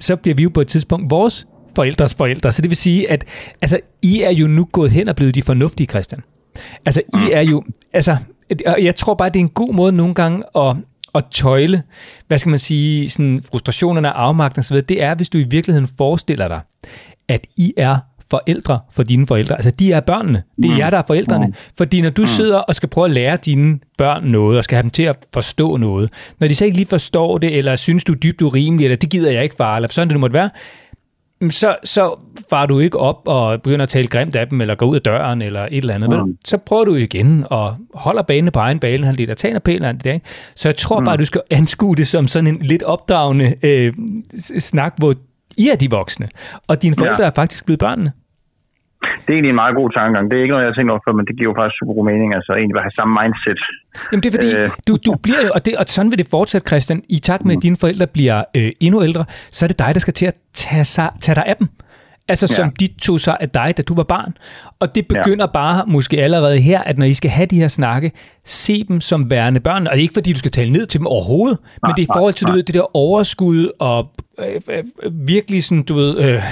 [0.00, 1.46] så bliver vi jo på et tidspunkt vores
[1.76, 2.52] forældres forældre.
[2.52, 3.24] Så det vil sige, at
[3.60, 6.22] altså, I er jo nu gået hen og blevet de fornuftige, Christian.
[6.86, 8.16] Altså, I er jo, altså,
[8.66, 10.76] jeg tror bare, det er en god måde nogle gange at,
[11.14, 11.82] at tøjle,
[12.28, 15.88] hvad skal man sige, sådan frustrationerne og afmagten osv., det er, hvis du i virkeligheden
[15.98, 16.60] forestiller dig,
[17.28, 17.98] at I er
[18.30, 19.54] forældre for dine forældre.
[19.54, 20.42] Altså, de er børnene.
[20.62, 21.52] Det er jer, der er forældrene.
[21.78, 24.82] Fordi når du sidder og skal prøve at lære dine børn noget, og skal have
[24.82, 28.12] dem til at forstå noget, når de så ikke lige forstår det, eller synes, du
[28.12, 30.50] er dybt urimelig, eller det gider jeg ikke, far, eller sådan det nu måtte være,
[31.50, 32.18] så, så
[32.50, 35.02] farer du ikke op og begynder at tale grimt af dem, eller går ud af
[35.02, 36.26] døren, eller et eller andet.
[36.26, 36.36] Mm.
[36.44, 39.84] Så prøver du igen, og holder banen på egen bane, han lidt og tager pælen
[39.84, 40.26] af det der, ikke?
[40.56, 41.04] Så jeg tror mm.
[41.04, 43.92] bare, du skal anskue det som sådan en lidt opdragende øh,
[44.58, 45.14] snak, hvor
[45.56, 46.28] I er de voksne,
[46.66, 47.26] og dine forældre Ja.
[47.26, 48.12] er faktisk blevet børnene.
[49.22, 50.24] Det er egentlig en meget god tankegang.
[50.30, 51.94] Det er ikke noget, jeg har tænkt over før, men det giver jo faktisk super
[51.98, 52.28] god mening.
[52.38, 53.60] Altså egentlig at have samme mindset.
[54.10, 54.64] Jamen det er fordi, øh.
[54.64, 54.70] Øh.
[54.88, 57.52] du, du bliver jo, og, det, og sådan vil det fortsætte, Christian, i takt med,
[57.56, 59.24] at dine forældre bliver øh, endnu ældre,
[59.56, 61.68] så er det dig, der skal til at tage, sig, tage dig af dem.
[62.28, 62.70] Altså som Ja.
[62.80, 64.32] de tog sig af dig, da du var barn.
[64.80, 65.52] Og det begynder ja.
[65.52, 68.12] bare måske allerede her, at når I skal have de her snakke,
[68.44, 69.86] se dem som værende børn.
[69.86, 72.02] Og det er ikke fordi, du skal tale ned til dem overhovedet, nej, men det
[72.02, 72.62] er i forhold til du nej.
[72.66, 74.60] det der overskud og øh,
[75.02, 76.18] øh, virkelig sådan, du ved...
[76.18, 76.42] Øh,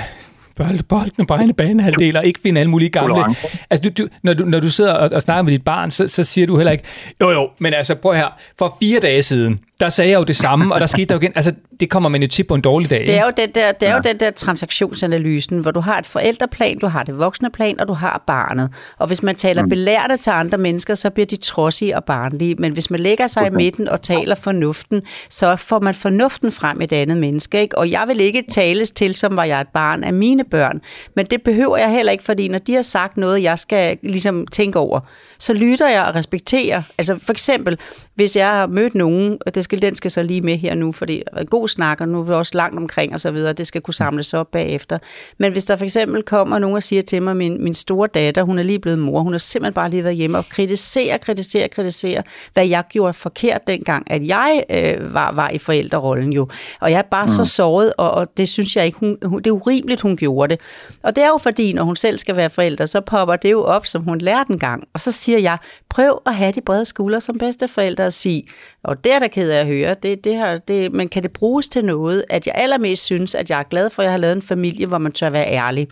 [0.64, 3.14] bold, boldene på egne banehalvdel, og ikke finde alle mulige gamle...
[3.14, 3.58] Tolerance.
[3.70, 6.08] Altså, du, du, når, du, når du sidder og, og snakker med dit barn, så,
[6.08, 6.84] så siger du heller ikke,
[7.20, 10.37] jo jo, men altså, prøv her, for fire dage siden, der sagde jeg jo det
[10.37, 11.33] samme, og der skete der jo igen.
[11.35, 13.01] Altså, det kommer man jo til på en dårlig dag.
[13.07, 16.07] Det er jo den der, det er jo den der transaktionsanalysen, hvor du har et
[16.07, 18.70] forældreplan, du har det voksne plan, og du har barnet.
[18.99, 19.68] Og hvis man taler mm.
[19.68, 22.55] belærte til andre mennesker, så bliver de trodsige og barnlige.
[22.55, 23.53] Men hvis man lægger sig okay.
[23.53, 27.61] i midten og taler fornuften, så får man fornuften frem i et andet menneske.
[27.61, 27.78] Ikke?
[27.78, 30.81] Og jeg vil ikke tales til, som var jeg et barn af mine børn.
[31.16, 34.47] Men det behøver jeg heller ikke, fordi når de har sagt noget, jeg skal ligesom
[34.47, 35.01] tænke over,
[35.39, 36.83] så lytter jeg og respekterer.
[36.99, 37.78] Altså for eksempel,
[38.20, 40.92] hvis jeg har mødt nogen, og det undskyld, den skal så lige med her nu,
[40.92, 43.30] fordi det er en god snak, og nu er vi også langt omkring og så
[43.30, 44.98] videre, det skal kunne samles op bagefter.
[45.38, 48.42] Men hvis der for eksempel kommer nogen og siger til mig, min, min store datter,
[48.42, 51.68] hun er lige blevet mor, hun har simpelthen bare lige været hjemme og kritisere, kritisere,
[51.68, 56.48] kritisere, hvad jeg gjorde forkert dengang, at jeg øh, var, var i forældrerollen jo.
[56.80, 57.32] Og jeg er bare mm.
[57.32, 60.50] så såret, og, og det synes jeg ikke, hun, hun, det er urimeligt, hun gjorde
[60.56, 60.60] det.
[61.02, 63.64] Og det er jo fordi, når hun selv skal være forælder, så popper det jo
[63.64, 64.84] op, som hun lærte en gang.
[64.94, 65.58] Og så siger jeg,
[65.88, 68.44] prøv at have de brede skuldre som bedsteforældre at sige,
[68.82, 71.32] og det er der ked af at høre, det, det her, det, men kan det
[71.32, 74.18] bruges til noget, at jeg allermest synes, at jeg er glad for, at jeg har
[74.18, 75.88] lavet en familie, hvor man tør være ærlig.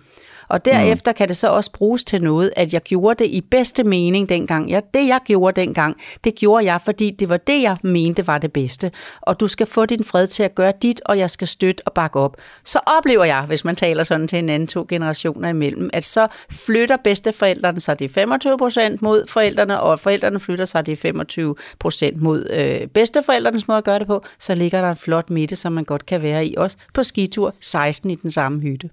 [0.48, 3.84] Og derefter kan det så også bruges til noget, at jeg gjorde det i bedste
[3.84, 4.70] mening dengang.
[4.70, 8.38] Ja, det jeg gjorde dengang, det gjorde jeg, fordi det var det, jeg mente var
[8.38, 8.90] det bedste.
[9.20, 11.92] Og du skal få din fred til at gøre dit, og jeg skal støtte og
[11.92, 12.36] bakke op.
[12.64, 16.26] Så oplever jeg, hvis man taler sådan til en anden to generationer imellem, at så
[16.50, 22.22] flytter bedsteforældrene sig de 25 procent mod forældrene, og forældrene flytter sig de 25 procent
[22.22, 24.24] mod øh, bedsteforældrenes måde at gøre det på.
[24.38, 27.54] Så ligger der en flot midte, som man godt kan være i, også på skitur
[27.60, 28.90] 16 i den samme hytte.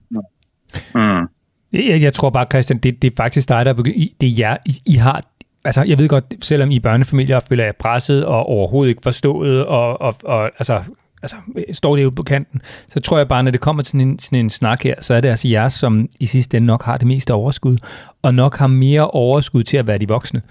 [0.95, 1.27] Mm.
[1.75, 4.27] Jeg, jeg tror bare, Christian, det, det er faktisk dig, der er begy- I- Det
[4.29, 5.23] er jer, I, I har...
[5.65, 9.65] Altså, jeg ved godt, selvom I er børnefamilier føler jeg presset og overhovedet ikke forstået,
[9.65, 10.81] og, og, og altså,
[11.21, 11.35] altså,
[11.71, 14.19] står det ude på kanten, så tror jeg bare, når det kommer til sådan en,
[14.19, 16.97] sådan en snak her, så er det altså jer, som i sidste ende nok har
[16.97, 17.77] det meste overskud,
[18.21, 20.41] og nok har mere overskud til at være de voksne.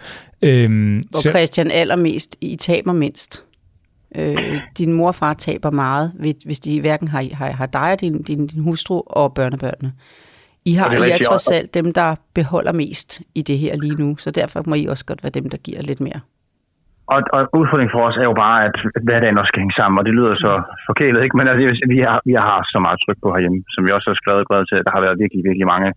[0.42, 3.44] Øhm, Og så, Christian allermest, I taber mindst.
[4.16, 7.92] Øh, din mor og far taber meget, hvis- hvis de hverken har, har, har dig
[7.92, 9.92] og din, din, din hustru og børnebørnene.
[10.70, 12.08] I har Og I er trods og- alt dem, der
[12.38, 15.46] beholder mest i det her lige nu, så derfor må I også godt være dem,
[15.52, 16.20] der giver lidt mere.
[17.14, 20.04] Og, og udfordringen for os er jo bare, at hverdagen også skal hænge sammen, og
[20.08, 20.52] det lyder så
[20.88, 21.36] forkælet, ikke?
[21.38, 21.62] Men altså,
[21.94, 24.62] vi, har, vi har så meget tryk på herhjemme, som vi også har skrevet glad
[24.66, 24.76] til.
[24.86, 25.88] Der har været virkelig, virkelig mange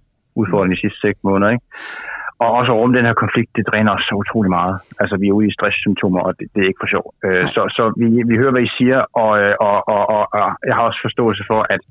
[0.41, 1.65] udfordringer de sidste seks måneder, ikke?
[2.43, 4.76] Og også over den her konflikt, det dræner os så utrolig meget.
[5.01, 7.05] Altså, vi er ude i stresssymptomer, og det, det er ikke for sjov.
[7.26, 10.47] Øh, så så vi, vi hører, hvad I siger, og, øh, og, og, og, og
[10.68, 11.82] jeg har også forståelse for, at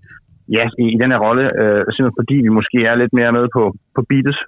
[0.56, 3.46] ja, i, i den her rolle, øh, simpelthen fordi vi måske er lidt mere med
[3.56, 3.62] på,
[3.96, 4.38] på beatet,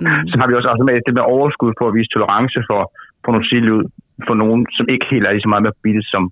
[0.00, 0.22] mm.
[0.30, 2.80] så har vi også automatisk det med overskud på at vise tolerance for,
[3.24, 3.84] for nogle ud
[4.26, 6.22] for nogen, som ikke helt er lige så meget med på beatet som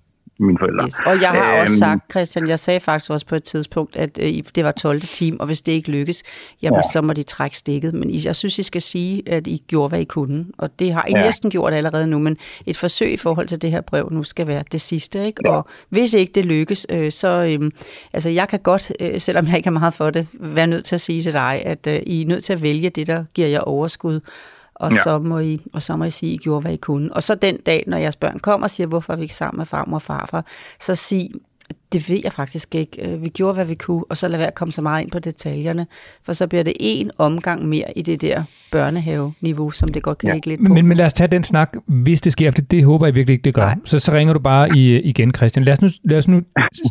[0.45, 0.85] mine forældre.
[0.85, 0.95] Yes.
[1.05, 4.19] Og jeg har også Øhm, sagt, Christian, jeg sagde faktisk også på et tidspunkt, at
[4.21, 5.01] øh, det var 12.
[5.01, 6.23] time, og hvis det ikke lykkes,
[6.61, 6.91] jamen Ja.
[6.93, 7.93] så må de trække stikket.
[7.93, 10.45] Men I- jeg synes, I skal sige, at I gjorde, hvad I kunne.
[10.57, 11.21] Og det har I Ja.
[11.21, 14.47] næsten gjort allerede nu, men et forsøg i forhold til det her brev nu skal
[14.47, 15.25] være det sidste.
[15.25, 15.41] Ikke?
[15.45, 15.51] Ja.
[15.51, 17.71] Og hvis ikke det lykkes, øh, så øhm,
[18.13, 20.95] altså jeg kan godt, øh, selvom jeg ikke har meget for det, være nødt til
[20.95, 23.47] at sige til dig, at øh, I er nødt til at vælge det, der giver
[23.47, 24.19] jer overskud.
[24.81, 25.03] Og, Ja.
[25.03, 27.13] så må I, og så må I sige, at I gjorde, hvad I kunne.
[27.13, 29.57] Og så den dag, når jeres børn kommer og siger, hvorfor er vi ikke sammen
[29.59, 30.45] med farmor og farfar,
[30.79, 31.29] så sig,
[31.93, 33.07] det ved jeg faktisk ikke.
[33.13, 35.11] Øh, Vi gjorde, hvad vi kunne, og så lad være at komme så meget ind
[35.11, 35.87] på detaljerne,
[36.23, 40.27] for så bliver det en omgang mere i det der børnehave-niveau, som det godt kan
[40.29, 40.33] Ja.
[40.33, 40.73] ligge lidt på.
[40.73, 43.15] men, men lad os tage den snak, hvis det sker, for det, det håber jeg
[43.15, 43.61] virkelig ikke, det gør.
[43.65, 43.75] Nej.
[43.85, 45.63] Så, så ringer du bare i, igen, Christian.
[45.65, 46.41] Lad os, nu, lad os nu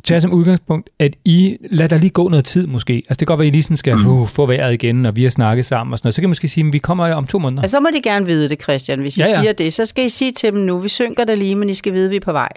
[0.05, 2.93] tage som udgangspunkt, at I, lad der lige gå noget tid måske.
[2.93, 5.17] Altså det kan godt være, at I lige sådan skal uh, få vejret igen, og
[5.17, 6.15] vi har snakket sammen og sådan noget.
[6.15, 7.63] Så kan I måske sige, at vi kommer om to måneder.
[7.63, 9.01] Og så må de gerne vide det, Christian.
[9.01, 9.37] Hvis I Ja, ja, ja.
[9.37, 9.43] ja.
[9.43, 11.75] siger det, så skal I sige til dem nu, vi synker det lige, men I
[11.75, 12.49] skal vide, at vi er på vej.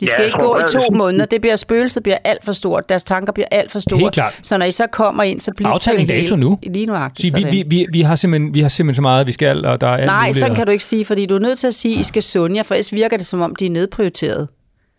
[0.00, 1.24] De Ja, skal jeg ikke tror, gå i to måneder.
[1.24, 2.88] Det bliver spøgelset bliver alt for stort.
[2.88, 3.98] Deres tanker bliver alt for store.
[3.98, 4.38] Helt klart.
[4.42, 6.58] Så når I så kommer ind, så bliver Aftale det dato nu.
[6.62, 7.36] lige nuagtigt.
[7.36, 9.80] Sige, vi, vi, vi, vi, har simpelthen, vi har simpelthen så meget, vi skal, og
[9.80, 11.74] der er alt Nej, sådan kan du ikke sige, fordi du er nødt til at
[11.74, 14.48] sige, at I skal sunde jer, for ellers virker det, som om de er nedprioriteret.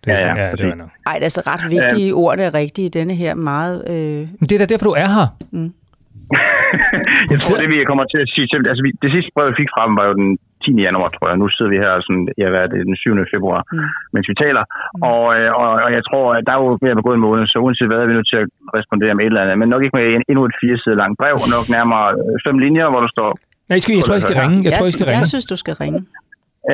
[0.06, 0.90] Det, er, Ja, ja, ja, ja, det var nok.
[1.08, 3.90] Ej, det er altså ret vigtige, ordene er rigtige i denne her meget...
[3.90, 3.96] Øh,
[4.40, 5.28] Men det er da derfor, du er her.
[7.32, 9.56] Jeg tror, det vi kommer til at sige til altså vi, det sidste brev, vi
[9.62, 10.30] fik fra dem, var jo den
[10.78, 10.86] 10.
[10.88, 11.38] januar, tror jeg.
[11.42, 13.16] Nu sidder vi her sådan, ja, hvad er det, den 7.
[13.34, 13.88] februar, mm.
[14.14, 14.64] mens vi taler.
[14.68, 15.02] Mm.
[15.12, 17.44] Og, øh, og, og, jeg tror, at der er jo ved at gået en måned,
[17.52, 18.48] så uanset hvad, er vi nødt til at
[18.78, 19.58] respondere med et eller andet.
[19.62, 22.56] Men nok ikke med en, endnu et fire side langt brev, nok nærmere øh, fem
[22.66, 23.30] linjer, hvor der står,
[23.70, 24.58] Nej, I skal, jeg tror, I skal ringe.
[24.68, 25.24] Jeg tror, I skal jeg, ringe.
[25.26, 26.00] jeg synes, du skal ringe.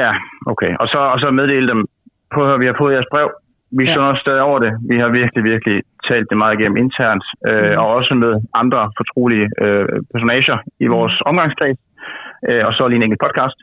[0.03, 0.11] ja,
[0.51, 0.71] okay.
[0.81, 1.81] Og så, og så meddele dem,
[2.33, 3.29] prøv at vi har fået jeres brev.
[3.79, 3.93] Vi Ja.
[3.95, 4.71] står stadig over det.
[4.91, 5.77] Vi har virkelig, virkelig
[6.09, 7.77] talt det meget igennem internt, øh, Mm.
[7.81, 11.77] og også med andre fortrolige øh, personager i vores omgangskreds.
[12.49, 13.57] Øh, og så lige en enkelt podcast.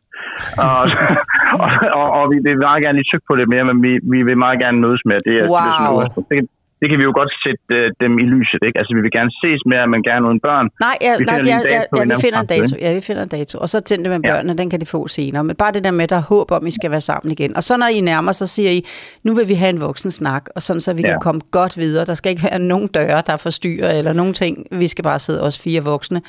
[0.66, 0.81] og,
[1.64, 1.68] og,
[2.01, 4.39] og, og, vi vil meget gerne lige tykke på det mere, men vi, vi vil
[4.47, 5.37] meget gerne mødes med det.
[5.39, 6.25] er- det, er sådan Wow.
[6.31, 6.41] det,
[6.83, 8.76] det kan vi jo godt sætte øh, dem i lyset, ikke?
[8.80, 10.66] Altså, vi vil gerne ses mere, men gerne uden børn.
[10.87, 12.72] Nej, ja, Vi nej finder ja, en ja, ja, vi finder en dato.
[12.85, 13.55] Ja, vi finder en dato.
[13.64, 14.30] Og så til det med Ja.
[14.33, 15.45] børnene, den kan de få senere.
[15.49, 17.57] Men bare det der med, der er håb om, I skal være sammen igen.
[17.57, 18.80] Og så når I nærmer, så siger I,
[19.26, 21.18] nu vil vi have en voksen snak, og sådan så vi kan Ja.
[21.18, 22.05] komme godt videre.
[22.05, 24.66] Der skal ikke være nogen døre, der forstyrrer, eller nogen ting.
[24.70, 26.20] Vi skal bare sidde os fire voksne,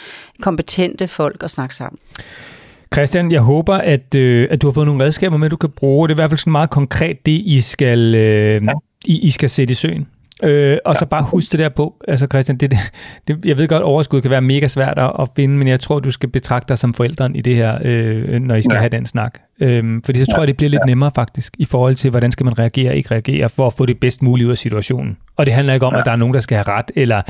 [0.42, 2.00] kompetente folk og snakke sammen.
[2.94, 6.08] Christian, jeg håber, at, øh, at du har fået nogle redskaber med, du kan bruge.
[6.08, 8.62] Det er i hvert fald sådan meget konkret det, I skal, øh,
[9.06, 10.08] I, I skal sætte i søen.
[10.44, 12.78] Øh, og så bare husk det der på, altså Christian, det,
[13.28, 16.12] det, jeg ved godt, overskud kan være mega svært at, finde, men jeg tror, du
[16.12, 18.76] skal betragte dig som forældren i det her, øh, når I skal ja.
[18.76, 18.80] Ja.
[18.80, 19.40] have den snak.
[19.60, 22.46] Øhm, fordi så tror jeg, det bliver lidt nemmere faktisk, i forhold til, hvordan skal
[22.46, 25.18] man reagere og ikke reagere, for at få det bedst mulige ud af situationen.
[25.36, 26.00] Og det handler ikke om, ja.
[26.00, 27.22] at der er nogen, der skal have ret, eller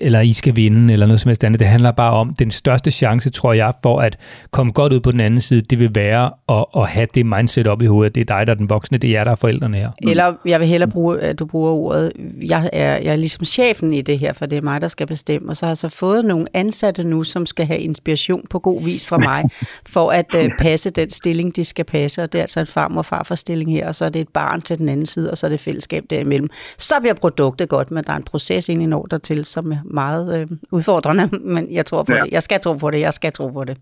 [0.00, 1.60] eller I skal vinde, eller noget som helst andet.
[1.60, 4.18] Det handler bare om, den største chance, tror jeg, for at
[4.50, 7.66] komme godt ud på den anden side, det vil være at, at have det mindset
[7.66, 8.14] op i hovedet.
[8.14, 9.90] Det er dig, der er den voksne, det er jer, der er forældrene her.
[10.02, 10.10] Mm.
[10.10, 12.12] Eller jeg vil hellere bruge, at du bruger ordet,
[12.42, 15.06] jeg er, jeg er ligesom chefen i det her, for det er mig, der skal
[15.06, 15.50] bestemme.
[15.50, 18.84] Og så har jeg så fået nogle ansatte nu, som skal have inspiration på god
[18.84, 19.44] vis fra mig,
[19.86, 22.22] for at uh, passe den stilling, de skal passe.
[22.22, 24.28] Og det er altså en farmor og farfar stilling her, og så er det et
[24.28, 26.50] barn til den anden side, og så er det fællesskab derimellem.
[26.78, 29.72] Så bliver produktet godt, men der er en proces ind i når der til, som
[29.72, 32.20] jeg meget øh, udfordrende, men jeg tror på Ja.
[32.20, 32.32] det.
[32.32, 33.76] Jeg skal tro på det, jeg skal tro på det.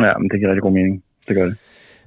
[0.00, 1.02] Ja, men det giver rigtig god mening.
[1.28, 1.56] Det gør det.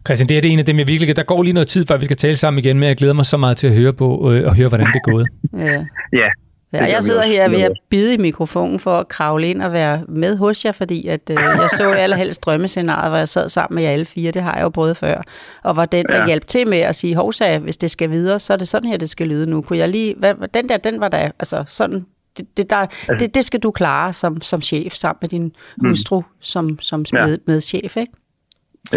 [0.06, 1.16] Christian, det er det en af dem, jeg virkelig...
[1.16, 3.26] Der går lige noget tid, før vi skal tale sammen igen, men jeg glæder mig
[3.26, 5.28] så meget til at høre på, øh, og høre, hvordan det er gået.
[6.14, 6.30] Ja.
[6.74, 10.04] Ja, jeg sidder her ved at bide i mikrofonen for at kravle ind og være
[10.10, 13.84] med hos jer, fordi at, øh, jeg så allerhelst drømmescenariet, hvor jeg sad sammen med
[13.84, 15.22] jer alle fire, det har jeg jo prøvet før,
[15.64, 16.20] og var den, der ja.
[16.22, 16.26] Ja.
[16.28, 18.98] hjalp til med at sige, hovsa, hvis det skal videre, så er det sådan her,
[18.98, 19.62] det skal lyde nu.
[19.62, 22.06] Kunne jeg lige, hvad, hvad- den der, den var der, altså sådan,
[22.38, 22.86] det, det, der,
[23.20, 27.26] det, det skal du klare som, som chef, sammen med din hustru, som, som Ja.
[27.26, 28.14] med, med chef, ikke?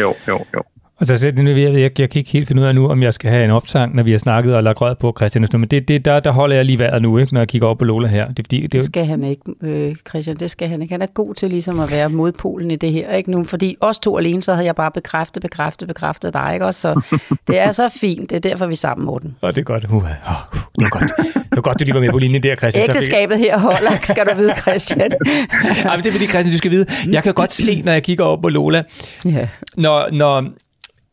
[0.01, 0.63] Jo, jo, jo.
[1.01, 3.15] Og så jeg, jeg, jeg, jeg kan ikke helt finde ud af nu, om jeg
[3.15, 5.47] skal have en opsang, når vi har snakket og lagt rød på Christian.
[5.53, 7.79] Men det, det, der, der holder jeg lige vejret nu, ikke, når jeg kigger op
[7.79, 8.29] på Lola her.
[8.29, 10.95] Det, er fordi, det, er Det skal han ikke, øh, Christian, det skal han ikke.
[10.95, 13.45] Han er god til ligesom at være modpolen i det her, ikke nu?
[13.45, 16.81] Fordi os to alene, så havde jeg bare bekræftet, bekræftet, bekræftet dig, ikke også?
[16.81, 19.37] Så det er så fint, det er derfor, vi er sammen, Morten.
[19.41, 19.85] Og det er godt.
[19.85, 21.13] Uh, uh, uh, det var godt.
[21.35, 22.91] Det var godt, du lige var med på linjen der, Christian.
[22.91, 25.01] Ægteskabet her holder, skal du vide, Christian.
[25.01, 28.03] Ej, men det er fordi, Christian, du skal vide, jeg kan godt se, når jeg
[28.03, 28.83] kigger op på Lola,
[29.25, 29.49] ja.
[29.77, 30.45] når, når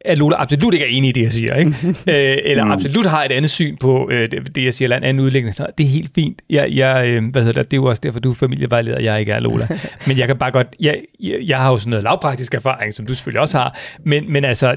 [0.08, 1.74] at Lola absolut ikke er enig i det, jeg siger, ikke?
[1.88, 5.04] øh, eller absolut har et andet syn på øh, det, det, jeg siger, eller en
[5.04, 5.56] anden udlægning.
[5.56, 6.42] Så Det er helt fint.
[6.50, 9.20] Jeg, jeg, øh, hvad hedder det, det er jo også derfor, du er familievejleder, jeg
[9.20, 9.68] ikke er Lola.
[10.08, 13.06] Men jeg kan bare godt, jeg, jeg, jeg har jo sådan noget lavpraktisk erfaring, som
[13.06, 14.76] du selvfølgelig også har, men, men altså,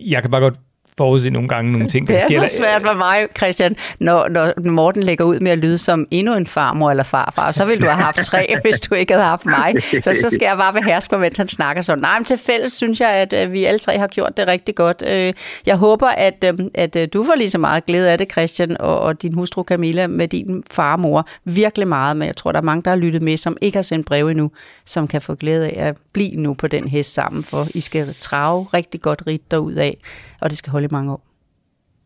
[0.00, 0.54] jeg kan bare godt
[0.98, 2.46] forudse nogle gange nogle ting, der Det er sker.
[2.46, 6.34] så svært for mig, Christian, når, når Morten lægger ud med at lyde som endnu
[6.34, 7.50] en farmor eller farfar.
[7.52, 9.74] Så ville du have haft tre, hvis du ikke havde haft mig.
[9.82, 12.02] Så, så skal jeg bare beherske mig, mens han snakker sådan.
[12.02, 14.74] Nej, men til fælles synes jeg, at øh, vi alle tre har gjort det rigtig
[14.74, 15.02] godt.
[15.06, 15.32] Øh,
[15.66, 19.00] Jeg håber, at, øh, at du får lige så meget glæde af det, Christian, og,
[19.00, 21.26] og din hustru Camilla med din far og mor.
[21.44, 23.82] Virkelig meget, men jeg tror, der er mange, der har lyttet med, som ikke har
[23.82, 24.50] sendt brev endnu,
[24.86, 28.14] som kan få glæde af at blive nu på den hest sammen, for I skal
[28.20, 29.96] trave rigtig godt rigt derud af,
[30.42, 31.20] og det skal holde i mange år.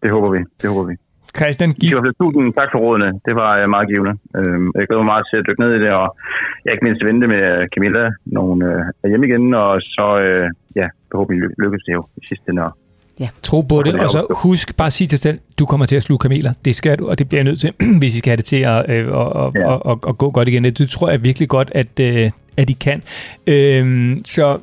[0.02, 0.38] Det håber vi.
[0.62, 0.94] Det håber vi.
[1.36, 3.08] Christian, giv, tusind tak for rådene.
[3.26, 4.12] Det var øh, meget givende.
[4.36, 6.16] Øhm, Jeg glæder mig meget til at dykke ned i det, og
[6.64, 7.42] jeg ikke mindst vente med
[7.74, 8.04] Camilla,
[8.34, 10.46] når hun øh, er hjemme igen, og så øh,
[10.80, 12.62] ja, forhåbentlig ly- lykkes det jo i sidste ende.
[12.64, 12.76] og-
[13.42, 15.96] tro på det, og så husk bare at sige til dig selv, du kommer til
[15.96, 16.52] at sluge kameler.
[16.64, 18.56] Det skal du, og det bliver jeg nødt til, hvis I skal have det til
[18.56, 19.66] at, øh, og, og, Ja.
[19.70, 20.64] og, og, og gå godt igen.
[20.64, 23.02] Det tror jeg virkelig godt, at, øh, at I kan.
[23.46, 24.58] Øhm, så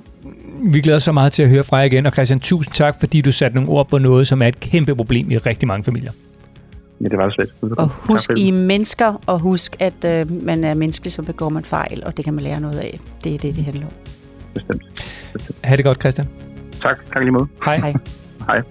[0.64, 2.06] vi glæder os så meget til at høre fra jer igen.
[2.06, 4.96] Og Christian, tusind tak, fordi du satte nogle ord på noget, som er et kæmpe
[4.96, 6.12] problem i rigtig mange familier.
[7.02, 7.74] Ja, det var så slet.
[7.78, 11.66] Og husk, I er mennesker, og husk, at øh, man er menneskelig, så begår man
[11.66, 13.00] fejl, og det kan man lære noget af.
[13.24, 13.92] Det er det, det handler om.
[14.54, 14.84] Bestemt.
[15.64, 16.28] Ha' det godt, Christian.
[16.82, 17.06] Tak.
[17.14, 17.48] Tak lige måde.
[17.66, 17.78] Hej.
[17.78, 17.94] Hej.
[18.48, 18.62] Hej.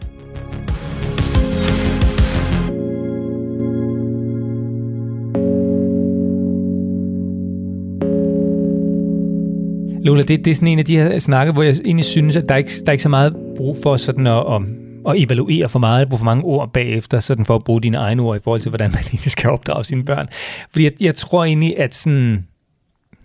[10.04, 12.48] Lola, det, det er sådan en af de her snakke, hvor jeg egentlig synes, at
[12.48, 14.62] der er ikke der er ikke så meget brug for sådan at, at,
[15.08, 18.22] at evaluere for meget, bruge for mange ord bagefter, sådan for at bruge dine egne
[18.22, 20.28] ord i forhold til, hvordan man egentlig skal opdrage sine børn.
[20.70, 22.46] Fordi jeg, jeg tror egentlig, at sådan,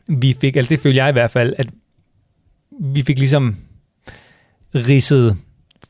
[0.08, 1.70] vi fik, altså det føler jeg i hvert fald, at
[2.80, 3.56] vi fik ligesom
[4.76, 5.38] ridset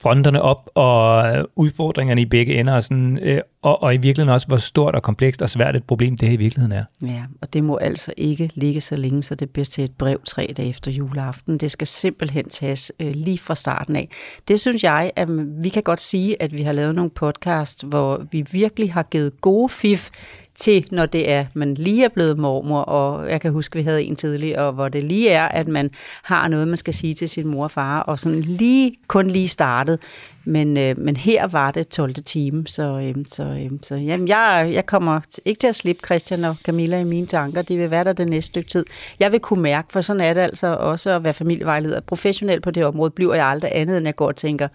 [0.01, 4.33] fronterne op og øh, udfordringerne i begge ender, og, sådan, øh, og, og i virkeligheden
[4.33, 6.83] også, hvor stort og komplekst og svært et problem det her i virkeligheden er.
[7.01, 10.21] Ja, og det må altså ikke ligge så længe, så det bliver til et brev
[10.25, 11.57] tre dage efter juleaften.
[11.57, 14.09] Det skal simpelthen tages øh, lige fra starten af.
[14.47, 15.27] Det synes jeg, at
[15.63, 19.41] vi kan godt sige, at vi har lavet nogle podcast, hvor vi virkelig har givet
[19.41, 20.09] gode fif
[20.57, 24.03] til, når det er, man lige er blevet mormor, og jeg kan huske, vi havde
[24.03, 25.89] en tidligere, hvor det lige er, at man
[26.23, 29.47] har noget, man skal sige til sin mor og far, og sådan lige, kun lige
[29.47, 29.99] startet.
[30.45, 32.13] Men, øh, men her var det 12.
[32.13, 36.43] time, så, øh, så, øh, så jamen, jeg, jeg kommer ikke til at slippe Christian
[36.43, 37.61] og Camilla i mine tanker.
[37.61, 38.85] De vil være der det næste stykke tid.
[39.19, 41.99] Jeg vil kunne mærke, for sådan er det altså også at være familievejleder.
[41.99, 44.67] Professionel på det område bliver jeg aldrig andet, end jeg går og tænker,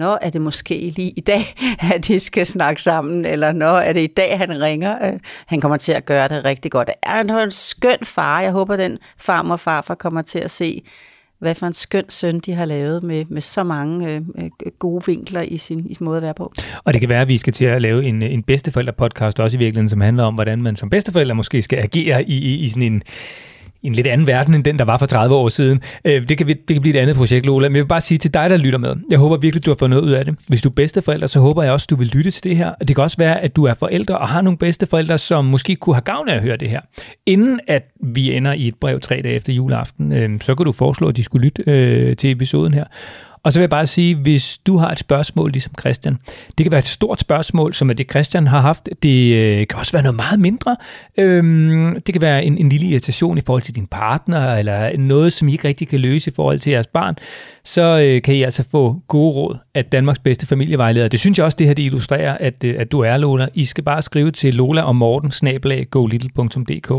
[0.00, 1.54] Nå, er det måske lige i dag,
[1.94, 5.06] at de skal snakke sammen, eller nå, er det i dag, han ringer?
[5.06, 6.90] Øh, han kommer til at gøre det rigtig godt.
[7.02, 8.40] Er han en skøn far?
[8.40, 10.82] Jeg håber, den farmor og farfar kommer til at se
[11.38, 15.02] hvad for en skøn søn de har lavet med, med så mange øh, øh gode
[15.06, 16.52] vinkler i sin, i sin måde at være på.
[16.84, 19.58] Og det kan være, at vi skal til at lave en, en bedsteforældre-podcast også i
[19.58, 22.92] virkeligheden, som handler om, hvordan man som bedsteforældre måske skal agere i, i, i sådan
[22.92, 23.02] en
[23.82, 25.80] i en lidt anden verden, end den, der var for 30 år siden.
[26.04, 27.68] Øh, det, kan, vi, det kan blive et andet projekt, Lola.
[27.68, 28.96] Men jeg vil bare sige til dig, der lytter med.
[29.10, 30.34] Jeg håber virkelig, du har fået noget ud af det.
[30.48, 32.74] Hvis du er bedsteforældre, så håber jeg også, du vil lytte til det her.
[32.88, 35.94] Det kan også være, at du er forældre og har nogle bedsteforældre, som måske kunne
[35.94, 36.80] have gavn af at høre det her.
[37.26, 40.72] Inden at vi ender i et brev tre dage efter juleaften, øh, så kan du
[40.72, 42.84] foreslå, at de skulle lytte øh, til episoden her.
[43.44, 46.18] Og så vil jeg bare sige, hvis du har et spørgsmål, ligesom Christian,
[46.58, 48.88] det kan være et stort spørgsmål, som er det, Christian har haft.
[49.02, 50.76] Det øh, kan også være noget meget mindre.
[51.18, 55.32] Øhm, det kan være en, en lille irritation i forhold til din partner, eller noget,
[55.32, 57.16] som I ikke rigtig kan løse i forhold til jeres barn.
[57.64, 61.08] Så øh, kan I altså få gode råd af Danmarks bedste familievejleder.
[61.08, 63.48] Det synes jeg også, det her det illustrerer, at, øh, at du er, Lola.
[63.54, 66.90] I skal bare skrive til Lola og Morten, snablag, golittle.dk.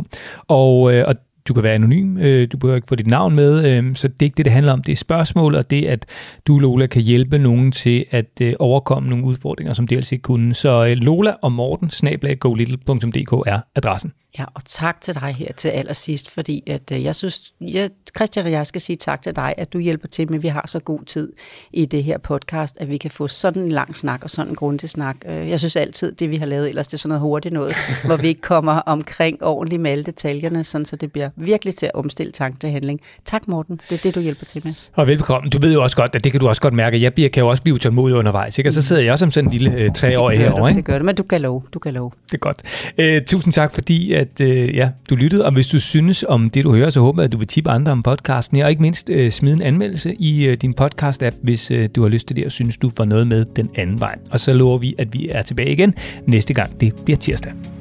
[0.47, 1.15] Og, øh, og
[1.47, 4.21] du kan være anonym, øh, du behøver ikke få dit navn med, øh, så det
[4.21, 4.83] er ikke det, det handler om.
[4.83, 6.05] Det er spørgsmål, og det, at
[6.47, 10.53] du, Lola, kan hjælpe nogen til at øh, overkomme nogle udfordringer, som dels ikke kunne.
[10.53, 14.11] Så øh, Lola og Morten, snablag, golittle.dk er adressen.
[14.39, 18.45] Ja, og tak til dig her til allersidst, fordi at, øh, jeg synes, jeg, Christian
[18.45, 20.63] og jeg skal sige tak til dig, at du hjælper til med, at vi har
[20.67, 21.31] så god tid
[21.73, 24.55] i det her podcast, at vi kan få sådan en lang snak og sådan en
[24.55, 25.15] grundig snak.
[25.25, 27.75] Øh, Jeg synes altid, det vi har lavet, ellers det er sådan noget hurtigt noget,
[28.05, 31.85] hvor vi ikke kommer omkring ordentligt med alle detaljerne, sådan så det bliver virkelig til
[31.85, 33.01] at omstille tanke til handling.
[33.25, 34.73] Tak Morten, det er det, du hjælper til med.
[34.93, 35.49] Og velbekomme.
[35.49, 37.41] Du ved jo også godt, at det kan du også godt mærke, jeg bliver, kan
[37.41, 38.57] jo også blive utålmodig undervejs.
[38.57, 38.69] Ikke?
[38.69, 40.73] Og så sidder jeg også som sådan en lille øh, treårig det herovre.
[40.73, 42.11] det gør du, men du kan love, du kan love.
[42.25, 42.61] Det er godt.
[42.97, 45.45] Øh, tusind tak, fordi at, øh, ja, du lyttede.
[45.45, 47.69] Og hvis du synes om det, du hører, så håber jeg, at du vil tippe
[47.69, 48.57] andre om podcasten.
[48.57, 52.01] her, Og ikke mindst øh, smide en anmeldelse i øh, din podcast-app, hvis øh, du
[52.01, 54.15] har lyst til det, og synes, du får noget med den anden vej.
[54.31, 55.93] Og så lover vi, at vi er tilbage igen
[56.27, 56.81] næste gang.
[56.81, 57.80] Det bliver tirsdag.